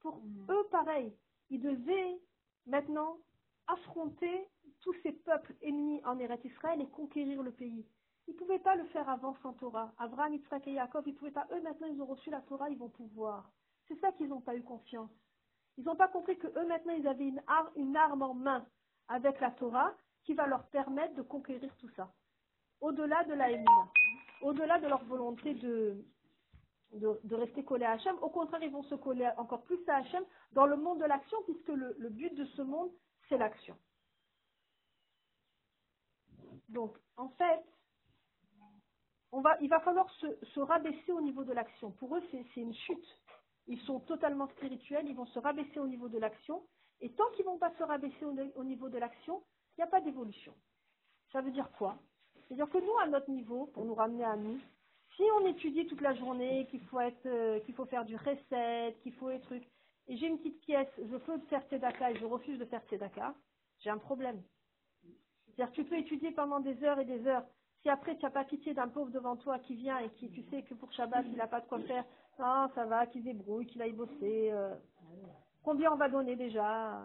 Pour 0.00 0.20
eux, 0.48 0.66
pareil, 0.70 1.14
ils 1.50 1.60
devaient 1.60 2.20
maintenant 2.66 3.18
affronter 3.66 4.48
tous 4.80 4.94
ces 5.02 5.12
peuples 5.12 5.54
ennemis 5.62 6.00
en 6.04 6.18
Eretz 6.18 6.44
Israël 6.44 6.80
et 6.80 6.88
conquérir 6.88 7.42
le 7.42 7.52
pays. 7.52 7.86
Ils 8.26 8.34
ne 8.34 8.38
pouvaient 8.38 8.58
pas 8.58 8.74
le 8.76 8.84
faire 8.86 9.08
avant 9.08 9.36
sans 9.42 9.52
Torah. 9.54 9.92
Abraham, 9.98 10.34
Yitzhak 10.34 10.66
et 10.66 10.74
Jacob, 10.74 11.06
ils 11.06 11.14
pouvaient 11.14 11.30
pas. 11.30 11.46
Eux, 11.52 11.60
maintenant, 11.60 11.86
ils 11.88 12.00
ont 12.00 12.06
reçu 12.06 12.30
la 12.30 12.40
Torah, 12.42 12.70
ils 12.70 12.78
vont 12.78 12.88
pouvoir. 12.88 13.50
C'est 13.88 13.98
ça 14.00 14.12
qu'ils 14.12 14.28
n'ont 14.28 14.40
pas 14.40 14.56
eu 14.56 14.62
confiance. 14.62 15.10
Ils 15.76 15.84
n'ont 15.84 15.96
pas 15.96 16.08
compris 16.08 16.38
que 16.38 16.46
eux, 16.46 16.66
maintenant, 16.66 16.94
ils 16.94 17.06
avaient 17.06 17.28
une, 17.28 17.42
ar- 17.46 17.70
une 17.76 17.96
arme 17.96 18.22
en 18.22 18.34
main 18.34 18.66
avec 19.08 19.40
la 19.40 19.50
Torah 19.52 19.92
qui 20.24 20.32
va 20.34 20.46
leur 20.46 20.66
permettre 20.68 21.14
de 21.14 21.22
conquérir 21.22 21.74
tout 21.76 21.90
ça. 21.90 22.12
Au-delà 22.80 23.24
de 23.24 23.34
la 23.34 23.50
Emouna, 23.50 23.88
au-delà 24.42 24.78
de 24.78 24.86
leur 24.86 25.04
volonté 25.04 25.54
de, 25.54 26.04
de, 26.94 27.34
rester 27.34 27.64
collés 27.64 27.84
à 27.84 27.92
Hachem, 27.92 28.16
au 28.22 28.30
contraire, 28.30 28.62
ils 28.62 28.70
vont 28.70 28.82
se 28.84 28.94
coller 28.94 29.28
encore 29.36 29.62
plus 29.62 29.78
à 29.88 29.96
Hachem 29.96 30.24
dans 30.52 30.66
le 30.66 30.76
monde 30.76 31.00
de 31.00 31.04
l'action, 31.04 31.38
puisque 31.44 31.68
le, 31.68 32.08
but 32.10 32.34
de 32.34 32.44
ce 32.44 32.62
monde, 32.62 32.90
c'est 33.28 33.38
l'action. 33.38 33.76
Donc, 36.68 36.96
en 37.16 37.28
fait, 37.30 37.64
il 39.60 39.68
va 39.68 39.80
falloir 39.80 40.08
se, 40.12 40.26
se 40.54 40.60
rabaisser 40.60 41.12
au 41.12 41.20
niveau 41.20 41.44
de 41.44 41.52
l'action. 41.52 41.90
Pour 41.92 42.16
eux, 42.16 42.22
c'est 42.30 42.56
une 42.56 42.74
chute. 42.74 43.18
Ils 43.66 43.80
sont 43.80 44.00
totalement 44.00 44.48
spirituels, 44.48 45.06
ils 45.08 45.16
vont 45.16 45.26
se 45.26 45.38
rabaisser 45.38 45.80
au 45.80 45.86
niveau 45.86 46.08
de 46.08 46.18
l'action. 46.18 46.62
Et 47.00 47.12
tant 47.12 47.28
qu'ils 47.32 47.44
ne 47.44 47.50
vont 47.50 47.58
pas 47.58 47.72
se 47.76 47.82
rabaisser 47.82 48.24
au 48.24 48.64
niveau 48.64 48.88
de 48.88 48.98
l'action, 48.98 49.42
il 49.76 49.80
n'y 49.80 49.84
a 49.84 49.88
pas 49.88 50.00
d'évolution. 50.00 50.54
Ça 51.32 51.40
veut 51.40 51.50
dire 51.50 51.70
quoi? 51.72 51.96
C'est-à-dire 52.46 52.70
que 52.70 52.78
nous, 52.78 52.98
à 52.98 53.08
notre 53.08 53.30
niveau, 53.30 53.66
pour 53.66 53.84
nous 53.84 53.94
ramener 53.94 54.24
à 54.24 54.36
nous, 54.36 54.60
si 55.16 55.22
on 55.40 55.46
étudie 55.46 55.86
toute 55.86 56.00
la 56.00 56.14
journée 56.14 56.66
qu'il 56.70 56.80
faut 56.86 57.00
être, 57.00 57.26
euh, 57.26 57.60
qu'il 57.60 57.74
faut 57.74 57.86
faire 57.86 58.04
du 58.04 58.16
recette, 58.16 58.98
qu'il 59.02 59.12
faut 59.14 59.30
être 59.30 59.42
truc, 59.44 59.64
et 60.08 60.16
j'ai 60.16 60.26
une 60.26 60.38
petite 60.38 60.60
pièce, 60.60 60.88
je 60.98 61.16
peux 61.16 61.38
faire 61.50 61.62
tzedaka 61.68 62.10
et 62.10 62.16
je 62.16 62.24
refuse 62.24 62.58
de 62.58 62.64
faire 62.66 62.82
tzedaka, 62.88 63.34
j'ai 63.80 63.90
un 63.90 63.98
problème. 63.98 64.42
C'est-à-dire 65.56 65.72
tu 65.74 65.84
peux 65.84 65.98
étudier 65.98 66.32
pendant 66.32 66.60
des 66.60 66.82
heures 66.84 66.98
et 67.00 67.04
des 67.04 67.26
heures. 67.26 67.44
Si 67.82 67.88
après 67.90 68.16
tu 68.16 68.24
n'as 68.24 68.30
pas 68.30 68.44
pitié 68.44 68.74
d'un 68.74 68.88
pauvre 68.88 69.10
devant 69.10 69.36
toi 69.36 69.58
qui 69.60 69.74
vient 69.74 69.98
et 69.98 70.10
qui 70.10 70.30
tu 70.30 70.42
sais 70.50 70.62
que 70.62 70.74
pour 70.74 70.92
Shabbat 70.92 71.24
il 71.28 71.36
n'a 71.36 71.46
pas 71.46 71.60
de 71.60 71.66
quoi 71.68 71.80
faire, 71.80 72.04
non 72.38 72.68
ça 72.74 72.84
va, 72.86 73.06
qu'il 73.06 73.22
débrouille, 73.24 73.66
qu'il 73.66 73.82
aille 73.82 73.92
bosser. 73.92 74.50
euh, 74.52 74.74
combien 75.62 75.92
on 75.92 75.96
va 75.96 76.08
donner 76.08 76.36
déjà? 76.36 77.02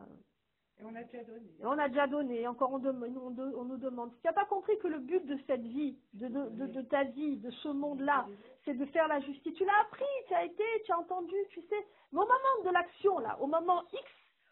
Et 0.79 0.85
on 0.85 0.95
a 0.95 1.03
déjà 1.03 1.23
donné. 1.25 1.49
et 1.59 1.65
on 1.65 1.77
a 1.77 1.87
déjà 1.89 2.07
donné, 2.07 2.47
encore 2.47 2.71
on, 2.71 2.75
on 2.75 3.31
de- 3.31 3.53
on 3.55 3.65
nous 3.65 3.77
demande. 3.77 4.13
Si 4.13 4.21
tu 4.21 4.27
n'as 4.27 4.33
pas 4.33 4.45
compris 4.45 4.77
que 4.79 4.87
le 4.87 4.99
but 4.99 5.25
de 5.25 5.37
cette 5.45 5.61
vie, 5.61 5.97
de, 6.13 6.27
de, 6.29 6.49
de- 6.49 6.67
de 6.67 6.81
ta 6.83 7.03
vie, 7.03 7.35
de 7.37 7.51
ce 7.51 7.67
monde-là, 7.67 8.25
c'est 8.63 8.73
de 8.75 8.85
faire 8.85 9.07
la 9.09 9.19
justice, 9.19 9.53
tu 9.55 9.65
l'as 9.65 9.81
appris, 9.81 10.05
tu 10.27 10.33
as 10.35 10.45
été, 10.45 10.63
tu 10.85 10.91
as 10.93 10.99
entendu, 10.99 11.35
tu 11.49 11.61
sais. 11.63 11.85
Mais 12.13 12.19
au 12.19 12.25
moment 12.25 12.63
de 12.63 12.69
l'action, 12.69 13.19
là, 13.19 13.37
au 13.41 13.47
moment 13.47 13.83
X, 13.91 14.03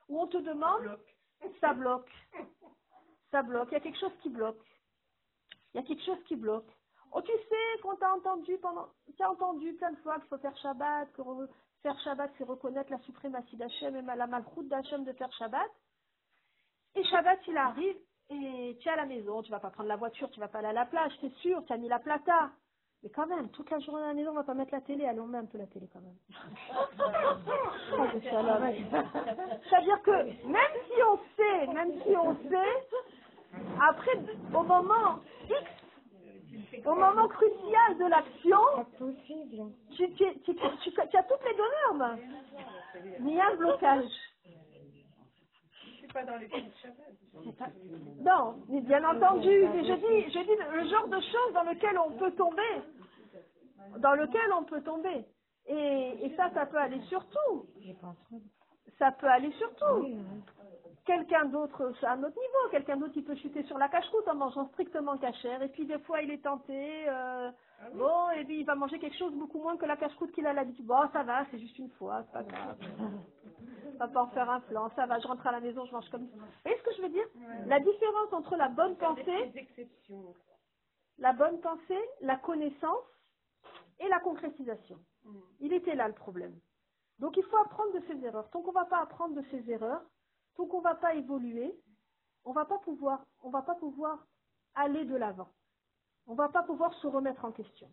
où 0.09 0.19
on 0.19 0.27
te 0.27 0.37
demande, 0.37 0.81
ça 1.61 1.73
bloque. 1.73 2.11
Ça 3.31 3.41
bloque. 3.43 3.69
Il 3.71 3.75
y 3.75 3.77
a 3.77 3.81
quelque 3.81 3.99
chose 3.99 4.17
qui 4.21 4.29
bloque. 4.29 4.61
Il 5.73 5.77
y 5.77 5.83
a 5.83 5.83
quelque 5.87 6.03
chose 6.03 6.21
qui 6.25 6.35
bloque. 6.35 6.69
Oh, 7.13 7.21
tu 7.21 7.31
sais 7.31 7.81
qu'on 7.81 7.95
t'a 7.95 8.13
entendu 8.13 8.57
pendant, 8.57 8.87
tu 9.15 9.23
as 9.23 9.31
entendu 9.31 9.73
plein 9.75 9.91
de 9.91 9.97
fois 9.97 10.15
qu'il 10.19 10.27
faut 10.27 10.37
faire 10.39 10.57
Shabbat, 10.57 11.11
que 11.13 11.21
re- 11.21 11.47
faire 11.83 11.97
Shabbat, 12.01 12.31
c'est 12.37 12.43
reconnaître 12.43 12.91
la 12.91 12.99
suprématie 12.99 13.55
d'Hachem 13.55 13.95
et 13.95 14.01
la 14.01 14.27
malchoute 14.27 14.67
d'Hachem 14.67 15.03
de 15.05 15.13
faire 15.13 15.31
Shabbat. 15.33 15.69
Et 16.97 17.03
Shabbat, 17.05 17.39
il 17.47 17.57
arrive 17.57 17.95
et 18.29 18.77
tu 18.81 18.89
es 18.89 18.91
à 18.91 18.95
la 18.95 19.05
maison, 19.05 19.41
tu 19.43 19.51
vas 19.51 19.59
pas 19.59 19.69
prendre 19.69 19.89
la 19.89 19.95
voiture, 19.95 20.29
tu 20.31 20.39
vas 20.39 20.47
pas 20.47 20.57
aller 20.59 20.69
à 20.69 20.73
la 20.73 20.85
plage, 20.85 21.11
c'est 21.21 21.31
sûr, 21.35 21.63
tu 21.65 21.73
as 21.73 21.77
mis 21.77 21.87
la 21.87 21.99
plata. 21.99 22.49
Mais 23.03 23.09
quand 23.09 23.27
même, 23.27 23.49
toute 23.49 23.69
la 23.69 23.77
journée 23.79 24.03
à 24.03 24.07
la 24.07 24.13
maison, 24.15 24.31
on 24.31 24.33
va 24.33 24.43
pas 24.43 24.55
mettre 24.55 24.73
la 24.73 24.81
télé. 24.81 25.05
Allez, 25.05 25.19
on 25.19 25.27
met 25.27 25.37
un 25.37 25.45
peu 25.45 25.59
la 25.59 25.67
télé 25.67 25.87
quand 25.93 26.01
même. 26.01 26.15
C'est-à-dire 29.69 30.01
que 30.01 30.23
même 30.47 30.73
si 30.87 31.03
on 31.03 31.19
sait, 31.37 31.67
même 31.67 31.91
si 32.01 32.17
on 32.17 32.35
sait, 32.49 32.87
après, 33.87 34.17
au 34.53 34.63
moment 34.63 35.19
X, 35.47 36.83
au 36.85 36.95
moment 36.95 37.27
crucial 37.27 37.97
de 37.99 38.05
l'action, 38.09 38.57
tu, 39.95 40.11
tu, 40.15 40.25
tu, 40.41 40.55
tu- 40.55 40.91
tu 40.91 40.99
as 41.17 41.23
toutes 41.23 41.43
les 41.45 41.53
main. 41.97 42.17
Mais 43.19 43.31
il 43.31 43.37
y 43.37 43.39
a 43.39 43.47
un 43.51 43.55
blocage. 43.55 44.09
Pas 46.17 46.23
dans 46.23 46.37
les. 46.37 46.49
Non, 48.21 48.55
mais 48.69 48.81
bien 48.81 49.03
entendu, 49.07 49.49
mais 49.71 49.85
je 49.85 49.93
dis, 49.93 50.31
je 50.33 50.39
dis 50.39 50.57
le 50.77 50.89
genre 50.89 51.07
de 51.09 51.19
choses 51.19 51.53
dans 51.53 51.61
lequel 51.63 51.95
on 51.99 52.11
peut 52.17 52.31
tomber, 52.31 52.81
dans 53.99 54.15
lequel 54.15 54.51
on 54.57 54.63
peut 54.63 54.81
tomber. 54.81 55.25
Et, 55.67 56.25
et 56.25 56.35
ça, 56.35 56.49
ça 56.55 56.65
peut 56.65 56.77
aller 56.77 56.99
sur 57.01 57.23
tout. 57.29 57.67
Ça 58.97 59.11
peut 59.11 59.27
aller 59.27 59.51
sur 59.53 59.69
tout. 59.75 60.07
Quelqu'un 61.05 61.45
d'autre, 61.45 61.93
à 62.01 62.13
un 62.13 62.23
autre 62.23 62.35
niveau, 62.35 62.69
quelqu'un 62.71 62.97
d'autre 62.97 63.13
qui 63.13 63.21
peut 63.21 63.35
chuter 63.35 63.61
sur 63.63 63.77
la 63.77 63.87
cache-route 63.87 64.27
en 64.27 64.35
mangeant 64.35 64.67
strictement 64.69 65.17
cachère. 65.17 65.61
Et 65.61 65.69
puis 65.69 65.85
des 65.85 65.99
fois, 65.99 66.21
il 66.23 66.31
est 66.31 66.43
tenté, 66.43 67.07
euh, 67.07 67.51
bon, 67.93 68.31
et 68.31 68.43
puis 68.43 68.61
il 68.61 68.65
va 68.65 68.73
manger 68.75 68.97
quelque 68.97 69.17
chose 69.17 69.33
beaucoup 69.35 69.59
moins 69.61 69.77
que 69.77 69.85
la 69.85 69.97
cache-route 69.97 70.31
qu'il 70.31 70.47
a 70.47 70.53
l'habitude. 70.53 70.85
Bon, 70.85 71.07
ça 71.13 71.21
va, 71.23 71.45
c'est 71.51 71.59
juste 71.59 71.77
une 71.77 71.91
fois, 71.91 72.23
c'est 72.25 72.33
pas 72.33 72.43
grave. 72.43 72.77
On 73.97 74.05
va 74.05 74.09
pas 74.09 74.23
en 74.23 74.27
faire 74.29 74.49
un 74.49 74.61
flanc, 74.61 74.91
ça 74.95 75.07
va, 75.07 75.19
je 75.19 75.27
rentre 75.27 75.47
à 75.47 75.53
la 75.53 75.61
maison, 75.61 75.85
je 75.85 75.91
mange 75.93 76.09
comme 76.11 76.27
ça. 76.29 76.35
Vous 76.37 76.45
voyez 76.63 76.77
ce 76.79 76.83
que 76.83 76.95
je 76.97 77.01
veux 77.03 77.09
dire? 77.09 77.27
La 77.67 77.79
différence 77.79 78.33
entre 78.33 78.55
la 78.57 78.69
bonne 78.69 78.97
pensée 78.97 79.51
la 81.19 81.33
bonne 81.33 81.59
pensée, 81.61 82.01
la 82.21 82.37
connaissance 82.37 83.05
et 83.99 84.07
la 84.09 84.19
concrétisation. 84.19 84.99
Il 85.59 85.73
était 85.73 85.95
là 85.95 86.07
le 86.07 86.15
problème. 86.15 86.59
Donc 87.19 87.37
il 87.37 87.43
faut 87.45 87.57
apprendre 87.57 87.93
de 87.93 88.05
ses 88.07 88.23
erreurs. 88.25 88.49
Tant 88.51 88.61
qu'on 88.61 88.69
ne 88.71 88.75
va 88.75 88.85
pas 88.85 89.01
apprendre 89.01 89.35
de 89.35 89.43
ses 89.51 89.69
erreurs, 89.71 90.03
tant 90.55 90.67
qu'on 90.67 90.79
ne 90.79 90.83
va 90.83 90.95
pas 90.95 91.15
évoluer, 91.15 91.75
on 92.45 92.53
va 92.53 92.65
pas 92.65 92.79
pouvoir, 92.79 93.25
on 93.43 93.49
va 93.49 93.63
pas 93.63 93.75
pouvoir 93.75 94.25
aller 94.75 95.05
de 95.05 95.15
l'avant. 95.15 95.49
On 96.27 96.35
va 96.35 96.49
pas 96.49 96.63
pouvoir 96.63 96.93
se 96.95 97.07
remettre 97.07 97.45
en 97.45 97.51
question. 97.51 97.89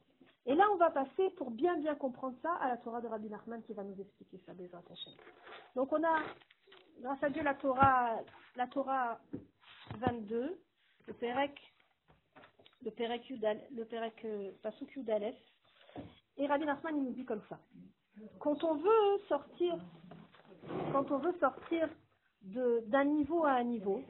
Et 0.46 0.54
là, 0.54 0.66
on 0.72 0.76
va 0.76 0.90
passer, 0.90 1.30
pour 1.30 1.50
bien 1.50 1.76
bien 1.78 1.94
comprendre 1.94 2.36
ça, 2.42 2.52
à 2.54 2.68
la 2.68 2.76
Torah 2.76 3.00
de 3.00 3.08
Rabbi 3.08 3.28
Nachman 3.28 3.62
qui 3.62 3.72
va 3.72 3.82
nous 3.82 3.98
expliquer 3.98 4.38
ça, 4.44 4.52
Bezrat 4.52 4.82
Hashem. 4.90 5.12
Donc 5.74 5.92
on 5.92 6.04
a, 6.04 6.18
grâce 7.00 7.22
à 7.22 7.30
Dieu, 7.30 7.42
la 7.42 7.54
Torah, 7.54 8.18
la 8.56 8.66
Torah 8.66 9.18
22, 9.98 10.60
le 11.06 11.14
Perek, 11.14 11.58
le 12.82 12.90
Perek 12.90 13.28
Yudal, 13.30 13.60
euh, 14.24 14.52
Pasuk 14.62 14.94
Yudalef. 14.94 15.36
Et 16.36 16.46
Rabbi 16.46 16.66
Nachman, 16.66 16.96
il 16.96 17.04
nous 17.04 17.12
dit 17.12 17.24
comme 17.24 17.42
ça. 17.48 17.58
Quand 18.38 18.62
on 18.64 18.74
veut 18.74 19.18
sortir, 19.28 19.78
quand 20.92 21.10
on 21.10 21.18
veut 21.18 21.34
sortir 21.40 21.88
d'un 22.42 23.04
niveau 23.04 23.44
à 23.44 23.52
un 23.52 23.64
niveau, 23.64 24.02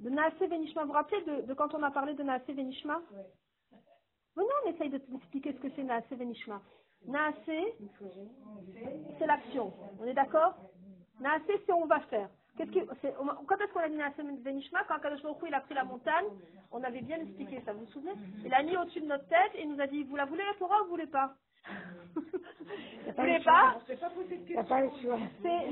de 0.00 0.08
Naasé 0.08 0.46
Venishma, 0.46 0.82
vous 0.82 0.88
vous 0.88 0.94
rappelez 0.94 1.22
de, 1.22 1.54
quand 1.54 1.74
on 1.74 1.82
a 1.82 1.90
parlé 1.90 2.14
de 2.14 2.22
Naasé 2.22 2.52
Venishma? 2.52 3.00
Venez, 4.36 4.48
on 4.64 4.70
essaye 4.70 4.90
de 4.90 4.98
t'expliquer 4.98 5.52
ce 5.52 5.58
que 5.58 5.68
c'est 5.76 5.82
Naasé 5.82 6.14
Venishma. 6.16 6.60
Naasé, 7.06 7.74
c'est 9.18 9.26
l'action. 9.26 9.72
On 10.00 10.06
est 10.06 10.14
d'accord? 10.14 10.54
Naasé, 11.20 11.60
c'est 11.66 11.72
on 11.72 11.86
va 11.86 12.00
faire. 12.00 12.28
Que, 12.58 12.64
quand 12.64 13.56
est-ce 13.58 13.72
qu'on 13.72 13.80
a 13.80 13.88
dit 13.88 13.96
Naasé 13.96 14.22
Venishma 14.22 14.84
Quand 14.88 14.98
Kadosh 15.00 15.20
il 15.46 15.54
a 15.54 15.60
pris 15.60 15.74
la 15.74 15.84
montagne, 15.84 16.26
on 16.72 16.82
avait 16.84 17.00
bien 17.02 17.20
expliqué 17.20 17.60
ça, 17.64 17.72
vous 17.72 17.80
vous 17.80 17.92
souvenez? 17.92 18.12
Il 18.44 18.54
a 18.54 18.62
mis 18.62 18.76
au-dessus 18.76 19.00
de 19.00 19.06
notre 19.06 19.26
tête 19.28 19.52
et 19.54 19.62
il 19.62 19.72
nous 19.72 19.80
a 19.80 19.86
dit, 19.86 20.04
vous 20.04 20.16
la 20.16 20.26
voulez 20.26 20.44
la 20.44 20.54
Torah 20.54 20.82
ou 20.82 20.84
vous 20.84 20.90
voulez 20.90 21.06
pas? 21.06 21.34
Vous 23.06 23.12
voulez 23.22 23.40
pas? 23.40 23.76
Pas 24.68 24.82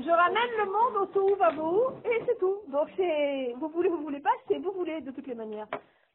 je 0.03 0.09
ramène 0.11 0.51
le 0.57 0.65
monde 0.65 1.03
au 1.03 1.05
Tohu 1.07 1.35
Vavohu 1.35 1.95
et 2.05 2.23
c'est 2.25 2.39
tout. 2.39 2.57
Donc 2.69 2.89
c'est 2.97 3.53
vous 3.57 3.69
voulez, 3.69 3.89
vous 3.89 4.01
voulez 4.03 4.19
pas, 4.19 4.31
c'est 4.47 4.59
vous 4.59 4.71
voulez 4.71 5.01
de 5.01 5.11
toutes 5.11 5.27
les 5.27 5.35
manières. 5.35 5.67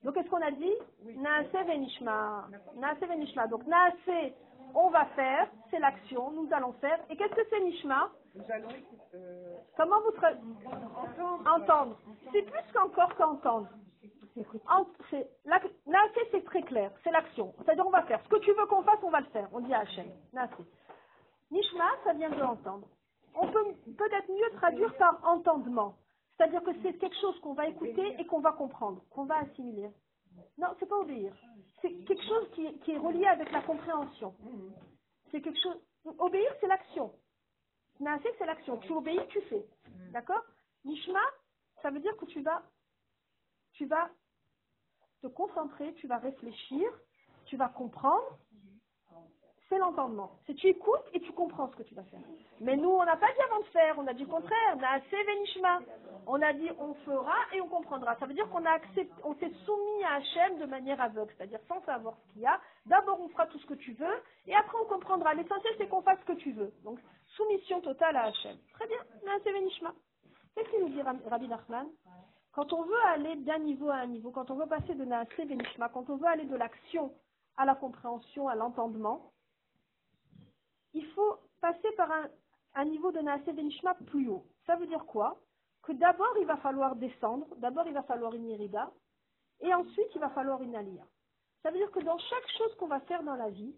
Donc 0.04 0.14
qu'est-ce 0.14 0.28
qu'on 0.28 0.42
a 0.42 0.50
dit 0.50 0.72
Naase 1.16 1.46
Venishma. 1.66 2.48
Naase 2.76 3.00
Venishma. 3.00 3.46
Donc 3.46 3.66
Naase, 3.66 4.32
on 4.74 4.90
va 4.90 5.06
faire, 5.16 5.48
c'est 5.70 5.78
l'action, 5.78 6.30
nous 6.32 6.48
allons 6.52 6.72
faire. 6.74 6.98
Et 7.10 7.16
qu'est-ce 7.16 7.34
que 7.34 7.46
c'est 7.50 7.60
Nishma 7.60 8.10
Nous 8.34 8.42
allons 8.50 8.68
euh, 9.14 9.56
Comment 9.76 10.00
vous 10.00 10.16
entendre. 10.16 11.50
entendre 11.50 11.96
C'est 12.32 12.42
plus 12.42 12.72
qu'encore 12.72 13.14
qu'entendre. 13.16 13.68
La- 15.44 15.60
Naase, 15.86 16.10
c'est 16.32 16.44
très 16.44 16.62
clair, 16.62 16.90
c'est 17.04 17.10
l'action. 17.12 17.54
C'est-à-dire 17.58 17.86
on 17.86 17.90
va 17.90 18.02
faire. 18.02 18.20
Ce 18.24 18.28
que 18.28 18.38
tu 18.40 18.52
veux 18.52 18.66
qu'on 18.66 18.82
fasse, 18.82 18.98
on 19.04 19.10
va 19.10 19.20
le 19.20 19.26
faire. 19.26 19.48
On 19.52 19.60
dit 19.60 19.72
à 19.72 19.80
Hachem. 19.80 20.06
Naase. 20.32 20.50
Nishma, 21.50 21.84
ça 22.04 22.12
vient 22.14 22.30
de 22.30 22.42
entendre. 22.42 22.86
On 23.36 23.46
peut 23.48 23.64
peut-être 23.96 24.28
mieux 24.28 24.56
traduire 24.58 24.92
par 24.96 25.20
entendement. 25.24 25.94
C'est-à-dire 26.36 26.62
que 26.62 26.72
c'est 26.82 26.94
quelque 26.98 27.16
chose 27.20 27.38
qu'on 27.40 27.54
va 27.54 27.68
écouter 27.68 28.16
et 28.18 28.26
qu'on 28.26 28.40
va 28.40 28.52
comprendre, 28.52 29.02
qu'on 29.10 29.24
va 29.24 29.38
assimiler. 29.38 29.90
Non, 30.58 30.68
c'est 30.80 30.86
pas 30.88 30.96
obéir. 30.98 31.32
C'est 31.80 31.92
quelque 32.04 32.24
chose 32.24 32.50
qui, 32.54 32.66
est- 32.66 32.78
qui 32.80 32.92
est 32.92 32.98
relié 32.98 33.26
avec 33.26 33.50
la 33.52 33.62
compréhension. 33.62 34.34
C'est 35.30 35.40
quelque 35.40 35.60
chose. 35.60 35.80
Obéir, 36.18 36.52
c'est 36.60 36.66
l'action. 36.66 37.12
Naasé, 38.00 38.28
c'est 38.38 38.46
l'action. 38.46 38.78
Tu 38.78 38.92
obéis, 38.92 39.20
tu 39.28 39.40
fais. 39.42 39.64
D'accord? 40.10 40.42
Nishma, 40.84 41.20
ça 41.82 41.90
veut 41.90 42.00
dire 42.00 42.16
que 42.16 42.24
tu 42.26 42.40
vas, 42.42 42.62
tu 43.72 43.86
vas 43.86 44.10
te 45.22 45.28
concentrer, 45.28 45.94
tu 45.94 46.06
vas 46.08 46.18
réfléchir, 46.18 46.90
tu 47.46 47.56
vas 47.56 47.68
comprendre. 47.68 48.38
L'entendement. 49.78 50.30
C'est 50.46 50.54
tu 50.54 50.68
écoutes 50.68 51.04
et 51.12 51.20
tu 51.20 51.32
comprends 51.32 51.68
ce 51.70 51.76
que 51.76 51.82
tu 51.82 51.94
vas 51.94 52.04
faire. 52.04 52.20
Mais 52.60 52.76
nous, 52.76 52.88
on 52.90 53.04
n'a 53.04 53.16
pas 53.16 53.26
dit 53.32 53.40
avant 53.50 53.60
de 53.60 53.66
faire, 53.66 53.94
on 53.98 54.06
a 54.06 54.12
dit 54.14 54.22
le 54.24 54.28
contraire. 54.30 54.76
Naasé 54.76 55.22
venishma. 55.24 55.80
On 56.26 56.40
a 56.40 56.52
dit 56.52 56.70
on 56.78 56.94
fera 57.04 57.34
et 57.52 57.60
on 57.60 57.68
comprendra. 57.68 58.16
Ça 58.16 58.26
veut 58.26 58.34
dire 58.34 58.48
qu'on 58.50 58.64
a 58.64 58.70
accepté, 58.70 59.10
on 59.24 59.34
s'est 59.34 59.52
soumis 59.66 60.04
à 60.04 60.14
Hachem 60.14 60.58
de 60.58 60.64
manière 60.66 61.00
aveugle, 61.00 61.32
c'est-à-dire 61.36 61.60
sans 61.68 61.82
savoir 61.82 62.14
ce 62.16 62.32
qu'il 62.32 62.42
y 62.42 62.46
a. 62.46 62.58
D'abord, 62.86 63.20
on 63.20 63.28
fera 63.28 63.46
tout 63.46 63.58
ce 63.58 63.66
que 63.66 63.74
tu 63.74 63.92
veux 63.92 64.22
et 64.46 64.54
après, 64.54 64.78
on 64.82 64.86
comprendra. 64.86 65.34
L'essentiel, 65.34 65.74
c'est 65.76 65.88
qu'on 65.88 66.02
fasse 66.02 66.18
ce 66.20 66.32
que 66.32 66.38
tu 66.38 66.52
veux. 66.52 66.72
Donc, 66.84 66.98
soumission 67.36 67.80
totale 67.80 68.16
à 68.16 68.24
Hachem. 68.26 68.56
Très 68.74 68.86
bien. 68.86 68.98
Naasé 69.26 69.52
venishma. 69.52 69.92
Qu'est-ce 70.54 70.70
qu'il 70.70 70.80
nous 70.80 70.88
dit 70.90 71.02
Rab- 71.02 71.26
Rabbi 71.28 71.48
Nachman? 71.48 71.88
Quand 72.52 72.72
on 72.72 72.82
veut 72.84 73.04
aller 73.08 73.34
d'un 73.36 73.58
niveau 73.58 73.90
à 73.90 73.96
un 73.96 74.06
niveau, 74.06 74.30
quand 74.30 74.50
on 74.50 74.54
veut 74.54 74.66
passer 74.66 74.94
de 74.94 75.04
Naasé 75.04 75.44
venishma, 75.44 75.88
quand 75.88 76.08
on 76.08 76.16
veut 76.16 76.28
aller 76.28 76.44
de 76.44 76.56
l'action 76.56 77.12
à 77.56 77.64
la 77.64 77.74
compréhension, 77.74 78.48
à 78.48 78.54
l'entendement, 78.54 79.30
il 80.94 81.06
faut 81.08 81.38
passer 81.60 81.90
par 81.96 82.10
un, 82.74 82.84
niveau 82.84 83.12
de 83.12 83.20
Naasé 83.20 83.52
Venishma 83.52 83.94
plus 84.06 84.28
haut. 84.28 84.46
Ça 84.66 84.76
veut 84.76 84.86
dire 84.86 85.04
quoi? 85.06 85.38
Que 85.82 85.92
d'abord, 85.92 86.34
il 86.40 86.46
va 86.46 86.56
falloir 86.58 86.96
descendre, 86.96 87.46
d'abord, 87.56 87.86
il 87.86 87.92
va 87.92 88.02
falloir 88.04 88.34
une 88.34 88.48
irida, 88.48 88.90
et 89.60 89.72
ensuite, 89.74 90.08
il 90.14 90.20
va 90.20 90.30
falloir 90.30 90.62
une 90.62 90.74
aliyah. 90.74 91.06
Ça 91.62 91.70
veut 91.70 91.78
dire 91.78 91.90
que 91.90 92.00
dans 92.00 92.18
chaque 92.18 92.48
chose 92.58 92.74
qu'on 92.76 92.86
va 92.86 93.00
faire 93.00 93.22
dans 93.22 93.34
la 93.34 93.50
vie, 93.50 93.74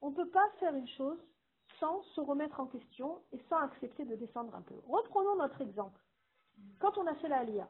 on 0.00 0.10
ne 0.10 0.14
peut 0.14 0.28
pas 0.28 0.48
faire 0.60 0.74
une 0.74 0.88
chose 0.88 1.18
sans 1.80 2.02
se 2.14 2.20
remettre 2.20 2.60
en 2.60 2.66
question 2.66 3.22
et 3.32 3.38
sans 3.48 3.58
accepter 3.58 4.04
de 4.04 4.14
descendre 4.16 4.54
un 4.54 4.62
peu. 4.62 4.74
Reprenons 4.86 5.36
notre 5.36 5.60
exemple. 5.60 6.00
Quand 6.80 6.96
on 6.98 7.06
a 7.06 7.14
fait 7.16 7.28
la 7.28 7.38
aliyah, 7.38 7.68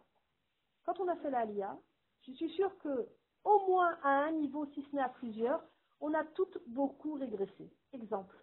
quand 0.84 1.00
on 1.00 1.08
a 1.08 1.16
fait 1.16 1.30
la 1.30 1.46
je 2.26 2.32
suis 2.32 2.50
sûre 2.50 2.76
que 2.78 3.08
au 3.44 3.66
moins 3.66 3.96
à 4.02 4.24
un 4.24 4.32
niveau, 4.32 4.66
si 4.74 4.82
ce 4.82 4.96
n'est 4.96 5.02
à 5.02 5.08
plusieurs, 5.08 5.62
on 6.00 6.12
a 6.14 6.24
toutes 6.24 6.58
beaucoup 6.66 7.14
régressé. 7.14 7.70
Exemple, 7.92 8.36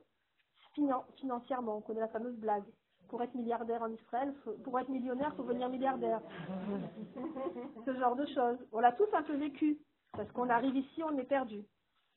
finan- 0.76 1.06
financièrement, 1.18 1.78
on 1.78 1.82
connaît 1.82 2.00
la 2.02 2.08
fameuse 2.10 2.36
blague. 2.38 2.64
Pour 3.10 3.22
être 3.22 3.36
milliardaire 3.36 3.82
en 3.82 3.90
Israël, 3.92 4.34
faut- 4.44 4.54
pour 4.64 4.80
être 4.80 4.88
millionnaire, 4.90 5.30
il 5.34 5.36
faut 5.36 5.44
devenir 5.44 5.68
milliardaire. 5.70 6.22
Ce 7.86 7.94
genre 7.96 8.16
de 8.16 8.26
choses. 8.28 8.58
On 8.72 8.80
l'a 8.80 8.92
tous 8.94 9.08
un 9.14 9.24
peu 9.24 9.36
vécu. 9.36 9.80
Parce 10.14 10.32
qu'on 10.32 10.50
arrive 10.50 10.76
ici, 10.76 11.04
on 11.04 11.18
est 11.18 11.24
perdu. 11.26 11.64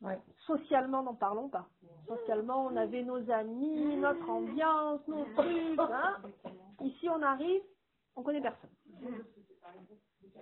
Ouais. 0.03 0.19
Socialement, 0.47 1.03
n'en 1.03 1.15
parlons 1.15 1.49
pas. 1.49 1.67
Socialement, 2.09 2.67
on 2.67 2.77
avait 2.77 3.03
nos 3.03 3.31
amis, 3.31 3.97
notre 3.97 4.29
ambiance, 4.29 5.07
nos 5.09 5.25
trucs. 5.37 5.79
hein. 5.79 6.17
Ici, 6.83 7.09
on 7.09 7.23
arrive, 7.23 7.63
on 8.17 8.23
connaît 8.23 8.41
personne. 8.43 8.71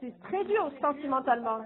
C'est 0.00 0.18
très 0.22 0.44
dur 0.44 0.70
sentimentalement. 0.80 1.60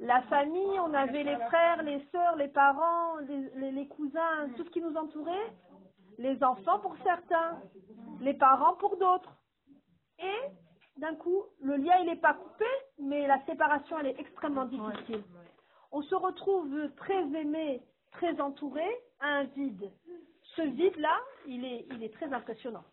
La 0.00 0.22
famille, 0.22 0.78
on 0.80 0.92
avait 0.94 1.22
les 1.22 1.36
frères, 1.36 1.82
les 1.82 2.00
sœurs, 2.12 2.36
les 2.36 2.48
parents, 2.48 3.16
les, 3.28 3.50
les- 3.56 3.72
les 3.72 3.88
cousins, 3.88 4.48
tout 4.56 4.64
ce 4.64 4.70
qui 4.70 4.80
nous 4.80 4.96
entourait. 4.96 5.52
Les 6.20 6.44
enfants 6.44 6.78
pour 6.80 6.94
certains, 7.02 7.58
les 8.20 8.34
parents 8.34 8.74
pour 8.74 8.98
d'autres. 8.98 9.34
Et 10.18 10.98
d'un 10.98 11.14
coup, 11.14 11.44
le 11.62 11.76
lien, 11.76 11.96
il 12.00 12.06
n'est 12.08 12.16
pas 12.16 12.34
coupé, 12.34 12.66
mais 12.98 13.26
la 13.26 13.42
séparation, 13.46 13.98
elle 13.98 14.08
est 14.08 14.20
extrêmement 14.20 14.66
difficile. 14.66 15.24
On 15.92 16.02
se 16.02 16.14
retrouve 16.14 16.90
très 16.98 17.22
aimé, 17.22 17.80
très 18.12 18.38
entouré, 18.38 18.84
à 19.20 19.28
un 19.28 19.44
vide. 19.44 19.90
Ce 20.56 20.60
vide-là, 20.60 21.18
il 21.46 21.64
est, 21.64 21.86
il 21.90 22.02
est 22.02 22.12
très 22.12 22.30
impressionnant. 22.30 22.84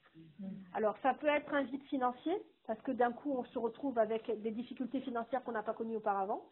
Alors, 0.74 0.96
ça 1.02 1.14
peut 1.16 1.28
être 1.28 1.54
un 1.54 1.64
vide 1.64 1.84
financier, 1.84 2.36
parce 2.68 2.82
que 2.82 2.92
d'un 2.92 3.12
coup, 3.12 3.32
on 3.32 3.44
se 3.46 3.58
retrouve 3.60 3.98
avec 3.98 4.30
des 4.42 4.52
difficultés 4.52 5.00
financières 5.02 5.44
qu'on 5.44 5.54
n'a 5.54 5.64
pas 5.64 5.74
connues 5.74 5.96
auparavant. 5.98 6.44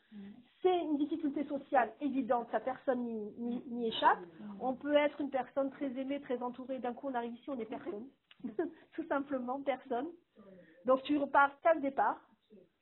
C'est 0.61 0.79
une 0.79 0.97
difficulté 0.97 1.43
sociale 1.45 1.91
évidente, 2.01 2.47
ça 2.51 2.59
personne 2.59 3.03
n'y- 3.03 3.87
échappe. 3.87 4.19
On 4.59 4.73
peut 4.73 4.95
être 4.95 5.19
une 5.21 5.29
personne 5.29 5.69
très 5.71 5.91
aimée, 5.97 6.19
très 6.21 6.41
entourée, 6.41 6.79
d'un 6.79 6.93
coup, 6.93 7.07
on 7.09 7.13
arrive 7.13 7.33
ici, 7.35 7.49
on 7.49 7.59
est 7.59 7.65
personne. 7.65 8.07
Tout 8.93 9.05
simplement, 9.07 9.61
personne. 9.61 10.07
Donc, 10.85 11.03
tu 11.03 11.17
repars 11.17 11.51
qu'à 11.61 11.73
le 11.75 11.81
départ, 11.81 12.19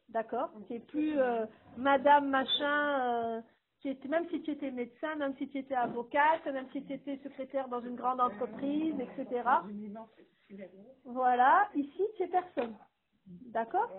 d'accord? 0.10 0.50
C'est 0.68 0.80
plus 0.80 1.20
euh, 1.20 1.46
madame, 1.78 2.30
machin, 2.30 3.00
euh, 3.38 3.42
même 4.08 4.30
si 4.30 4.42
tu 4.42 4.52
étais 4.52 4.72
médecin, 4.72 5.16
même 5.16 5.36
si 5.38 5.50
tu 5.50 5.58
étais 5.58 5.76
avocate, 5.76 6.46
même 6.46 6.70
si 6.72 6.84
tu 6.86 6.94
étais 6.94 7.18
secrétaire 7.18 7.68
dans 7.68 7.82
une 7.82 7.96
grande 7.96 8.22
entreprise, 8.22 8.96
etc. 9.00 9.44
Voilà, 11.06 11.70
ici, 11.76 12.02
tu 12.16 12.24
es 12.24 12.28
personne. 12.28 12.76
D'accord? 13.26 13.90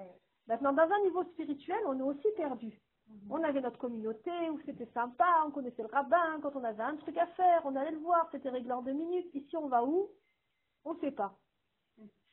Maintenant, 0.47 0.73
dans 0.73 0.91
un 0.91 1.01
niveau 1.05 1.25
spirituel, 1.25 1.81
on 1.87 1.99
est 1.99 2.03
aussi 2.03 2.29
perdu. 2.37 2.81
On 3.29 3.43
avait 3.43 3.61
notre 3.61 3.79
communauté 3.79 4.31
où 4.51 4.61
c'était 4.65 4.91
sympa, 4.93 5.27
on 5.47 5.51
connaissait 5.51 5.83
le 5.83 5.89
rabbin, 5.89 6.41
quand 6.43 6.57
on 6.57 6.65
avait 6.65 6.83
un 6.83 6.97
truc 6.97 7.17
à 7.19 7.27
faire, 7.29 7.63
on 7.65 7.77
allait 7.77 7.91
le 7.91 7.99
voir, 7.99 8.29
c'était 8.33 8.51
réglé 8.51 8.73
en 8.73 8.83
deux 8.83 8.93
minutes. 8.93 9.29
Ici, 9.35 9.57
on 9.57 9.69
va 9.69 9.85
où? 9.85 10.11
On 10.85 10.95
ne 10.95 11.01
sait 11.01 11.11
pas. 11.11 11.39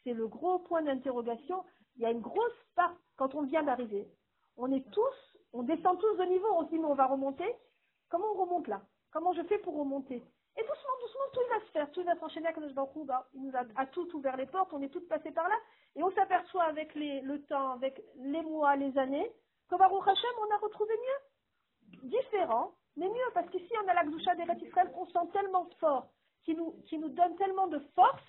C'est 0.03 0.13
le 0.13 0.28
gros 0.28 0.59
point 0.59 0.82
d'interrogation. 0.82 1.63
Il 1.95 2.03
y 2.03 2.05
a 2.05 2.11
une 2.11 2.21
grosse 2.21 2.65
part 2.75 2.95
quand 3.17 3.36
on 3.36 3.43
vient 3.43 3.63
d'arriver. 3.63 4.09
On 4.57 4.71
est 4.71 4.89
tous, 4.91 5.30
on 5.53 5.63
descend 5.63 5.99
tous 5.99 6.15
de 6.17 6.23
niveau, 6.25 6.47
on 6.53 6.65
se 6.65 6.69
dit 6.69 6.79
mais 6.79 6.85
on 6.85 6.95
va 6.95 7.07
remonter. 7.07 7.55
Comment 8.09 8.27
on 8.33 8.41
remonte 8.41 8.67
là? 8.67 8.81
Comment 9.11 9.33
je 9.33 9.43
fais 9.43 9.57
pour 9.59 9.77
remonter? 9.77 10.23
Et 10.57 10.61
doucement, 10.61 10.97
doucement, 10.99 11.23
tout 11.33 11.49
va 11.49 11.59
se 11.65 11.71
faire, 11.71 11.91
tout 11.91 12.03
va 12.03 12.15
s'enchaîner 12.19 12.47
avec 12.47 12.55
Kadosh 12.55 12.73
Baruch 12.73 12.91
Il 13.33 13.41
nous 13.43 13.55
a, 13.55 13.85
tout 13.87 14.07
ouvert 14.15 14.35
les 14.35 14.45
portes, 14.45 14.73
on 14.73 14.81
est 14.81 14.89
tous 14.89 15.07
passés 15.07 15.31
par 15.31 15.47
là. 15.47 15.55
Et 15.95 16.03
on 16.03 16.11
s'aperçoit 16.11 16.63
avec 16.63 16.93
le 16.95 17.37
temps, 17.45 17.71
avec 17.71 18.01
les 18.17 18.41
mois, 18.41 18.75
les 18.75 18.97
années, 18.97 19.31
que 19.69 19.75
Baruch 19.75 20.07
Hashem, 20.07 20.31
on 20.41 20.53
a 20.53 20.57
retrouvé 20.57 20.93
mieux. 20.93 22.09
Différent, 22.09 22.73
mais 22.97 23.07
mieux, 23.07 23.31
parce 23.33 23.49
qu'ici, 23.49 23.73
on 23.83 23.87
a 23.87 23.93
la 23.93 24.03
Gdusha 24.03 24.35
des 24.35 24.65
Israël 24.65 24.91
qu'on 24.91 25.05
sent 25.07 25.31
tellement 25.31 25.67
fort, 25.79 26.07
qui 26.43 26.55
nous, 26.55 26.73
qui 26.87 26.97
nous 26.97 27.09
donne 27.09 27.35
tellement 27.37 27.67
de 27.67 27.79
force, 27.95 28.23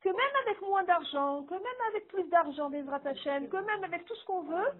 que 0.00 0.08
même 0.08 0.36
avec 0.46 0.60
moins 0.62 0.84
d'argent, 0.84 1.44
que 1.44 1.54
même 1.54 1.80
avec 1.88 2.08
plus 2.08 2.24
d'argent, 2.28 2.70
des 2.70 2.84
Hashem, 2.88 3.48
que 3.48 3.56
même 3.56 3.84
avec 3.84 4.04
tout 4.04 4.14
ce 4.14 4.24
qu'on 4.26 4.42
veut, 4.42 4.72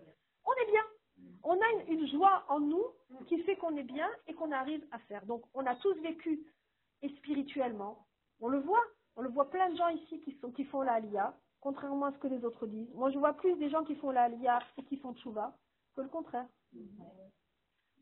on 0.45 0.53
est 0.63 0.71
bien. 0.71 0.85
On 1.45 1.55
a 1.55 1.71
une, 1.73 2.01
une 2.01 2.09
joie 2.09 2.45
en 2.49 2.61
nous 2.61 2.85
qui 3.27 3.39
fait 3.43 3.57
qu'on 3.57 3.77
est 3.77 3.83
bien 3.83 4.09
et 4.27 4.35
qu'on 4.35 4.53
arrive 4.53 4.85
à 4.91 4.99
faire. 5.01 5.25
Donc, 5.27 5.45
on 5.55 5.65
a 5.67 5.75
tous 5.77 5.95
vécu 6.01 6.45
et 7.03 7.09
spirituellement. 7.17 8.07
On 8.41 8.49
le 8.49 8.61
voit. 8.61 8.85
On 9.17 9.23
le 9.23 9.31
voit 9.31 9.51
plein 9.51 9.69
de 9.71 9.77
gens 9.77 9.89
ici 9.89 10.21
qui, 10.21 10.33
sont, 10.39 10.53
qui 10.53 10.65
font 10.65 10.83
la 10.83 10.93
Aliyah, 10.93 11.35
contrairement 11.61 12.07
à 12.07 12.13
ce 12.13 12.19
que 12.19 12.29
les 12.29 12.45
autres 12.45 12.67
disent. 12.69 12.95
Moi, 12.95 13.11
je 13.11 13.19
vois 13.19 13.33
plus 13.33 13.57
des 13.57 13.69
gens 13.69 13.83
qui 13.85 13.97
font 13.97 14.11
la 14.11 14.25
Aliyah 14.25 14.61
et 14.77 14.85
qui 14.85 14.97
font 14.97 15.13
Tchouva 15.15 15.57
que 15.97 16.03
le 16.03 16.09
contraire. 16.09 16.47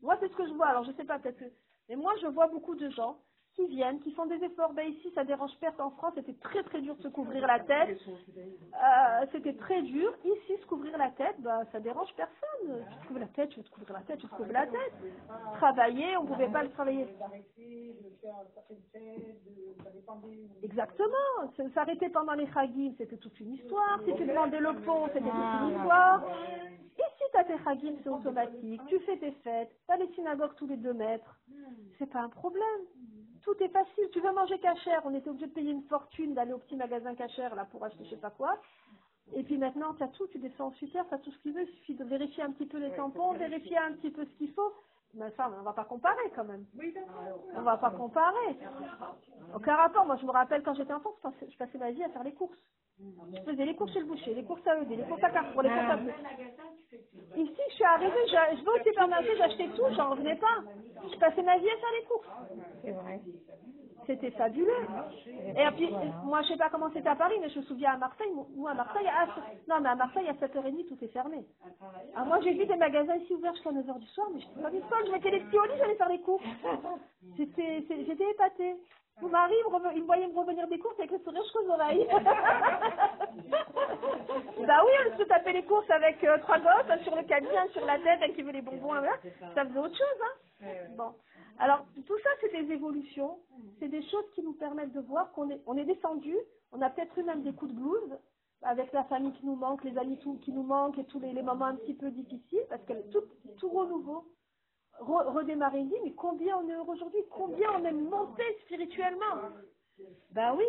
Moi, 0.01 0.15
c'est 0.19 0.29
ce 0.29 0.35
que 0.35 0.47
je 0.47 0.53
vois. 0.53 0.67
Alors, 0.67 0.83
je 0.83 0.91
sais 0.91 1.05
pas, 1.05 1.17
peut-être 1.17 1.39
que... 1.39 1.51
Mais 1.89 1.95
moi, 1.95 2.13
je 2.21 2.27
vois 2.27 2.47
beaucoup 2.47 2.75
de 2.75 2.89
gens 2.91 3.19
qui 3.57 3.67
viennent, 3.67 3.99
qui 4.01 4.11
font 4.11 4.27
des 4.27 4.41
efforts. 4.43 4.71
Ben 4.73 4.87
ici, 4.87 5.11
ça 5.15 5.23
dérange 5.23 5.51
personne. 5.59 5.87
En 5.87 5.91
France, 5.91 6.13
c'était 6.15 6.35
très 6.35 6.63
très 6.63 6.79
dur 6.79 6.95
de 6.95 7.01
se 7.01 7.07
couvrir 7.07 7.45
la 7.45 7.59
tête. 7.59 7.99
Euh, 8.07 9.25
c'était 9.31 9.53
très 9.55 9.81
dur. 9.81 10.13
Ici, 10.23 10.61
se 10.61 10.65
couvrir 10.67 10.95
la 10.97 11.09
tête, 11.11 11.35
ben, 11.39 11.65
ça 11.71 11.79
dérange 11.79 12.13
personne. 12.15 12.85
Tu 12.91 12.97
te 12.99 13.07
couvres 13.07 13.19
la 13.19 13.27
tête, 13.27 13.49
tu 13.49 13.59
veux 13.59 13.65
te 13.65 13.71
couvrir 13.71 13.93
la 13.93 14.01
tête, 14.01 14.19
tu 14.19 14.27
te 14.27 14.35
couvres 14.35 14.53
la 14.53 14.67
tête. 14.67 14.93
Travailler, 15.55 16.15
on 16.17 16.25
pouvait 16.25 16.49
pas 16.49 16.63
le 16.63 16.69
travailler. 16.69 17.07
Exactement. 20.63 21.73
S'arrêter 21.73 22.09
pendant 22.09 22.33
les 22.33 22.47
chagim, 22.53 22.93
c'était 22.97 23.17
toute 23.17 23.39
une 23.39 23.53
histoire. 23.55 23.99
Si 24.05 24.13
tu 24.15 24.25
demandais 24.25 24.59
le 24.59 24.73
pont, 24.85 25.07
c'était 25.07 25.19
toute 25.29 25.61
une 25.63 25.77
histoire. 25.77 26.23
Ici, 26.97 27.23
tu 27.31 27.37
as 27.39 27.43
tes 27.43 27.63
chagim, 27.63 27.95
c'est 28.03 28.09
automatique. 28.09 28.81
Tu 28.87 28.99
fais 28.99 29.17
tes 29.17 29.31
fêtes. 29.43 29.71
Tu 29.87 29.93
as 29.93 29.97
les 29.97 30.07
synagogues 30.13 30.55
tous 30.55 30.67
les 30.67 30.77
deux 30.77 30.93
mètres. 30.93 31.39
C'est 31.97 32.07
pas 32.09 32.21
un 32.21 32.29
problème. 32.29 32.63
Tout 33.47 33.63
est 33.63 33.69
facile. 33.69 34.09
Tu 34.11 34.19
veux 34.19 34.33
manger 34.33 34.59
cachère. 34.59 35.01
On 35.05 35.15
était 35.15 35.29
obligé 35.29 35.47
de 35.47 35.53
payer 35.53 35.71
une 35.71 35.83
fortune 35.83 36.33
d'aller 36.33 36.51
au 36.51 36.57
petit 36.57 36.75
magasin 36.75 37.15
cachère 37.15 37.55
là 37.55 37.63
pour 37.71 37.81
acheter 37.81 38.03
je 38.03 38.09
sais 38.09 38.17
pas 38.17 38.29
quoi. 38.29 38.57
Et 39.33 39.43
puis 39.43 39.57
maintenant, 39.57 39.93
tu 39.93 40.03
as 40.03 40.09
tout. 40.09 40.27
Tu 40.27 40.39
descends 40.39 40.67
au 40.67 40.73
super, 40.73 41.07
tu 41.07 41.13
as 41.13 41.17
tout 41.19 41.31
ce 41.31 41.37
qu'il 41.39 41.53
veut. 41.53 41.61
Il 41.61 41.73
suffit 41.75 41.95
de 41.95 42.03
vérifier 42.03 42.43
un 42.43 42.51
petit 42.51 42.65
peu 42.65 42.77
les 42.77 42.91
tampons, 42.91 43.31
vérifier 43.33 43.77
un 43.77 43.93
petit 43.93 44.09
peu 44.09 44.25
ce 44.25 44.31
qu'il 44.31 44.51
faut. 44.51 44.73
Mais 45.13 45.31
ça, 45.37 45.49
on 45.57 45.63
va 45.63 45.71
pas 45.71 45.85
comparer 45.85 46.29
quand 46.35 46.43
même. 46.43 46.65
On 47.55 47.61
va 47.61 47.77
pas 47.77 47.91
comparer. 47.91 48.59
Aucun 49.55 49.75
rapport. 49.75 50.05
Moi, 50.05 50.17
je 50.17 50.25
me 50.25 50.31
rappelle 50.31 50.61
quand 50.61 50.73
j'étais 50.73 50.93
enfant, 50.93 51.13
je 51.15 51.29
passais, 51.29 51.49
je 51.49 51.57
passais 51.57 51.77
ma 51.77 51.91
vie 51.91 52.03
à 52.03 52.09
faire 52.09 52.25
les 52.25 52.33
courses. 52.33 52.59
Je 52.99 53.41
faisais 53.43 53.65
les 53.65 53.75
courses 53.77 53.93
chez 53.93 53.99
le 54.01 54.07
boucher, 54.07 54.33
les 54.33 54.43
courses 54.43 54.67
à 54.67 54.77
ED, 54.81 54.89
les 54.89 55.03
courses 55.03 55.23
à 55.23 55.29
Carrefour, 55.29 55.61
les 55.61 55.69
courses 55.69 55.89
à 55.89 55.97
Ici, 57.35 57.61
je 57.69 57.73
suis 57.75 57.83
arrivée, 57.83 58.13
je, 58.27 58.57
je 58.57 58.63
vais 58.63 58.71
au 58.79 58.83
supermarché, 58.83 59.37
j'achetais 59.37 59.67
tout, 59.69 59.83
j'en 59.95 60.11
revenais 60.11 60.35
pas. 60.35 60.63
Je 61.11 61.17
passais 61.17 61.41
ma 61.43 61.57
vie 61.57 61.69
à 61.69 61.77
faire 61.77 61.93
les 61.99 62.05
courses. 62.05 62.27
C'est 62.83 62.91
vrai. 62.91 63.19
C'était 64.05 64.31
fabuleux. 64.31 64.87
Et 65.27 65.71
puis, 65.75 65.93
moi, 66.23 66.41
je 66.43 66.47
sais 66.49 66.57
pas 66.57 66.69
comment 66.69 66.89
c'était 66.93 67.09
à 67.09 67.15
Paris, 67.15 67.35
mais 67.41 67.49
je 67.49 67.59
me 67.59 67.65
souviens 67.65 67.91
à 67.91 67.97
Marseille, 67.97 68.31
nous 68.55 68.67
à 68.67 68.73
Marseille, 68.73 69.07
à, 69.07 69.27
non, 69.67 69.81
mais 69.81 69.89
à 69.89 69.95
Marseille, 69.95 70.29
à 70.29 70.33
7h30, 70.33 70.87
tout 70.87 70.97
est 71.03 71.09
fermé. 71.09 71.45
Alors 72.15 72.27
moi, 72.27 72.39
j'ai 72.41 72.53
vu 72.53 72.65
des 72.65 72.77
magasins 72.77 73.17
ici 73.17 73.33
ouverts 73.33 73.53
jusqu'à 73.55 73.71
9h 73.71 73.99
du 73.99 74.07
soir, 74.07 74.27
mais 74.33 74.39
j'étais 74.39 74.61
pas 74.61 74.71
une 74.71 74.81
folle, 74.83 75.07
je 75.07 75.11
mettais 75.11 75.31
les 75.31 75.41
petits 75.41 75.59
au 75.59 75.63
lit, 75.65 75.77
j'allais 75.77 75.95
faire 75.95 76.09
les 76.09 76.21
courses. 76.21 76.43
J'étais 77.37 78.29
épatée. 78.31 78.75
Mon 79.21 79.29
mari, 79.29 79.53
il 79.95 80.01
me, 80.01 80.05
voyait 80.05 80.27
me 80.27 80.37
revenir 80.37 80.67
des 80.67 80.77
courses 80.77 80.99
avec 80.99 81.11
le 81.11 81.19
sourire 81.19 81.41
jusqu'aux 81.41 81.69
oreilles. 81.69 82.07
bah 84.67 84.83
oui, 84.85 84.91
on 85.05 85.17
se 85.17 85.23
tapait 85.23 85.53
les 85.53 85.63
courses 85.63 85.89
avec 85.89 86.23
euh, 86.23 86.37
trois 86.39 86.59
gosses, 86.59 86.89
un 86.89 86.99
sur 86.99 87.15
le 87.15 87.23
caddie, 87.23 87.57
un 87.57 87.67
sur 87.69 87.83
la 87.85 87.97
tête, 87.97 88.21
un 88.21 88.33
qui 88.33 88.43
veut 88.43 88.51
les 88.51 88.61
bonbons, 88.61 88.93
un 88.93 89.01
là. 89.01 89.17
Ça 89.55 89.65
faisait 89.65 89.79
autre 89.79 89.97
chose, 89.97 90.21
hein. 90.21 90.33
Bon. 90.95 91.15
Alors, 91.59 91.83
tout 92.05 92.17
ça, 92.23 92.29
c'est 92.41 92.51
des 92.51 92.71
évolutions. 92.71 93.39
C'est 93.79 93.87
des 93.87 94.03
choses 94.03 94.29
qui 94.35 94.43
nous 94.43 94.53
permettent 94.53 94.93
de 94.93 95.01
voir 95.01 95.31
qu'on 95.31 95.49
est, 95.49 95.61
on 95.65 95.75
est 95.77 95.85
descendu. 95.85 96.35
On 96.71 96.81
a 96.81 96.89
peut-être 96.91 97.17
eu 97.17 97.23
même 97.23 97.41
des 97.41 97.53
coups 97.53 97.71
de 97.71 97.77
blues 97.77 98.19
avec 98.63 98.91
la 98.91 99.03
famille 99.05 99.33
qui 99.33 99.45
nous 99.45 99.55
manque, 99.55 99.83
les 99.83 99.97
amis 99.97 100.19
qui 100.19 100.51
nous 100.51 100.63
manquent 100.63 100.97
et 100.97 101.05
tous 101.05 101.19
les, 101.19 101.31
les 101.33 101.41
moments 101.41 101.65
un 101.65 101.75
petit 101.75 101.93
peu 101.93 102.09
difficiles 102.11 102.65
parce 102.69 102.83
que 102.83 102.93
tout, 103.11 103.23
tout 103.59 103.69
renouveau, 103.69 104.25
re- 104.99 105.31
redémarrer 105.33 105.83
mais 106.03 106.13
combien 106.13 106.57
on 106.57 106.69
est 106.69 106.73
heureux 106.73 106.95
aujourd'hui, 106.95 107.21
combien 107.31 107.71
on 107.79 107.85
est 107.85 107.91
monté 107.91 108.43
spirituellement? 108.65 109.51
Ben 110.31 110.53
oui. 110.55 110.65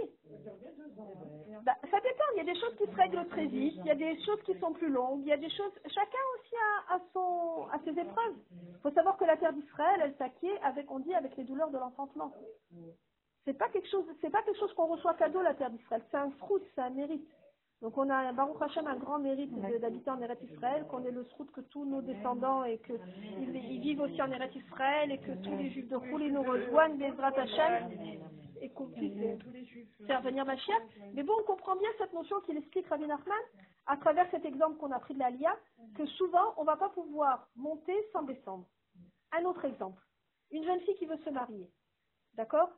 Ben, 1.64 1.74
ça 1.90 2.00
dépend, 2.00 2.24
il 2.34 2.38
y 2.38 2.40
a 2.40 2.44
des 2.44 2.58
choses 2.58 2.74
qui 2.76 2.86
se 2.86 2.96
règlent 2.96 3.26
très 3.28 3.46
vite, 3.46 3.74
il 3.76 3.86
y 3.86 3.90
a 3.90 3.94
des 3.94 4.18
choses 4.24 4.40
qui 4.44 4.54
sont 4.58 4.72
plus 4.72 4.88
longues, 4.88 5.20
il 5.22 5.28
y 5.28 5.32
a 5.32 5.36
des 5.36 5.50
choses, 5.50 5.72
chacun 5.86 6.18
aussi 6.34 6.54
a, 6.88 7.00
son, 7.12 7.66
ses 7.84 7.98
épreuves. 8.00 8.34
Il 8.50 8.80
faut 8.82 8.90
savoir 8.92 9.16
que 9.18 9.24
la 9.24 9.36
terre 9.36 9.52
d'Israël, 9.52 10.00
elle 10.04 10.14
s'acquiert 10.16 10.58
avec, 10.64 10.90
on 10.90 11.00
dit, 11.00 11.14
avec 11.14 11.36
les 11.36 11.44
douleurs 11.44 11.70
de 11.70 11.78
l'enfantement. 11.78 12.32
C'est 13.44 13.54
pas 13.54 13.68
quelque 13.70 13.88
chose, 13.88 14.04
c'est 14.20 14.30
pas 14.30 14.42
quelque 14.42 14.58
chose 14.58 14.72
qu'on 14.74 14.86
reçoit 14.86 15.14
cadeau, 15.14 15.42
la 15.42 15.54
terre 15.54 15.70
d'Israël. 15.70 16.02
C'est 16.10 16.16
un 16.16 16.30
fruit, 16.32 16.62
c'est 16.74 16.80
un 16.82 16.90
mérite. 16.90 17.26
Donc 17.80 17.96
on 17.96 18.10
a, 18.10 18.32
Baruch 18.32 18.60
Hashem, 18.60 18.86
un 18.88 18.96
grand 18.96 19.20
mérite 19.20 19.52
d'habiter 19.80 20.10
en 20.10 20.20
Eretz 20.20 20.42
Israël, 20.42 20.84
qu'on 20.88 21.04
est 21.04 21.12
le 21.12 21.24
srout 21.26 21.48
que 21.52 21.60
tous 21.60 21.84
nos 21.84 22.02
descendants 22.02 22.64
et 22.64 22.78
que 22.78 22.94
ils, 23.40 23.80
vivent 23.80 24.00
aussi 24.00 24.20
en 24.20 24.32
Eretz 24.32 24.54
Israël 24.56 25.12
et 25.12 25.18
que 25.18 25.32
tous 25.44 25.56
les 25.56 25.70
juifs 25.70 25.88
de 25.88 25.94
Rouli 25.94 26.32
nous 26.32 26.42
rejoignent, 26.42 26.98
Bezrat 26.98 27.38
Hashem, 27.38 27.90
et 28.60 28.70
qu'on 28.70 28.86
puisse 28.86 29.12
faire 30.06 30.22
venir 30.22 30.44
Mashiach. 30.44 30.82
Mais 31.14 31.22
bon, 31.22 31.34
on 31.40 31.44
comprend 31.44 31.76
bien 31.76 31.88
cette 31.98 32.12
notion 32.12 32.40
qu'il 32.40 32.56
explique 32.56 32.88
Rabbi 32.88 33.06
Nachman 33.06 33.38
à 33.86 33.96
travers 33.96 34.28
cet 34.32 34.44
exemple 34.44 34.78
qu'on 34.78 34.90
a 34.90 34.98
pris 34.98 35.14
de 35.14 35.20
l'Alia, 35.20 35.56
que 35.94 36.06
souvent 36.06 36.54
on 36.56 36.64
va 36.64 36.76
pas 36.76 36.88
pouvoir 36.90 37.48
monter 37.54 37.94
sans 38.12 38.22
descendre. 38.22 38.66
Un 39.32 39.44
autre 39.44 39.64
exemple. 39.64 40.02
Une 40.50 40.64
jeune 40.64 40.80
fille 40.80 40.96
qui 40.96 41.06
veut 41.06 41.18
se 41.24 41.30
marier. 41.30 41.70
D'accord? 42.34 42.70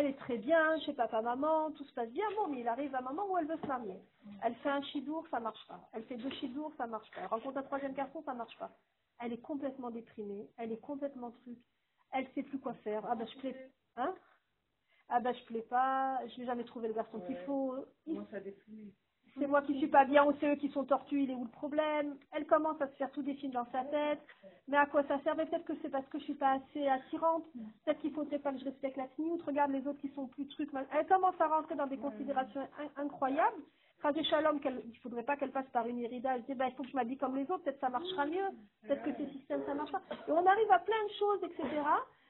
Elle 0.00 0.06
est 0.06 0.18
très 0.18 0.38
bien 0.38 0.78
chez 0.80 0.92
papa, 0.94 1.22
maman, 1.22 1.72
tout 1.72 1.84
se 1.84 1.92
passe 1.94 2.10
bien. 2.10 2.26
Bon, 2.36 2.48
mais 2.48 2.60
il 2.60 2.68
arrive 2.68 2.94
un 2.94 3.00
moment 3.02 3.26
où 3.30 3.38
elle 3.38 3.46
veut 3.46 3.58
se 3.62 3.66
marier. 3.66 4.00
Elle 4.42 4.54
fait 4.56 4.70
un 4.70 4.82
chidour, 4.82 5.26
ça 5.30 5.40
marche 5.40 5.66
pas. 5.68 5.80
Elle 5.92 6.04
fait 6.04 6.16
deux 6.16 6.30
chidours, 6.32 6.72
ça 6.76 6.86
marche 6.86 7.10
pas. 7.12 7.22
Elle 7.22 7.26
rencontre 7.28 7.58
un 7.58 7.62
troisième 7.64 7.94
garçon, 7.94 8.22
ça 8.24 8.34
marche 8.34 8.56
pas. 8.58 8.70
Elle 9.20 9.32
est 9.32 9.40
complètement 9.42 9.90
déprimée. 9.90 10.48
Elle 10.58 10.72
est 10.72 10.80
complètement 10.80 11.32
truc. 11.32 11.58
Elle 12.12 12.28
sait 12.34 12.42
plus 12.44 12.60
quoi 12.60 12.74
faire. 12.84 13.04
Ah 13.10 13.14
ben 13.16 13.26
je 13.28 13.38
plais, 13.38 13.70
hein? 13.96 14.14
Ah 15.08 15.20
ben 15.20 15.34
je 15.34 15.44
plais 15.44 15.62
pas. 15.62 16.20
Je 16.28 16.40
n'ai 16.40 16.46
jamais 16.46 16.64
trouvé 16.64 16.88
le 16.88 16.94
garçon 16.94 17.20
qu'il 17.20 17.36
faut. 17.46 17.76
Il- 18.06 18.16
c'est 19.38 19.46
moi 19.46 19.62
qui 19.62 19.76
suis 19.78 19.88
pas 19.88 20.04
bien 20.04 20.24
ou 20.24 20.32
c'est 20.40 20.52
eux 20.52 20.56
qui 20.56 20.68
sont 20.70 20.84
tortus, 20.84 21.22
il 21.24 21.30
est 21.30 21.34
où 21.34 21.44
le 21.44 21.50
problème? 21.50 22.16
Elle 22.32 22.46
commence 22.46 22.80
à 22.80 22.88
se 22.88 22.92
faire 22.96 23.10
tout 23.12 23.22
des 23.22 23.34
films 23.34 23.52
dans 23.52 23.66
sa 23.72 23.84
tête. 23.84 24.20
Mais 24.68 24.76
à 24.76 24.86
quoi 24.86 25.02
ça 25.04 25.18
sert? 25.22 25.34
Mais 25.36 25.46
Peut-être 25.46 25.64
que 25.64 25.72
c'est 25.82 25.88
parce 25.90 26.06
que 26.08 26.18
je 26.18 26.24
suis 26.24 26.34
pas 26.34 26.52
assez 26.54 26.86
attirante. 26.88 27.44
Peut-être 27.84 28.00
qu'il 28.00 28.12
faudrait 28.12 28.38
pas 28.38 28.52
que 28.52 28.58
je 28.58 28.64
respecte 28.66 28.96
la 28.96 29.08
tenue. 29.08 29.40
Regarde 29.46 29.70
les 29.72 29.86
autres 29.86 30.00
qui 30.00 30.08
sont 30.10 30.26
plus 30.26 30.46
trucs. 30.48 30.70
Elle 30.92 31.06
commence 31.06 31.40
à 31.40 31.46
rentrer 31.48 31.74
dans 31.76 31.86
des 31.86 31.96
considérations 31.98 32.60
in- 32.60 33.02
incroyables. 33.02 33.62
Phraser 34.00 34.22
Shalom, 34.24 34.60
il 34.64 34.96
faudrait 34.98 35.24
pas 35.24 35.36
qu'elle 35.36 35.50
passe 35.50 35.68
par 35.72 35.86
une 35.86 35.98
irrida. 35.98 36.36
Elle 36.36 36.44
dit, 36.44 36.54
bah, 36.54 36.66
il 36.68 36.74
faut 36.74 36.84
que 36.84 36.88
je 36.90 36.94
m'habille 36.94 37.16
comme 37.16 37.34
les 37.36 37.50
autres, 37.50 37.64
peut-être 37.64 37.80
ça 37.80 37.88
marchera 37.88 38.26
mieux. 38.26 38.46
Peut-être 38.86 39.02
que 39.02 39.12
ces 39.16 39.26
systèmes, 39.32 39.62
ça 39.66 39.74
marche 39.74 39.90
pas. 39.90 40.02
Et 40.28 40.30
on 40.30 40.46
arrive 40.46 40.70
à 40.70 40.78
plein 40.78 41.04
de 41.08 41.12
choses, 41.18 41.40
etc. 41.44 41.64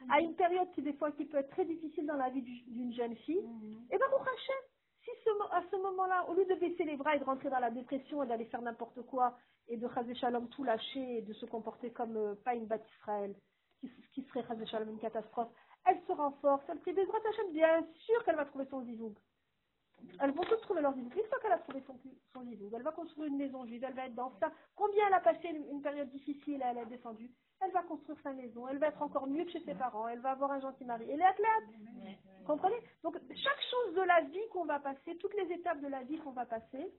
À 0.08 0.20
une 0.20 0.34
période 0.34 0.70
qui, 0.74 0.80
des 0.80 0.94
fois, 0.94 1.10
qui 1.12 1.26
peut 1.26 1.36
être 1.38 1.50
très 1.50 1.66
difficile 1.66 2.06
dans 2.06 2.16
la 2.16 2.30
vie 2.30 2.40
du- 2.40 2.62
d'une 2.68 2.92
jeune 2.94 3.14
fille. 3.16 3.42
Et 3.90 3.98
ben, 3.98 4.06
mon 4.10 4.22
Hachem, 4.22 4.62
si 5.08 5.24
ce 5.24 5.30
à 5.52 5.62
ce 5.70 5.76
moment-là, 5.76 6.26
au 6.28 6.34
lieu 6.34 6.44
de 6.44 6.54
baisser 6.54 6.84
les 6.84 6.96
bras 6.96 7.16
et 7.16 7.18
de 7.18 7.24
rentrer 7.24 7.50
dans 7.50 7.58
la 7.58 7.70
dépression 7.70 8.22
et 8.22 8.26
d'aller 8.26 8.44
faire 8.46 8.62
n'importe 8.62 9.00
quoi 9.02 9.36
et 9.68 9.76
de 9.76 9.88
Chazé 9.88 10.14
Shalom 10.14 10.48
tout 10.48 10.64
lâcher 10.64 11.18
et 11.18 11.22
de 11.22 11.32
se 11.34 11.46
comporter 11.46 11.90
comme 11.92 12.16
euh, 12.16 12.34
pas 12.44 12.54
une 12.54 12.66
bâtisse 12.66 12.92
Israël, 13.00 13.34
qui, 13.80 13.90
qui 14.12 14.22
serait 14.24 14.46
Chazé 14.46 14.66
Shalom 14.66 14.90
une 14.90 14.98
catastrophe, 14.98 15.48
elle 15.86 16.00
se 16.06 16.12
renforce, 16.12 16.62
elle 16.68 16.80
prie 16.80 16.92
Bezrat 16.92 17.18
Hashem, 17.28 17.52
bien 17.52 17.86
sûr 18.06 18.24
qu'elle 18.24 18.36
va 18.36 18.44
trouver 18.44 18.66
son 18.66 18.82
zizoug. 18.82 19.14
Elles 20.20 20.30
vont 20.30 20.44
toutes 20.44 20.60
trouver 20.62 20.80
leur 20.80 20.94
zizoug. 20.94 21.12
Une 21.16 21.26
fois 21.26 21.38
qu'elle 21.40 21.52
a 21.52 21.58
trouvé 21.58 21.82
son, 21.86 21.98
son 22.32 22.42
zizoug, 22.44 22.72
elle 22.74 22.82
va 22.82 22.92
construire 22.92 23.28
une 23.28 23.36
maison 23.36 23.64
juive, 23.66 23.84
elle 23.84 23.94
va 23.94 24.06
être 24.06 24.14
dans 24.14 24.32
ça. 24.38 24.52
Combien 24.76 25.06
elle 25.06 25.14
a 25.14 25.20
passé 25.20 25.48
une, 25.48 25.64
une 25.70 25.82
période 25.82 26.10
difficile, 26.10 26.62
elle 26.64 26.78
a 26.78 26.84
descendu. 26.84 27.30
Elle 27.60 27.72
va 27.72 27.82
construire 27.82 28.18
sa 28.22 28.32
maison, 28.32 28.68
elle 28.68 28.78
va 28.78 28.88
être 28.88 29.02
encore 29.02 29.26
mieux 29.26 29.44
que 29.44 29.50
chez 29.50 29.64
ses 29.64 29.74
parents, 29.74 30.08
elle 30.08 30.20
va 30.20 30.30
avoir 30.32 30.52
un 30.52 30.60
gentil 30.60 30.84
mari. 30.84 31.06
Elle 31.10 31.20
est 31.20 31.24
athlète. 31.24 32.27
Comprenez? 32.48 32.80
Donc, 33.04 33.14
chaque 33.28 33.62
chose 33.70 33.94
de 33.94 34.00
la 34.00 34.22
vie 34.22 34.48
qu'on 34.50 34.64
va 34.64 34.78
passer, 34.80 35.16
toutes 35.18 35.34
les 35.34 35.52
étapes 35.54 35.82
de 35.82 35.88
la 35.88 36.02
vie 36.04 36.16
qu'on 36.18 36.30
va 36.30 36.46
passer, 36.46 36.90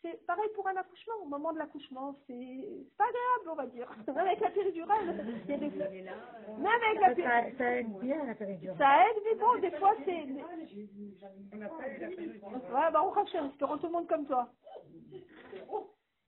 c'est 0.00 0.24
pareil 0.26 0.48
pour 0.54 0.68
un 0.68 0.76
accouchement. 0.76 1.14
Au 1.22 1.26
moment 1.26 1.52
de 1.52 1.58
l'accouchement, 1.58 2.16
c'est 2.28 2.86
pas 2.96 3.06
agréable, 3.06 3.50
on 3.50 3.54
va 3.56 3.66
dire. 3.66 3.90
Même 4.06 4.18
avec 4.18 4.38
la 4.38 4.50
péridurale, 4.50 5.24
il 5.44 5.50
y 5.50 5.54
a 5.54 5.58
des... 5.58 5.70
Même 5.70 6.82
avec 6.88 7.00
la 7.00 7.08
Ça, 7.08 7.14
péridurale, 7.14 7.52
ça, 7.52 7.58
ça 7.58 7.72
aide 7.72 7.98
bien 7.98 8.24
la 8.26 8.34
péridurale. 8.36 8.78
ça 8.78 9.08
aide, 9.08 9.22
mais 9.24 9.34
bon, 9.34 9.58
des 9.58 9.70
fois, 9.72 9.94
c'est... 10.04 10.22
Ouais, 12.72 12.90
bah, 12.92 13.02
on 13.04 13.10
rachète, 13.10 13.58
tout 13.58 13.66
le 13.82 13.90
monde 13.90 14.06
comme 14.06 14.26
toi. 14.26 14.48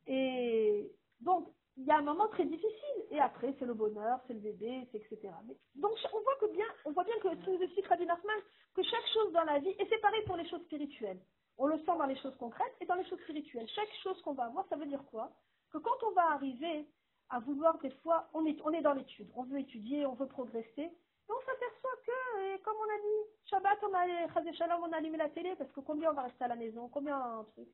Et 0.08 0.90
donc, 1.20 1.46
il 1.78 1.86
y 1.86 1.90
a 1.92 1.98
un 1.98 2.02
moment 2.02 2.28
très 2.28 2.44
difficile. 2.44 3.06
Et 3.10 3.20
après, 3.20 3.54
c'est 3.58 3.64
le 3.64 3.74
bonheur, 3.74 4.20
c'est 4.26 4.34
le 4.34 4.40
bébé, 4.40 4.86
c'est 4.90 4.98
etc. 4.98 5.32
Donc, 5.76 5.92
on 6.12 6.20
voit 6.20 6.36
que 6.40 6.52
bien, 6.52 6.66
on 6.84 6.90
voit 6.90 7.04
bien 7.04 7.18
que 7.22 7.28
ce 7.30 7.50
nous 7.50 7.62
explique 7.62 7.86
Rabbi 7.86 8.04
Nachman, 8.04 8.40
que 8.74 8.82
chaque 8.82 9.06
chose 9.14 9.32
dans 9.32 9.44
la 9.44 9.58
vie, 9.60 9.74
et 9.78 9.86
c'est 9.88 10.00
pareil 10.00 10.22
pour 10.26 10.36
les 10.36 10.48
choses 10.48 10.62
spirituelles. 10.62 11.20
On 11.56 11.66
le 11.66 11.78
sent 11.78 11.96
dans 11.98 12.06
les 12.06 12.18
choses 12.18 12.36
concrètes 12.38 12.74
et 12.80 12.86
dans 12.86 12.94
les 12.96 13.04
choses 13.06 13.20
spirituelles. 13.20 13.68
Chaque 13.74 13.92
chose 14.02 14.20
qu'on 14.22 14.34
va 14.34 14.44
avoir, 14.44 14.66
ça 14.68 14.76
veut 14.76 14.86
dire 14.86 15.04
quoi? 15.10 15.30
Que 15.72 15.78
quand 15.78 16.02
on 16.06 16.12
va 16.12 16.32
arriver 16.32 16.86
à 17.30 17.40
vouloir, 17.40 17.78
des 17.78 17.90
fois, 18.02 18.28
on 18.34 18.44
est, 18.46 18.60
on 18.64 18.72
est 18.72 18.82
dans 18.82 18.94
l'étude, 18.94 19.30
on 19.34 19.44
veut 19.44 19.60
étudier, 19.60 20.06
on 20.06 20.14
veut 20.14 20.28
progresser, 20.28 20.90
mais 21.28 21.34
on 21.34 21.40
s'aperçoit 21.40 21.96
que, 22.06 22.54
et 22.54 22.60
comme 22.60 22.76
on 22.76 22.94
a 22.94 22.98
dit, 22.98 23.30
Shabbat, 23.50 23.78
on 23.82 23.94
a, 23.94 24.52
Shalom, 24.52 24.82
on 24.82 24.92
a 24.92 24.96
allumé 24.96 25.18
la 25.18 25.28
télé 25.28 25.54
parce 25.56 25.70
que 25.72 25.80
combien 25.80 26.10
on 26.10 26.14
va 26.14 26.22
rester 26.22 26.44
à 26.44 26.48
la 26.48 26.56
maison, 26.56 26.88
combien 26.88 27.18
un 27.18 27.44
truc? 27.44 27.68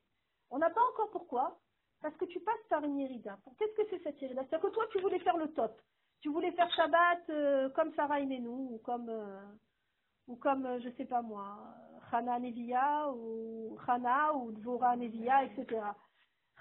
On 0.49 0.57
n'a 0.57 0.69
pas 0.69 0.81
encore 0.91 1.09
pourquoi 1.11 1.57
Parce 2.01 2.15
que 2.17 2.25
tu 2.25 2.39
passes 2.39 2.67
par 2.69 2.83
une 2.83 2.99
irida. 2.99 3.37
Qu'est-ce 3.57 3.75
que 3.75 3.89
c'est 3.89 4.03
cette 4.03 4.21
irida 4.21 4.43
C'est 4.49 4.61
que 4.61 4.67
toi, 4.67 4.85
tu 4.91 4.99
voulais 4.99 5.19
faire 5.19 5.37
le 5.37 5.47
top. 5.53 5.81
Tu 6.21 6.29
voulais 6.29 6.51
faire 6.51 6.71
Shabbat 6.73 7.29
euh, 7.29 7.69
comme 7.69 7.93
Sarah 7.93 8.19
Imenou 8.19 8.73
ou 8.73 8.77
comme, 8.79 9.09
euh, 9.09 9.41
ou 10.27 10.35
comme 10.35 10.65
euh, 10.65 10.79
je 10.79 10.89
sais 10.97 11.05
pas 11.05 11.21
moi, 11.21 11.57
Hana 12.11 12.39
Nevia 12.39 13.11
ou 13.11 13.77
Hana 13.87 14.33
ou 14.35 14.51
Dvora 14.51 14.95
Nevia, 14.95 15.43
etc. 15.43 15.81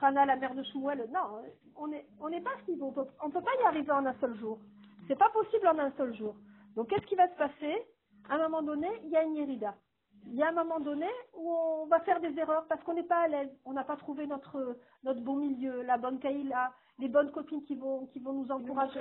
Hana, 0.00 0.26
la 0.26 0.36
mère 0.36 0.54
de 0.54 0.62
Shmuel. 0.64 1.08
Non, 1.12 1.42
on 1.76 1.88
n'est 1.88 2.06
on 2.20 2.28
n'est 2.28 2.40
pas 2.40 2.50
à 2.50 2.66
ce 2.66 2.70
niveau. 2.72 2.92
On 3.22 3.28
ne 3.28 3.32
peut 3.32 3.42
pas 3.42 3.54
y 3.62 3.64
arriver 3.64 3.92
en 3.92 4.04
un 4.06 4.14
seul 4.20 4.36
jour. 4.38 4.58
C'est 5.06 5.18
pas 5.18 5.30
possible 5.30 5.66
en 5.68 5.78
un 5.78 5.92
seul 5.92 6.14
jour. 6.16 6.36
Donc, 6.74 6.88
qu'est-ce 6.88 7.06
qui 7.06 7.14
va 7.14 7.28
se 7.28 7.36
passer? 7.36 7.86
À 8.28 8.34
un 8.34 8.48
moment 8.48 8.62
donné, 8.62 8.88
il 9.04 9.10
y 9.10 9.16
a 9.16 9.22
une 9.22 9.36
irida. 9.36 9.74
Il 10.26 10.34
y 10.34 10.42
a 10.42 10.48
un 10.48 10.52
moment 10.52 10.80
donné 10.80 11.08
où 11.34 11.50
on 11.50 11.86
va 11.86 12.00
faire 12.00 12.20
des 12.20 12.36
erreurs 12.38 12.66
parce 12.66 12.82
qu'on 12.84 12.94
n'est 12.94 13.02
pas 13.04 13.22
à 13.22 13.28
l'aise. 13.28 13.50
On 13.64 13.72
n'a 13.72 13.84
pas 13.84 13.96
trouvé 13.96 14.26
notre, 14.26 14.78
notre 15.02 15.20
bon 15.20 15.36
milieu, 15.36 15.82
la 15.82 15.98
bonne 15.98 16.18
caïla, 16.18 16.72
les 16.98 17.08
bonnes 17.08 17.30
copines 17.30 17.62
qui 17.64 17.74
vont, 17.74 18.06
qui 18.06 18.20
vont 18.20 18.32
nous 18.32 18.50
encourager. 18.50 19.00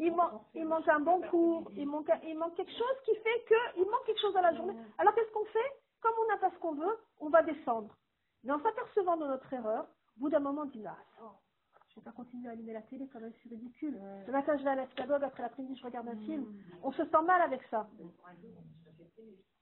Il 0.00 0.14
manque, 0.14 0.40
il 0.54 0.66
manque 0.66 0.88
un 0.88 1.00
bon 1.00 1.20
cours, 1.30 1.70
il 1.76 1.86
manque, 1.86 2.10
il 2.24 2.36
manque 2.38 2.54
quelque 2.54 2.72
chose 2.72 2.96
qui 3.04 3.14
fait 3.16 3.44
que, 3.48 3.78
il 3.78 3.84
manque 3.84 4.04
quelque 4.06 4.20
chose 4.20 4.34
dans 4.34 4.40
la 4.40 4.54
journée. 4.54 4.74
Alors 4.98 5.14
qu'est-ce 5.14 5.32
qu'on 5.32 5.44
fait? 5.46 5.72
Comme 6.00 6.14
on 6.22 6.28
n'a 6.28 6.38
pas 6.38 6.50
ce 6.50 6.58
qu'on 6.58 6.74
veut, 6.74 6.98
on 7.20 7.28
va 7.28 7.42
descendre. 7.42 7.96
Mais 8.44 8.52
en 8.52 8.62
s'apercevant 8.62 9.16
de 9.16 9.26
notre 9.26 9.52
erreur, 9.52 9.86
au 10.16 10.20
bout 10.20 10.30
d'un 10.30 10.38
moment, 10.40 10.62
on 10.62 10.66
dit, 10.66 10.84
ah, 10.86 10.96
attends, 11.16 11.40
je 11.88 11.96
vais 11.96 12.04
pas 12.04 12.12
continuer 12.12 12.48
à 12.48 12.52
allumer 12.52 12.72
la 12.74 12.82
télé, 12.82 13.08
quand 13.12 13.20
même, 13.20 13.32
c'est 13.42 13.48
ridicule. 13.48 13.98
Le 14.26 14.32
matin, 14.32 14.56
je 14.56 14.64
vais 14.64 14.70
à 14.70 14.74
la 14.76 14.86
synagogue, 14.88 15.24
après 15.24 15.42
l'après-midi, 15.42 15.76
je 15.76 15.84
regarde 15.84 16.08
un 16.08 16.16
film. 16.26 16.44
On 16.82 16.92
se 16.92 17.04
sent 17.04 17.22
mal 17.26 17.40
avec 17.42 17.62
ça. 17.70 17.88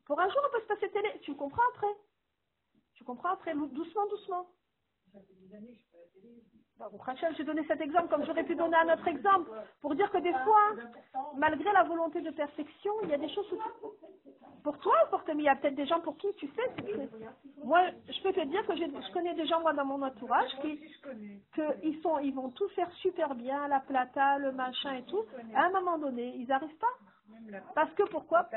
Pour 0.06 0.20
un 0.20 0.28
jour, 0.28 0.40
on 0.46 0.52
peut 0.52 0.62
se 0.62 0.66
passer 0.66 0.90
télé. 0.90 1.08
Tu 1.22 1.34
comprends 1.34 1.62
après 1.74 1.94
Tu 2.94 3.04
comprends 3.04 3.30
après 3.30 3.54
Doucement, 3.54 4.06
doucement. 4.08 4.46
J'ai 7.36 7.44
donné 7.44 7.64
cet 7.68 7.80
exemple 7.80 8.08
comme 8.08 8.24
j'aurais 8.24 8.44
pu 8.44 8.56
donner 8.56 8.76
un 8.76 8.92
autre 8.92 9.06
exemple 9.06 9.50
pour 9.80 9.94
dire 9.94 10.10
que 10.10 10.18
des 10.18 10.32
fois, 10.32 10.74
malgré 11.36 11.70
la 11.72 11.84
volonté 11.84 12.20
de 12.20 12.30
perfection, 12.30 12.92
il 13.04 13.10
y 13.10 13.14
a 13.14 13.18
des 13.18 13.28
choses 13.28 13.46
pour 14.64 14.78
toi 14.78 14.94
ou 15.06 15.10
pour 15.10 15.24
Tommy, 15.24 15.42
il 15.42 15.46
y 15.46 15.48
a 15.48 15.56
peut-être 15.56 15.74
des 15.74 15.86
gens 15.86 16.00
pour 16.00 16.16
qui 16.16 16.32
tu 16.34 16.48
sais. 16.48 16.98
Moi, 17.64 17.80
je 18.08 18.22
peux 18.22 18.32
te 18.32 18.44
dire 18.46 18.66
que 18.66 18.74
je 18.76 19.12
connais 19.12 19.34
des 19.34 19.46
gens 19.46 19.60
moi 19.60 19.72
dans 19.72 19.84
mon 19.84 20.02
entourage 20.02 20.50
qui 20.62 20.80
sont, 22.02 22.18
ils 22.20 22.34
vont 22.34 22.50
tout 22.50 22.68
faire 22.70 22.90
super 22.94 23.34
bien, 23.34 23.68
la 23.68 23.80
plata, 23.80 24.38
le 24.38 24.52
machin 24.52 24.94
et 24.94 25.04
tout. 25.04 25.24
À 25.54 25.66
un 25.66 25.70
moment 25.70 25.98
donné, 25.98 26.34
ils 26.36 26.46
n'arrivent 26.46 26.78
pas. 26.78 27.60
Parce 27.74 27.92
que 27.94 28.04
pourquoi? 28.04 28.48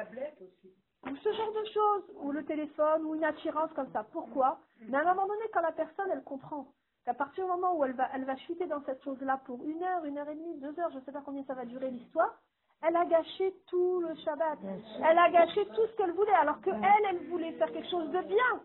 Ou 1.09 1.15
ce 1.17 1.33
genre 1.33 1.51
de 1.53 1.65
choses, 1.65 2.03
ou 2.21 2.31
le 2.31 2.43
téléphone, 2.45 3.05
ou 3.05 3.15
une 3.15 3.23
attirance 3.23 3.71
comme 3.73 3.91
ça. 3.91 4.03
Pourquoi? 4.11 4.59
Mais 4.87 4.97
à 4.97 5.01
un 5.01 5.13
moment 5.13 5.27
donné, 5.27 5.45
quand 5.53 5.61
la 5.61 5.71
personne, 5.71 6.09
elle 6.11 6.23
comprend 6.23 6.67
qu'à 7.05 7.13
partir 7.13 7.45
du 7.45 7.51
moment 7.51 7.77
où 7.77 7.85
elle 7.85 7.93
va, 7.93 8.09
elle 8.13 8.25
va 8.25 8.35
chuter 8.37 8.65
dans 8.65 8.83
cette 8.85 9.03
chose-là 9.03 9.41
pour 9.45 9.63
une 9.63 9.83
heure, 9.83 10.05
une 10.05 10.17
heure 10.17 10.29
et 10.29 10.35
demie, 10.35 10.59
deux 10.59 10.79
heures, 10.79 10.91
je 10.91 10.97
ne 10.97 11.03
sais 11.03 11.11
pas 11.11 11.21
combien 11.21 11.43
ça 11.45 11.53
va 11.53 11.65
durer 11.65 11.91
l'histoire, 11.91 12.33
elle 12.81 12.95
a 12.95 13.05
gâché 13.05 13.55
tout 13.67 14.01
le 14.01 14.15
Shabbat. 14.15 14.59
Elle 15.03 15.17
a 15.17 15.29
gâché 15.29 15.65
tout 15.67 15.87
ce 15.87 15.95
qu'elle 15.97 16.11
voulait, 16.11 16.33
alors 16.33 16.59
que 16.61 16.69
elle, 16.69 17.05
elle 17.09 17.27
voulait 17.29 17.53
faire 17.53 17.71
quelque 17.71 17.89
chose 17.89 18.09
de 18.11 18.21
bien. 18.21 18.63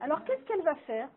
Alors 0.00 0.24
qu'est-ce 0.24 0.42
qu'elle 0.44 0.62
va 0.62 0.74
faire? 0.86 1.08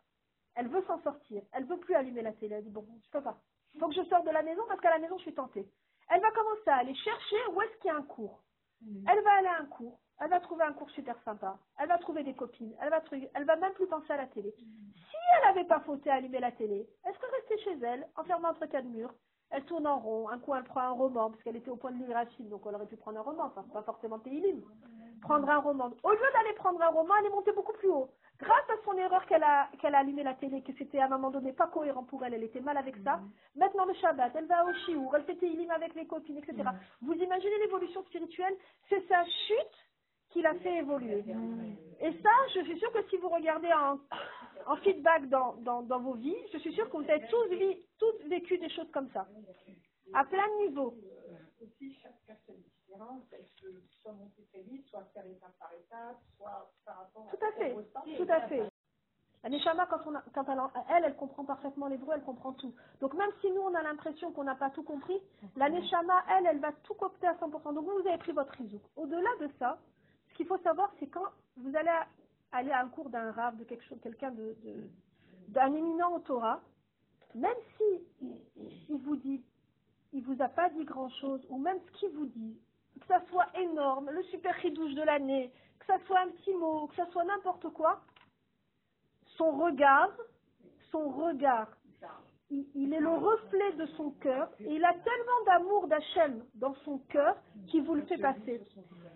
Elle 0.55 0.67
veut 0.67 0.83
s'en 0.83 0.99
sortir. 1.01 1.41
Elle 1.51 1.65
veut 1.65 1.77
plus 1.77 1.95
allumer 1.95 2.21
la 2.21 2.33
télé. 2.33 2.55
Elle 2.55 2.63
dit 2.63 2.69
bon, 2.69 2.85
je 3.03 3.09
peux 3.11 3.21
pas. 3.21 3.37
Il 3.73 3.79
faut 3.79 3.87
que 3.87 3.95
je 3.95 4.03
sorte 4.03 4.25
de 4.25 4.31
la 4.31 4.43
maison 4.43 4.61
parce 4.67 4.79
qu'à 4.81 4.89
la 4.89 4.99
maison, 4.99 5.17
je 5.17 5.23
suis 5.23 5.33
tentée. 5.33 5.67
Elle 6.09 6.21
va 6.21 6.31
commencer 6.31 6.69
à 6.69 6.77
aller 6.77 6.95
chercher 6.95 7.37
où 7.53 7.61
est-ce 7.61 7.77
qu'il 7.79 7.87
y 7.87 7.93
a 7.93 7.97
un 7.97 8.03
cours. 8.03 8.41
Elle 9.07 9.23
va 9.23 9.31
aller 9.31 9.47
à 9.47 9.61
un 9.61 9.65
cours. 9.65 9.99
Elle 10.19 10.29
va 10.29 10.39
trouver 10.39 10.63
un 10.63 10.73
cours 10.73 10.89
super 10.91 11.15
sympa. 11.23 11.57
Elle 11.79 11.89
va 11.89 11.97
trouver 11.97 12.23
des 12.23 12.33
copines. 12.35 12.73
Elle 12.81 12.89
va, 12.89 13.01
trouver, 13.01 13.29
elle 13.33 13.45
va 13.45 13.55
même 13.55 13.73
plus 13.73 13.87
penser 13.87 14.13
à 14.13 14.17
la 14.17 14.27
télé. 14.27 14.53
Si 14.57 15.17
elle 15.35 15.47
n'avait 15.47 15.67
pas 15.67 15.79
fauté 15.81 16.09
à 16.09 16.15
allumer 16.15 16.39
la 16.39 16.51
télé, 16.51 16.87
est-ce 17.05 17.17
que 17.19 17.31
rester 17.31 17.57
chez 17.59 17.79
elle, 17.85 18.07
enfermée 18.15 18.47
entre 18.47 18.65
quatre 18.65 18.85
murs, 18.85 19.13
elle 19.49 19.65
tourne 19.65 19.85
en 19.85 19.99
rond, 19.99 20.29
un 20.29 20.39
coup 20.39 20.55
elle 20.55 20.63
prend 20.63 20.81
un 20.81 20.91
roman, 20.91 21.29
parce 21.29 21.43
qu'elle 21.43 21.55
était 21.55 21.69
au 21.69 21.75
point 21.75 21.91
de 21.91 22.03
lire 22.03 22.15
Rachid, 22.15 22.49
donc 22.49 22.63
elle 22.67 22.75
aurait 22.75 22.87
pu 22.87 22.97
prendre 22.97 23.19
un 23.19 23.21
roman, 23.21 23.43
enfin 23.45 23.63
pas 23.71 23.83
forcément 23.83 24.17
Télim. 24.19 24.63
Prendre 25.21 25.47
un 25.49 25.59
roman. 25.59 25.91
Au 26.03 26.11
lieu 26.11 26.31
d'aller 26.33 26.53
prendre 26.55 26.81
un 26.81 26.89
roman, 26.89 27.13
elle 27.19 27.27
est 27.27 27.29
montée 27.29 27.53
beaucoup 27.53 27.71
plus 27.73 27.89
haut. 27.89 28.09
Grâce 28.39 28.69
à 28.69 28.83
son 28.83 28.97
erreur 28.97 29.25
qu'elle 29.27 29.43
a, 29.43 29.69
qu'elle 29.79 29.95
a 29.95 29.99
allumé 29.99 30.23
la 30.23 30.33
télé, 30.33 30.63
que 30.63 30.73
c'était 30.77 30.99
à 30.99 31.05
un 31.05 31.09
moment 31.09 31.29
donné 31.29 31.53
pas 31.53 31.67
cohérent 31.67 32.03
pour 32.03 32.25
elle, 32.25 32.33
elle 32.33 32.43
était 32.43 32.61
mal 32.61 32.77
avec 32.77 32.95
ça. 33.03 33.21
Maintenant 33.55 33.85
le 33.85 33.93
Shabbat, 33.93 34.33
elle 34.35 34.47
va 34.47 34.65
au 34.65 34.73
Chiour, 34.85 35.15
elle 35.15 35.23
fait 35.23 35.35
Télim 35.35 35.69
avec 35.71 35.93
les 35.93 36.07
copines, 36.07 36.37
etc. 36.37 36.63
Vous 37.01 37.13
imaginez 37.13 37.57
l'évolution 37.59 38.03
spirituelle? 38.05 38.57
C'est 38.89 39.07
sa 39.07 39.23
chute 39.23 39.77
qui 40.33 40.41
l'a 40.41 40.55
fait 40.55 40.79
évoluer. 40.79 41.23
Et 42.01 42.11
ça, 42.21 42.29
je 42.53 42.61
suis 42.63 42.79
sûre 42.79 42.91
que 42.91 43.07
si 43.09 43.17
vous 43.17 43.29
regardez 43.29 43.71
en, 43.71 43.99
en 44.65 44.75
feedback 44.77 45.29
dans, 45.29 45.53
dans, 45.61 45.83
dans, 45.83 45.99
vos 45.99 46.15
vies, 46.15 46.35
je 46.51 46.57
suis 46.57 46.73
sûre 46.73 46.89
que 46.89 46.97
vous 46.97 47.09
avez 47.09 47.25
tous, 47.97 48.27
vécu 48.27 48.57
des 48.57 48.69
choses 48.69 48.91
comme 48.91 49.09
ça, 49.11 49.27
à 50.13 50.25
plein 50.25 50.47
de 50.47 50.67
niveaux. 50.67 50.95
Aussi, 51.61 51.95
chaque 52.01 52.19
personne 52.27 52.55
est 52.55 52.69
différente, 52.81 53.23
elle 53.31 53.45
peut 53.61 53.81
soit 54.01 54.11
monter 54.11 54.43
très 54.51 54.63
vite, 54.63 54.85
soit 54.87 55.05
faire 55.13 55.25
étape 55.25 55.53
par 55.57 55.71
étape, 55.73 56.19
soit 56.35 56.71
par 56.83 56.97
rapport 56.97 57.29
tout 57.29 57.45
à 57.45 57.51
fait, 57.53 57.75
tout 58.17 58.27
à 58.29 58.41
fait. 58.47 58.63
La 59.43 59.49
Neshama, 59.49 59.85
quand, 59.87 59.99
on 60.05 60.15
a, 60.15 60.23
quand 60.33 60.45
elle, 60.49 60.59
elle, 60.89 61.03
elle 61.05 61.15
comprend 61.15 61.43
parfaitement 61.45 61.87
l'hébreu, 61.87 62.13
elle 62.15 62.23
comprend 62.23 62.53
tout. 62.53 62.73
Donc 63.01 63.13
même 63.13 63.31
si 63.41 63.51
nous, 63.51 63.61
on 63.61 63.75
a 63.75 63.81
l'impression 63.81 64.31
qu'on 64.31 64.45
n'a 64.45 64.55
pas 64.55 64.69
tout 64.71 64.83
compris, 64.83 65.21
la 65.57 65.69
Neshama, 65.69 66.23
elle, 66.31 66.47
elle 66.47 66.59
va 66.59 66.71
tout 66.83 66.93
copter 66.93 67.27
à 67.27 67.33
100%. 67.33 67.73
Donc 67.73 67.85
vous, 67.85 68.01
vous 68.01 68.07
avez 68.07 68.17
pris 68.17 68.31
votre 68.31 68.53
rizouk. 68.53 68.81
Au-delà 68.95 69.29
de 69.41 69.49
ça, 69.59 69.77
ce 70.33 70.37
qu'il 70.37 70.47
faut 70.47 70.57
savoir, 70.59 70.91
c'est 70.99 71.07
quand 71.07 71.25
vous 71.57 71.75
allez 71.75 71.91
aller 72.51 72.71
à 72.71 72.81
un 72.81 72.89
cours 72.89 73.09
d'un 73.09 73.31
rave, 73.31 73.57
de 73.57 73.63
quelque 73.63 73.83
chose, 73.85 73.99
quelqu'un 74.01 74.33
d'un 75.49 75.73
éminent 75.73 76.15
au 76.15 76.19
Torah, 76.19 76.59
même 77.35 77.55
si 77.77 78.27
il, 78.89 78.97
vous 78.97 79.15
dit, 79.15 79.43
il 80.11 80.23
vous 80.23 80.41
a 80.41 80.49
pas 80.49 80.69
dit 80.69 80.85
grand 80.85 81.09
chose, 81.09 81.45
ou 81.49 81.57
même 81.59 81.77
ce 81.85 81.99
qu'il 81.99 82.09
vous 82.11 82.25
dit, 82.25 82.57
que 82.99 83.05
ça 83.07 83.21
soit 83.29 83.47
énorme, 83.59 84.09
le 84.09 84.23
super 84.23 84.55
ridouche 84.55 84.93
de 84.95 85.03
l'année, 85.03 85.51
que 85.79 85.85
ça 85.85 85.99
soit 86.05 86.21
un 86.21 86.29
petit 86.29 86.53
mot, 86.53 86.87
que 86.87 86.95
ça 86.95 87.07
soit 87.11 87.23
n'importe 87.25 87.69
quoi, 87.69 88.01
son 89.37 89.51
regard, 89.51 90.11
son 90.91 91.09
regard, 91.09 91.69
il, 92.49 92.67
il, 92.75 92.93
est 92.93 92.99
le 92.99 93.09
reflet 93.09 93.73
de 93.73 93.85
son 93.97 94.11
cœur, 94.11 94.49
et 94.59 94.75
il 94.75 94.85
a 94.85 94.93
tellement 94.93 95.43
d'amour 95.45 95.87
d'Hachem 95.87 96.43
dans 96.55 96.75
son 96.85 96.99
cœur 97.09 97.35
qu'il 97.67 97.83
vous 97.83 97.95
le 97.95 98.03
fait 98.03 98.17
passer. 98.17 98.61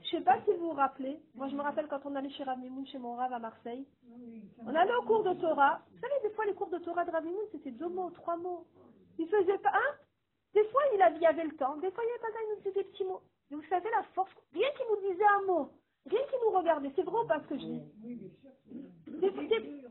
Je 0.04 0.10
sais 0.12 0.22
pas 0.22 0.40
si 0.46 0.52
vous 0.52 0.70
vous 0.70 0.74
rappelez, 0.74 1.20
moi 1.36 1.48
je 1.50 1.56
me 1.56 1.62
rappelle 1.62 1.88
quand 1.88 2.06
on 2.06 2.16
allait 2.16 2.30
chez 2.30 2.44
Rav 2.44 2.58
Mimoun, 2.60 2.86
chez 2.88 2.98
mon 2.98 3.16
Rav 3.16 3.34
à 3.34 3.40
Marseille, 3.40 3.86
on 4.66 4.74
allait 4.74 4.96
au 4.96 5.02
cours 5.02 5.24
de 5.24 5.34
Torah. 5.34 5.82
Vous 5.92 6.00
savez, 6.00 6.14
des 6.24 6.34
fois 6.34 6.46
les 6.46 6.54
cours 6.54 6.70
de 6.70 6.78
Torah 6.80 7.04
de 7.04 7.12
Rav 7.12 7.26
Mimoun, 7.26 7.46
c'était 7.52 7.72
deux 7.72 7.90
mots, 7.90 8.10
trois 8.12 8.38
mots. 8.38 8.66
Il 9.18 9.28
faisait 9.28 9.58
pas, 9.58 9.72
hein? 9.74 9.96
Des 10.54 10.64
fois 10.66 10.82
il 10.94 11.02
avait, 11.02 11.18
il 11.18 11.26
avait 11.26 11.44
le 11.44 11.56
temps, 11.58 11.76
des 11.78 11.92
fois 11.92 12.04
il 12.04 12.08
n'y 12.08 12.14
avait 12.14 12.22
pas 12.22 12.32
ça, 12.32 12.40
il 12.44 12.50
nous 12.50 12.58
disait 12.58 12.84
des 12.84 12.84
petits 12.90 13.04
mots. 13.04 13.22
Et 13.52 13.56
vous 13.56 13.64
savez 13.70 13.90
la 13.92 14.04
force, 14.14 14.32
rien 14.54 14.70
qu'il 14.78 14.86
nous 14.90 15.12
disait 15.12 15.26
un 15.26 15.46
mot, 15.46 15.70
rien 16.06 16.22
qu'il 16.30 16.40
nous 16.46 16.58
regardait, 16.58 16.92
c'est 16.96 17.04
vrai 17.04 17.22
parce 17.28 17.46
que 17.48 17.58
je 17.58 17.66
dis? 17.66 17.82
Des, 19.08 19.30
des, 19.30 19.84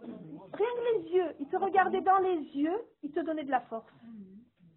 rien 0.53 0.73
que 0.77 0.97
les 0.97 1.11
yeux, 1.11 1.35
il 1.41 1.49
te 1.49 1.57
regardait 1.57 2.01
dans 2.01 2.19
les 2.19 2.37
yeux, 2.57 2.81
il 3.03 3.13
te 3.13 3.21
donnait 3.21 3.45
de 3.45 3.51
la 3.51 3.61
force. 3.63 3.91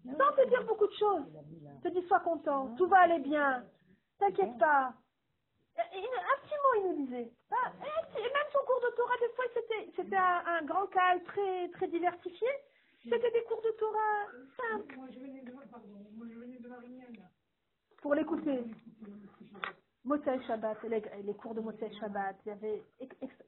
Sans 0.04 0.34
te 0.36 0.48
dire 0.48 0.64
beaucoup 0.66 0.86
de 0.86 0.92
choses. 0.92 1.24
Il 1.76 1.80
te 1.80 1.88
dit 1.88 2.06
sois 2.06 2.20
content, 2.20 2.74
tout 2.76 2.86
va 2.86 3.00
aller 3.00 3.20
bien, 3.20 3.64
t'inquiète 4.18 4.58
pas, 4.58 4.94
un 5.80 6.36
petit 6.42 6.54
mot, 6.54 6.74
il 6.76 6.82
nous 6.88 7.06
disait. 7.06 7.30
Ah, 7.50 7.72
et 8.16 8.22
même 8.22 8.50
son 8.52 8.64
cours 8.66 8.80
de 8.80 8.94
Torah, 8.96 9.16
des 9.20 9.28
fois, 9.34 9.44
c'était, 9.54 10.16
un, 10.16 10.42
un, 10.46 10.62
grand 10.62 10.86
calme 10.88 11.22
très, 11.24 11.68
très 11.70 11.88
diversifié. 11.88 12.48
C'était 13.02 13.30
des 13.30 13.42
cours 13.44 13.62
de 13.62 13.70
Torah 13.78 14.26
simples. 14.56 14.96
Moi, 14.96 15.08
je 15.12 15.20
venais 15.20 15.40
de, 15.40 15.52
pardon, 15.70 15.88
moi, 16.12 16.26
je 16.30 16.38
venais 16.38 16.58
de 16.58 16.68
Marignane. 16.68 17.28
Pour 18.02 18.14
l'écouter. 18.14 18.64
Motsai 20.04 20.40
Shabbat, 20.46 20.82
les, 20.84 21.02
les, 21.22 21.34
cours 21.34 21.54
de 21.54 21.60
Motsai 21.60 21.92
Shabbat, 22.00 22.36
il 22.44 22.48
y 22.48 22.52
avait 22.52 22.82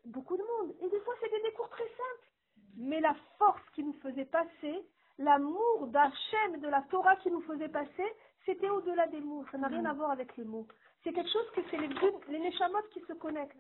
beaucoup 0.05 0.37
de 0.37 0.43
monde. 0.43 0.75
Et 0.81 0.89
des 0.89 1.01
fois, 1.01 1.15
c'était 1.23 1.41
des 1.43 1.53
cours 1.53 1.69
très 1.71 1.89
simples. 1.89 2.29
Mais 2.77 3.01
la 3.01 3.15
force 3.39 3.63
qui 3.75 3.83
nous 3.83 3.95
faisait 3.95 4.27
passer, 4.27 4.87
l'amour 5.19 5.89
d'Hachem, 5.89 6.61
de 6.61 6.69
la 6.69 6.83
Torah 6.91 7.17
qui 7.17 7.31
nous 7.31 7.43
faisait 7.43 7.69
passer, 7.69 8.07
c'était 8.45 8.69
au-delà 8.69 9.07
des 9.09 9.21
mots. 9.21 9.45
Ça 9.51 9.59
n'a 9.59 9.69
rien 9.69 9.85
à 9.85 9.93
voir 9.93 10.11
avec 10.11 10.37
les 10.37 10.45
mots. 10.45 10.67
C'est 11.03 11.13
quelque 11.13 11.31
chose 11.31 11.51
que 11.55 11.61
c'est 11.71 11.79
les, 11.79 11.89
les 12.29 12.39
Neshamot 12.39 12.83
qui 12.93 13.01
se 13.01 13.13
connectent. 13.15 13.57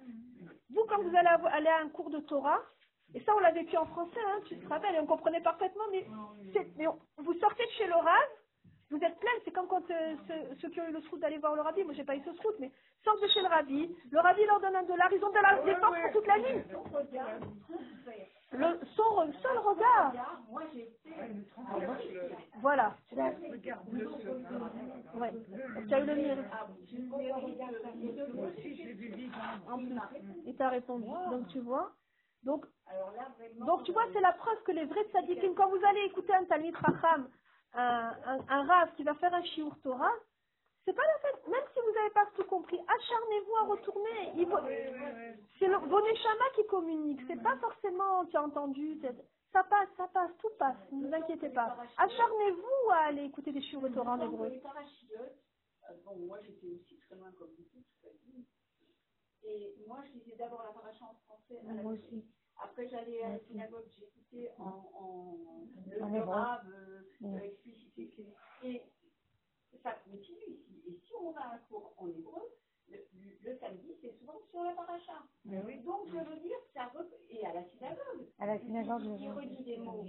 Vous, 0.70 0.84
quand 0.88 1.02
vous 1.02 1.16
allez 1.16 1.28
aller 1.50 1.68
à 1.68 1.80
un 1.80 1.88
cours 1.88 2.10
de 2.10 2.20
Torah, 2.20 2.60
et 3.14 3.20
ça 3.20 3.32
on 3.36 3.40
l'a 3.40 3.50
vécu 3.50 3.76
en 3.76 3.86
français, 3.86 4.20
hein, 4.26 4.40
tu 4.46 4.58
te 4.58 4.68
rappelles, 4.68 4.94
et 4.94 5.00
on 5.00 5.06
comprenait 5.06 5.40
parfaitement, 5.40 5.84
mais, 5.90 6.06
mais 6.76 6.86
on, 6.86 6.98
vous 7.18 7.34
sortez 7.40 7.64
de 7.66 7.70
chez 7.72 7.86
le 7.86 7.94
Rav, 7.94 8.28
vous 8.90 8.98
êtes 8.98 9.18
plein, 9.18 9.30
c'est 9.44 9.52
comme 9.52 9.68
quand 9.68 9.90
euh, 9.90 10.16
ceux, 10.28 10.56
ceux, 10.60 10.68
qui 10.68 10.80
ont 10.80 10.88
eu 10.88 10.92
le 10.92 11.00
srout 11.02 11.18
d'aller 11.18 11.38
voir 11.38 11.54
le 11.54 11.62
Rabbi, 11.62 11.82
moi 11.82 11.94
j'ai 11.94 12.04
pas 12.04 12.16
eu 12.16 12.22
ce 12.24 12.32
srout, 12.34 12.54
mais 12.60 12.70
sortent 13.04 13.22
de 13.22 13.28
chez 13.28 13.40
le 13.40 13.48
Rabbi, 13.48 13.94
le 14.10 14.20
Rabbi 14.20 14.44
leur 14.44 14.60
donne 14.60 14.76
un 14.76 14.82
dollar, 14.82 15.10
ils 15.12 15.24
ont 15.24 15.30
de 15.30 15.34
la, 15.34 15.62
des 15.62 15.74
forces 15.76 15.98
pour 16.00 16.12
toute 16.12 16.26
la 16.26 16.38
nuit. 16.38 16.62
Le, 18.52 18.80
seul 18.96 19.58
regard. 19.58 20.12
Voilà. 22.60 22.94
Ouais. 25.14 25.32
Tu 25.88 25.94
as 25.94 26.00
eu 26.00 26.06
le 26.06 26.14
mire. 26.14 26.36
Moi 28.34 28.48
aussi, 28.48 28.76
j'ai 28.76 28.92
vu 28.92 29.08
vivre 29.08 29.36
En 29.70 29.78
plus. 29.78 29.98
Il 30.46 30.54
t'a 30.56 30.68
répondu. 30.68 31.08
Donc 31.30 31.48
tu 31.48 31.60
vois. 31.60 31.92
Donc, 32.42 32.66
donc 33.58 33.84
tu 33.84 33.92
vois, 33.92 34.04
c'est 34.12 34.20
la 34.20 34.32
preuve 34.32 34.62
que 34.64 34.72
les 34.72 34.84
vrais 34.84 35.04
tzadikim, 35.12 35.54
quand 35.54 35.68
vous 35.68 35.84
allez 35.84 36.00
écouter 36.06 36.34
un 36.34 36.44
Talmid 36.44 36.74
Racham, 36.74 37.28
un, 37.74 38.12
un, 38.26 38.38
un 38.48 38.66
Rav 38.66 38.92
qui 38.96 39.04
va 39.04 39.14
faire 39.14 39.32
un 39.32 39.44
Shiur 39.44 39.78
Torah, 39.82 40.12
c'est 40.84 40.94
pas 40.94 41.02
la 41.06 41.18
peine, 41.20 41.52
même 41.52 41.64
si 41.74 41.80
vous 41.80 41.92
n'avez 41.92 42.10
pas 42.10 42.26
tout 42.36 42.44
compris, 42.44 42.78
acharnez-vous 42.88 43.56
à 43.56 43.64
retourner. 43.66 44.32
Il 44.36 44.46
faut- 44.48 44.58
C'est 45.58 45.68
le 45.68 45.76
vos 45.78 46.00
neshama 46.02 46.44
qui 46.56 46.66
communique, 46.66 47.20
c'est 47.28 47.42
pas 47.42 47.56
forcément 47.58 48.26
tu 48.26 48.36
as 48.36 48.42
entendu, 48.44 49.00
ça 49.52 49.64
passe, 49.64 49.88
ça 49.96 50.08
passe, 50.08 50.32
tout 50.38 50.50
passe, 50.58 50.76
ne 50.92 51.08
vous 51.08 51.14
inquiétez 51.14 51.50
pas. 51.50 51.76
Acharnez-vous 51.98 52.90
à 52.92 52.96
aller 53.08 53.24
écouter 53.24 53.52
des 53.52 53.62
Shiur 53.62 53.82
Torah 53.94 54.14
en 54.14 54.20
hébreu. 54.22 54.50
Bon, 56.04 56.16
moi 56.26 56.38
j'étais 56.42 56.68
aussi 56.68 56.96
très 56.98 57.16
loin 57.16 57.32
comme 57.32 57.50
vous 57.50 57.64
tous. 57.64 57.84
Et 59.44 59.74
moi 59.86 60.00
je 60.06 60.18
lisais 60.18 60.36
d'abord 60.36 60.62
la 60.64 60.72
paracha 60.72 61.04
en 61.06 61.14
français 61.26 61.60
à 61.68 61.74
la 61.74 61.82
Moi 61.82 61.92
aussi. 61.94 62.24
Après 62.62 62.88
j'allais 62.88 63.22
à 63.22 63.30
la 63.30 63.40
synagogue, 63.40 63.86
j'écoutais 63.98 64.52
en, 64.58 64.64
en, 64.94 65.36
le 65.90 66.02
En 66.02 66.14
hébreu. 66.14 66.32
arabe 66.34 66.66
euh, 66.70 67.02
euh, 67.24 67.38
explicité. 67.40 68.12
Et 68.64 68.82
ça 69.82 69.92
continue 70.04 70.46
ici. 70.48 70.82
Et 70.86 70.92
si 71.06 71.14
on 71.20 71.34
a 71.36 71.54
un 71.54 71.58
cours 71.68 71.94
en 71.98 72.08
hébreu, 72.08 72.42
le, 72.88 72.98
le- 73.14 73.36
samedi 73.60 73.96
c'est 74.02 74.18
souvent 74.18 74.40
sur 74.50 74.62
la 74.64 74.72
paracha. 74.74 75.24
Donc 75.84 76.08
je 76.08 76.18
veux 76.18 76.40
dire, 76.40 76.58
ça 76.74 76.86
re- 76.94 77.08
et 77.30 77.46
à 77.46 77.54
la 77.54 77.64
synagogue. 77.70 78.28
À 78.38 78.46
la 78.46 78.58
synagogue, 78.60 79.02
Il 79.20 79.30
relie 79.30 79.64
des 79.64 79.76
mots 79.78 80.04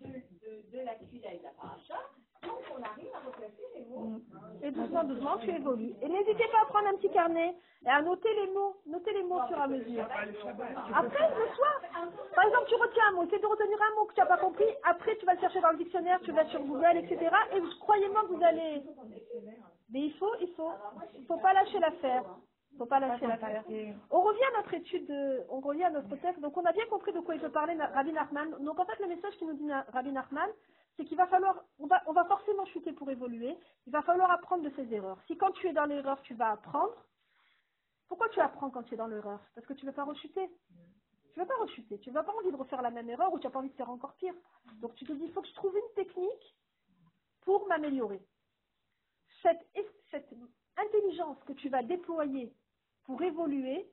de, 0.00 0.06
de, 0.06 0.70
de 0.70 0.78
la 0.80 0.96
et 1.34 1.38
de 1.38 1.42
la 1.44 1.52
paracha, 1.52 1.98
donc 2.42 2.60
on 2.78 2.82
arrive 2.82 3.08
à 3.14 3.20
replacer. 3.20 3.62
Et 4.62 4.70
doucement, 4.70 5.04
doucement, 5.04 5.38
tu 5.38 5.50
évolues. 5.50 5.94
Et 6.02 6.08
n'hésitez 6.08 6.46
pas 6.52 6.62
à 6.62 6.66
prendre 6.66 6.88
un 6.88 6.94
petit 6.94 7.10
carnet 7.10 7.54
et 7.84 7.88
à 7.88 8.02
noter 8.02 8.28
les 8.34 8.52
mots, 8.52 8.76
noter 8.86 9.12
les 9.12 9.22
mots 9.22 9.40
et 9.50 9.54
à 9.54 9.66
mesure. 9.66 10.04
Après, 10.94 11.28
le 11.28 11.54
soir, 11.54 11.80
par 12.34 12.44
exemple, 12.44 12.66
tu 12.68 12.74
retiens 12.74 13.04
un 13.08 13.12
mot, 13.12 13.24
essaie 13.24 13.38
de 13.38 13.46
retenir 13.46 13.78
un 13.80 13.94
mot 13.96 14.04
que 14.06 14.14
tu 14.14 14.20
n'as 14.20 14.26
pas 14.26 14.36
compris, 14.36 14.66
après 14.84 15.16
tu 15.16 15.24
vas 15.26 15.34
le 15.34 15.40
chercher 15.40 15.60
dans 15.60 15.70
le 15.70 15.78
dictionnaire, 15.78 16.20
tu 16.22 16.32
vas 16.32 16.44
sur 16.46 16.60
Google, 16.62 16.98
etc. 16.98 17.30
Et 17.56 17.60
croyez-moi 17.80 18.22
que 18.22 18.34
vous 18.34 18.44
allez... 18.44 18.82
Mais 19.92 20.02
il 20.02 20.12
faut, 20.14 20.32
il 20.40 20.48
faut, 20.54 20.70
il 21.18 21.24
faut 21.26 21.38
pas 21.38 21.52
lâcher 21.52 21.78
l'affaire. 21.80 22.22
Il 22.72 22.78
faut 22.78 22.86
pas 22.86 23.00
lâcher 23.00 23.26
l'affaire. 23.26 23.64
On 24.10 24.20
revient 24.20 24.44
à 24.54 24.58
notre 24.58 24.74
étude, 24.74 25.06
de, 25.06 25.42
on 25.48 25.60
revient 25.60 25.84
à 25.84 25.90
notre 25.90 26.14
texte. 26.16 26.40
Donc 26.40 26.56
on 26.56 26.64
a 26.64 26.72
bien 26.72 26.86
compris 26.86 27.12
de 27.12 27.20
quoi 27.20 27.34
il 27.34 27.40
veut 27.40 27.50
parler 27.50 27.74
Rabbi 27.74 28.12
Nachman. 28.12 28.50
Donc 28.60 28.78
en 28.78 28.84
fait, 28.84 28.98
le 29.00 29.08
message 29.08 29.36
qui 29.38 29.44
nous 29.46 29.54
dit 29.54 29.68
Rabbi 29.92 30.12
Nachman, 30.12 30.48
c'est 30.96 31.04
qu'il 31.04 31.16
va 31.16 31.26
falloir, 31.26 31.56
on 31.78 31.86
va, 31.86 32.24
forcément 32.24 32.66
chuter 32.66 32.92
pour 32.92 33.10
évoluer. 33.10 33.56
Il 33.86 33.92
va 33.92 34.02
falloir 34.02 34.30
apprendre 34.30 34.62
de 34.62 34.74
ses 34.76 34.92
erreurs. 34.92 35.18
Si 35.26 35.36
quand 35.36 35.52
tu 35.52 35.68
es 35.68 35.72
dans 35.72 35.86
l'erreur, 35.86 36.20
tu 36.22 36.34
vas 36.34 36.50
apprendre, 36.50 36.94
pourquoi 38.08 38.28
tu 38.30 38.40
apprends 38.40 38.70
quand 38.70 38.82
tu 38.82 38.94
es 38.94 38.96
dans 38.96 39.06
l'erreur? 39.06 39.40
Parce 39.54 39.66
que 39.66 39.72
tu 39.72 39.84
ne 39.84 39.90
veux 39.90 39.94
pas 39.94 40.04
rechuter. 40.04 40.50
Tu 41.32 41.38
ne 41.38 41.44
veux 41.44 41.48
pas 41.48 41.56
rechuter. 41.60 41.98
Tu 42.00 42.10
n'as 42.10 42.22
pas 42.22 42.34
envie 42.34 42.50
de 42.50 42.56
refaire 42.56 42.82
la 42.82 42.90
même 42.90 43.08
erreur 43.08 43.32
ou 43.32 43.38
tu 43.38 43.46
n'as 43.46 43.52
pas 43.52 43.60
envie 43.60 43.70
de 43.70 43.74
faire 43.74 43.90
encore 43.90 44.14
pire. 44.14 44.34
Donc 44.80 44.94
tu 44.96 45.04
te 45.04 45.12
dis, 45.12 45.24
il 45.24 45.32
faut 45.32 45.42
que 45.42 45.48
je 45.48 45.54
trouve 45.54 45.76
une 45.76 45.94
technique 45.94 46.56
pour 47.42 47.66
m'améliorer. 47.68 48.20
Cette, 49.42 49.66
intelligence 50.76 51.42
que 51.44 51.52
tu 51.52 51.68
vas 51.68 51.82
déployer 51.82 52.52
pour 53.04 53.22
évoluer, 53.22 53.90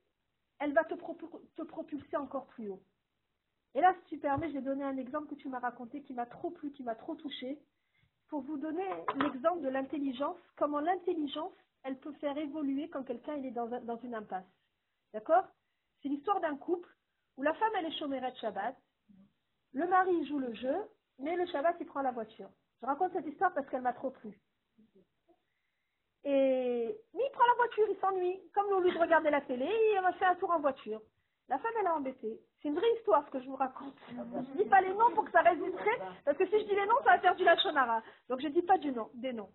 elle 0.59 0.73
va 0.73 0.83
te 0.83 0.95
propulser 0.95 2.17
encore 2.17 2.47
plus 2.47 2.69
haut. 2.69 2.81
Et 3.77 3.81
là, 3.81 3.93
si 3.99 4.05
tu 4.09 4.17
permets, 4.17 4.51
j'ai 4.51 4.61
donné 4.61 4.83
un 4.83 4.97
exemple 4.97 5.27
que 5.27 5.35
tu 5.35 5.49
m'as 5.49 5.59
raconté 5.59 6.01
qui 6.01 6.13
m'a 6.13 6.25
trop 6.25 6.49
plu, 6.49 6.71
qui 6.71 6.81
m'a 6.81 6.95
trop 6.95 7.13
touché, 7.13 7.59
pour 8.27 8.41
vous 8.41 8.57
donner 8.57 8.83
l'exemple 9.21 9.61
de 9.61 9.69
l'intelligence, 9.69 10.35
comment 10.55 10.79
l'intelligence, 10.79 11.53
elle 11.83 11.97
peut 11.99 12.11
faire 12.13 12.35
évoluer 12.39 12.89
quand 12.89 13.03
quelqu'un 13.03 13.35
est 13.35 13.51
dans, 13.51 13.71
un- 13.71 13.81
dans 13.81 13.97
une 13.97 14.15
impasse. 14.15 14.47
D'accord? 15.13 15.43
C'est 16.01 16.09
l'histoire 16.09 16.39
d'un 16.41 16.57
couple 16.57 16.89
où 17.37 17.43
la 17.43 17.53
femme, 17.53 17.71
elle 17.77 17.85
est 17.85 17.99
chômérette 17.99 18.35
Shabbat, 18.37 18.75
le 19.73 19.87
mari 19.87 20.25
joue 20.25 20.39
le 20.39 20.53
jeu, 20.55 20.75
mais 21.19 21.35
le 21.35 21.45
Shabbat, 21.45 21.77
il 21.79 21.85
prend 21.85 22.01
la 22.01 22.11
voiture. 22.11 22.49
Je 22.81 22.87
raconte 22.87 23.13
cette 23.13 23.27
histoire 23.27 23.53
parce 23.53 23.69
qu'elle 23.69 23.83
m'a 23.83 23.93
trop 23.93 24.09
plu. 24.09 24.41
Et 26.23 26.99
mais 27.13 27.23
il 27.23 27.31
prend 27.31 27.45
la 27.45 27.55
voiture, 27.57 27.85
il 27.91 27.97
s'ennuie. 27.99 28.41
Comme 28.55 28.71
au 28.73 28.79
lieu 28.79 28.91
de 28.91 28.97
regarder 28.97 29.29
la 29.29 29.41
télé, 29.41 29.69
il 29.93 30.01
va 30.01 30.13
faire 30.13 30.31
un 30.31 30.35
tour 30.35 30.49
en 30.51 30.59
voiture. 30.59 30.99
La 31.49 31.57
femme, 31.59 31.71
elle 31.79 31.85
est 31.85 31.89
embêtée. 31.89 32.39
C'est 32.61 32.67
une 32.67 32.75
vraie 32.75 32.93
histoire 32.97 33.25
ce 33.25 33.31
que 33.31 33.39
je 33.39 33.47
vous 33.47 33.55
raconte. 33.55 33.95
Je 34.09 34.57
dis 34.63 34.65
pas 34.69 34.81
les 34.81 34.93
noms 34.93 35.11
pour 35.11 35.23
que 35.25 35.31
ça 35.31 35.41
reste 35.41 35.61
parce 36.25 36.37
que 36.37 36.45
si 36.47 36.59
je 36.59 36.65
dis 36.65 36.75
les 36.75 36.85
noms, 36.85 36.97
ça 37.05 37.11
va 37.11 37.19
faire 37.19 37.35
du 37.35 37.43
lachonara. 37.45 38.01
Donc 38.27 38.41
je 38.41 38.47
dis 38.49 38.61
pas 38.63 38.77
du 38.77 38.91
nom, 38.91 39.09
des 39.13 39.31
noms. 39.31 39.49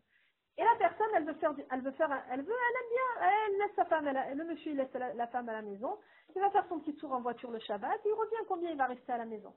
Et 0.58 0.64
la 0.64 0.74
personne, 0.78 1.08
elle 1.14 1.24
veut 1.24 1.34
faire, 1.34 1.54
elle 1.70 1.80
veut 1.80 1.90
faire, 1.92 2.10
elle 2.30 2.42
veut, 2.42 2.52
elle 2.52 2.76
aime 2.82 2.90
bien, 2.90 3.28
elle 3.46 3.58
laisse 3.58 3.74
sa 3.76 3.84
femme, 3.86 4.04
la- 4.04 4.34
le 4.34 4.44
monsieur, 4.44 4.70
il 4.72 4.76
laisse 4.76 4.92
la, 4.94 5.26
femme 5.28 5.48
à 5.48 5.52
la 5.52 5.62
maison. 5.62 5.98
Il 6.34 6.40
va 6.40 6.50
faire 6.50 6.66
son 6.68 6.78
petit 6.80 6.94
tour 6.96 7.12
en 7.12 7.20
voiture 7.20 7.50
le 7.50 7.58
Shabbat. 7.58 8.00
Il 8.04 8.12
revient 8.12 8.46
combien 8.48 8.70
il 8.70 8.76
va 8.76 8.86
rester 8.86 9.12
à 9.12 9.18
la 9.18 9.24
maison. 9.24 9.54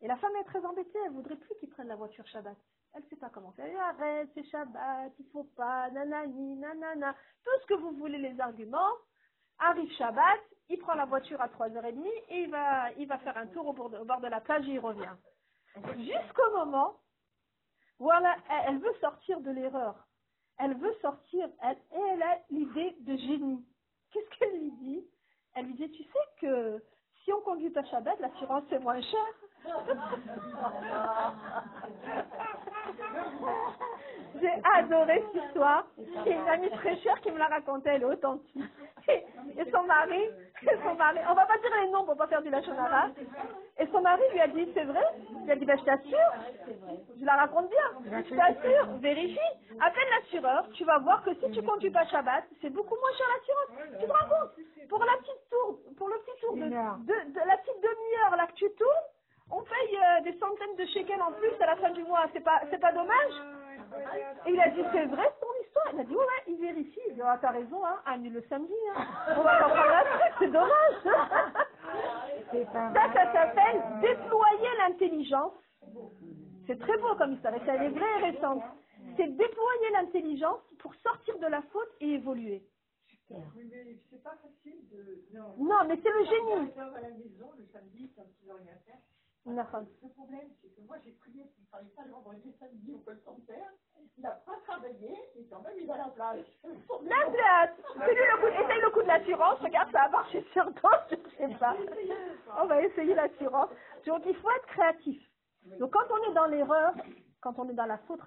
Et 0.00 0.08
la 0.08 0.16
femme 0.16 0.34
est 0.40 0.44
très 0.44 0.64
embêtée. 0.64 0.98
Elle 1.06 1.12
voudrait 1.12 1.36
plus 1.36 1.54
qu'il 1.60 1.68
prenne 1.70 1.88
la 1.88 1.96
voiture 1.96 2.26
Shabbat. 2.26 2.56
Elle 2.94 3.02
sait 3.04 3.16
pas 3.16 3.28
comment 3.30 3.52
faire. 3.52 3.66
Elle 3.66 3.76
arrête, 3.76 4.28
c'est 4.34 4.44
Shabbat, 4.44 5.12
il 5.18 5.26
faut 5.32 5.44
pas, 5.56 5.90
nanani, 5.90 6.56
nanana. 6.56 7.14
Tout 7.44 7.50
ce 7.62 7.66
que 7.66 7.74
vous 7.74 7.92
voulez, 7.92 8.18
les 8.18 8.38
arguments. 8.40 8.92
Arrive 9.58 9.90
Shabbat, 9.92 10.40
il 10.68 10.78
prend 10.78 10.94
la 10.94 11.04
voiture 11.04 11.40
à 11.40 11.48
3h30 11.48 12.06
et 12.28 12.42
il 12.42 12.50
va, 12.50 12.92
il 12.92 13.06
va 13.06 13.18
faire 13.18 13.36
un 13.36 13.46
tour 13.48 13.66
au 13.66 13.72
bord 13.72 13.90
de, 13.90 13.98
au 13.98 14.04
bord 14.04 14.20
de 14.20 14.28
la 14.28 14.40
plage 14.40 14.66
et 14.68 14.72
il 14.72 14.78
revient. 14.78 15.14
Jusqu'au 15.96 16.50
moment 16.52 16.96
où 17.98 18.10
elle, 18.12 18.78
veut 18.78 18.94
sortir 19.00 19.40
de 19.40 19.50
l'erreur. 19.50 20.06
Elle 20.58 20.76
veut 20.78 20.94
sortir, 21.02 21.48
elle, 21.62 21.78
et 21.92 22.00
elle 22.12 22.22
a 22.22 22.38
l'idée 22.50 22.96
de 23.00 23.16
génie. 23.16 23.66
Qu'est-ce 24.12 24.38
qu'elle 24.38 24.60
lui 24.60 24.70
dit? 24.72 25.04
Elle 25.54 25.66
lui 25.66 25.74
dit, 25.74 25.90
tu 25.90 26.04
sais 26.04 26.28
que 26.40 26.82
si 27.24 27.32
on 27.32 27.40
conduit 27.40 27.70
pas 27.70 27.84
Shabbat, 27.84 28.20
l'assurance 28.20 28.64
est 28.70 28.78
moins 28.78 29.00
chère. 29.00 29.34
J'ai 34.40 34.52
adoré 34.78 35.22
cette 35.32 35.44
histoire. 35.44 35.86
C'est 36.24 36.32
une 36.32 36.48
amie 36.48 36.70
très 36.70 36.96
chère 36.98 37.20
qui 37.20 37.30
me 37.30 37.38
l'a 37.38 37.46
racontée, 37.46 37.90
elle 37.90 38.02
est 38.02 38.06
authentique. 38.06 38.62
Et, 39.08 39.70
son 39.70 39.82
mari, 39.84 40.22
et 40.62 40.76
son 40.84 40.94
mari, 40.94 41.18
on 41.30 41.34
va 41.34 41.46
pas 41.46 41.58
dire 41.58 41.70
les 41.82 41.90
noms 41.90 42.04
pour 42.04 42.16
pas 42.16 42.26
faire 42.26 42.42
du 42.42 42.50
lachonara. 42.50 43.08
Et 43.78 43.86
son 43.92 44.00
mari 44.00 44.22
lui 44.32 44.40
a 44.40 44.48
dit, 44.48 44.68
c'est 44.74 44.84
vrai? 44.84 45.04
Il 45.44 45.50
a 45.50 45.56
dit, 45.56 45.64
ben, 45.64 45.78
je 45.78 45.84
t'assure. 45.84 46.32
Je 47.20 47.24
la 47.24 47.36
raconte 47.36 47.70
bien. 47.70 48.22
Je 48.28 48.34
t'assure, 48.34 48.86
vérifie. 48.98 49.38
Appelle 49.80 50.08
l'assureur, 50.10 50.68
tu 50.74 50.84
vas 50.84 50.98
voir 50.98 51.22
que 51.22 51.34
si 51.34 51.50
tu 51.52 51.62
conduis 51.62 51.90
pas 51.90 52.06
Shabbat, 52.06 52.44
c'est 52.60 52.70
beaucoup 52.70 52.96
moins 52.96 53.12
cher 53.16 53.26
l'assurance. 53.36 54.00
Tu 54.00 54.06
te 54.06 54.12
rends 54.12 54.28
compte? 54.28 54.88
Pour 54.88 54.98
la 55.00 55.16
petite 55.18 55.50
tour, 55.50 55.78
pour 55.96 56.08
le 56.08 56.14
petit 56.18 56.40
tour 56.40 56.54
de, 56.56 56.62
de, 56.62 57.32
de 57.32 57.48
la 57.48 57.56
petite 57.58 57.80
demi-heure 57.82 58.36
là 58.36 58.46
que 58.46 58.52
tu 58.54 58.66
tournes, 58.76 59.08
on 59.50 59.62
paye 59.62 59.96
euh, 59.96 60.20
des 60.22 60.38
centaines 60.38 60.76
de 60.78 60.86
shekels 60.86 61.22
en 61.22 61.32
plus 61.32 61.52
à 61.60 61.66
la 61.66 61.76
fin 61.76 61.90
du 61.90 62.02
mois. 62.04 62.26
C'est 62.32 62.40
pas, 62.40 62.62
c'est 62.70 62.80
pas 62.80 62.92
dommage 62.92 63.34
Et 64.46 64.52
il 64.52 64.60
a 64.60 64.70
dit, 64.70 64.82
c'est 64.92 65.06
vrai 65.06 65.32
ton 65.40 65.64
histoire 65.64 65.90
Il 65.92 66.00
a 66.00 66.04
dit, 66.04 66.14
ouais, 66.14 66.18
ouais, 66.18 66.42
il 66.48 66.56
vérifie. 66.60 67.00
Il 67.08 67.14
dit, 67.14 67.22
ah, 67.22 67.38
t'as 67.40 67.50
raison, 67.50 67.84
hein, 67.84 68.00
annule 68.06 68.34
le 68.34 68.42
samedi. 68.48 68.72
Hein. 68.94 69.06
On 69.36 69.42
va 69.42 69.58
pas 69.58 69.68
prendre 69.68 70.18
tête, 70.18 70.34
c'est 70.38 70.50
dommage. 70.50 70.98
Ça, 72.94 73.12
ça 73.12 73.32
s'appelle 73.32 73.82
déployer 74.00 74.68
l'intelligence. 74.78 75.52
C'est 76.66 76.78
très 76.78 76.96
beau 76.98 77.14
comme 77.16 77.34
histoire, 77.34 77.54
et 77.54 77.60
ça, 77.66 77.74
elle 77.74 77.82
est 77.82 77.88
vraie 77.90 78.20
et 78.20 78.30
récente. 78.30 78.62
C'est 79.16 79.28
déployer 79.28 79.90
l'intelligence 79.92 80.60
pour 80.78 80.94
sortir 80.96 81.38
de 81.38 81.46
la 81.46 81.60
faute 81.62 81.90
et 82.00 82.14
évoluer. 82.14 82.62
Oui, 83.30 83.64
mais 83.70 83.96
c'est 84.10 84.22
pas 84.22 84.36
facile 84.36 84.88
de. 84.90 85.24
Non. 85.36 85.54
Non, 85.58 85.84
mais 85.88 85.98
c'est 86.02 86.10
le 86.10 86.24
génie. 86.24 86.70
À 86.78 87.00
la 87.00 87.10
maison 87.10 87.50
le 87.58 87.66
samedi 87.72 88.10
quand 88.14 88.26
il 88.42 88.48
n'a 88.48 88.54
rien 88.54 88.76
faire. 88.86 88.98
Le 90.02 90.08
problème, 90.08 90.48
c'est 90.62 90.74
que 90.74 90.80
moi 90.86 90.96
j'ai 91.04 91.12
prié 91.12 91.44
qu'il 91.52 91.64
ne 91.64 91.68
fallait 91.70 91.90
pas 91.90 92.04
le 92.04 92.12
vendredi 92.12 92.54
samedi 92.58 92.94
au 92.94 92.98
col 92.98 93.20
père. 93.46 93.70
Il 94.16 94.22
n'a 94.22 94.30
pas 94.30 94.56
travaillé 94.66 95.12
et 95.36 95.44
quand 95.50 95.60
même 95.60 95.74
il 95.78 95.86
va 95.86 95.94
à 95.94 95.98
la 95.98 96.10
fais-lui 98.06 98.22
le 98.32 98.40
coup, 98.40 98.46
essaye 98.46 98.80
le 98.80 98.90
coup 98.90 99.02
de 99.02 99.08
l'assurance, 99.08 99.58
regarde, 99.60 99.90
ça 99.92 100.02
a 100.02 100.08
marché 100.08 100.44
sur 100.52 100.72
toi, 100.74 101.04
je 101.10 101.16
sais 101.36 101.54
pas. 101.56 101.76
On 102.58 102.66
va 102.66 102.82
essayer 102.82 103.14
l'assurance. 103.14 103.70
Donc, 104.06 104.22
il 104.26 104.36
faut 104.36 104.50
être 104.50 104.66
créatif. 104.66 105.22
Donc, 105.78 105.92
quand 105.92 106.06
on 106.10 106.30
est 106.30 106.34
dans 106.34 106.46
l'erreur, 106.46 106.94
quand 107.40 107.58
on 107.58 107.68
est 107.68 107.74
dans 107.74 107.86
la 107.86 107.98
faute, 107.98 108.20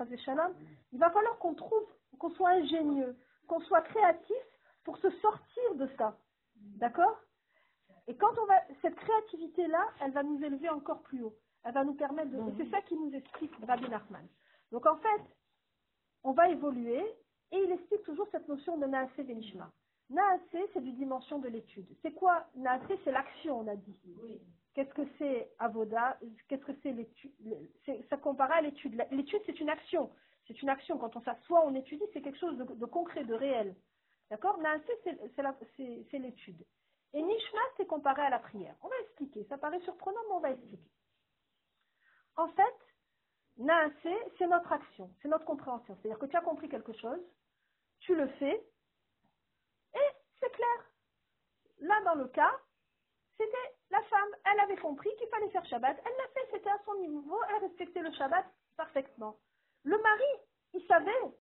il 0.91 0.99
va 0.99 1.09
falloir 1.09 1.37
qu'on 1.39 1.53
trouve, 1.55 1.85
qu'on 2.19 2.31
soit 2.31 2.49
ingénieux, 2.49 3.15
qu'on 3.47 3.59
soit 3.61 3.81
créatif 3.81 4.37
pour 4.83 4.97
se 4.97 5.09
sortir 5.09 5.75
de 5.75 5.87
ça. 5.97 6.15
D'accord? 6.77 7.17
Et 8.07 8.15
quand 8.15 8.37
on 8.41 8.45
va, 8.45 8.55
cette 8.81 8.95
créativité-là, 8.95 9.85
elle 10.01 10.11
va 10.11 10.23
nous 10.23 10.41
élever 10.43 10.69
encore 10.69 11.01
plus 11.01 11.23
haut. 11.23 11.35
Elle 11.63 11.73
va 11.73 11.83
nous 11.83 11.95
permettre 11.95 12.31
de, 12.31 12.37
et 12.37 12.53
c'est 12.57 12.71
ça 12.71 12.81
qui 12.81 12.95
nous 12.95 13.13
explique 13.13 13.51
Rabbi 13.67 13.89
Nachman. 13.89 14.25
Donc, 14.71 14.85
en 14.85 14.97
fait, 14.97 15.21
on 16.23 16.31
va 16.31 16.49
évoluer 16.49 17.03
et 17.51 17.57
il 17.57 17.71
explique 17.71 18.03
toujours 18.03 18.27
cette 18.31 18.47
notion 18.47 18.77
de 18.77 18.85
Naasé 18.85 19.23
Benishma. 19.23 19.71
Naasé, 20.09 20.69
c'est 20.73 20.81
du 20.83 20.93
dimension 20.93 21.39
de 21.39 21.49
l'étude. 21.49 21.87
C'est 22.01 22.13
quoi 22.13 22.45
Naasé? 22.55 22.97
C'est 23.03 23.11
l'action, 23.11 23.59
on 23.59 23.67
a 23.67 23.75
dit. 23.75 23.97
Qu'est-ce 24.73 24.93
que 24.93 25.01
c'est 25.17 25.51
avoda? 25.59 26.17
Qu'est-ce 26.47 26.63
que 26.63 26.71
c'est 26.83 26.91
l'étude 26.91 27.33
Ça 28.09 28.17
compare 28.17 28.51
à 28.51 28.61
l'étude. 28.61 28.95
L'étude, 29.11 29.41
c'est 29.45 29.59
une 29.59 29.69
action. 29.69 30.09
C'est 30.47 30.61
une 30.61 30.69
action. 30.69 30.97
Quand 30.97 31.15
on 31.17 31.21
s'assoit, 31.21 31.65
on 31.65 31.75
étudie, 31.75 32.05
c'est 32.13 32.21
quelque 32.21 32.39
chose 32.39 32.57
de, 32.57 32.63
de 32.63 32.85
concret, 32.85 33.25
de 33.25 33.33
réel. 33.33 33.75
D'accord? 34.29 34.57
Naasé, 34.59 34.93
c'est 36.11 36.19
l'étude. 36.19 36.63
Et 37.17 37.21
Nishma, 37.23 37.61
c'est 37.77 37.87
comparé 37.87 38.21
à 38.21 38.29
la 38.29 38.37
prière. 38.37 38.75
On 38.83 38.89
va 38.89 38.99
expliquer. 39.01 39.43
Ça 39.49 39.57
paraît 39.57 39.81
surprenant, 39.81 40.19
mais 40.27 40.35
on 40.35 40.39
va 40.39 40.51
expliquer. 40.51 40.91
En 42.35 42.47
fait, 42.49 42.75
Naasé, 43.57 44.15
c'est 44.37 44.45
notre 44.45 44.71
action, 44.71 45.09
c'est 45.19 45.27
notre 45.27 45.45
compréhension. 45.45 45.95
C'est-à-dire 45.95 46.19
que 46.19 46.27
tu 46.27 46.37
as 46.37 46.41
compris 46.41 46.69
quelque 46.69 46.93
chose, 46.93 47.19
tu 48.01 48.13
le 48.13 48.27
fais, 48.37 48.63
et 49.95 50.09
c'est 50.39 50.51
clair. 50.51 50.91
Là, 51.79 51.99
dans 52.03 52.13
le 52.13 52.27
cas, 52.27 52.55
c'était 53.35 53.75
la 53.89 54.03
femme, 54.03 54.35
elle 54.45 54.59
avait 54.59 54.77
compris 54.77 55.09
qu'il 55.17 55.27
fallait 55.29 55.49
faire 55.49 55.65
Shabbat, 55.65 55.99
elle 56.05 56.17
l'a 56.17 56.27
fait, 56.35 56.51
c'était 56.51 56.69
à 56.69 56.79
son 56.85 56.99
niveau, 56.99 57.39
elle 57.49 57.63
respectait 57.63 58.03
le 58.03 58.13
Shabbat 58.13 58.45
parfaitement. 58.75 59.39
Le 59.85 59.97
mari, 59.97 60.43
il 60.75 60.85
savait, 60.85 61.33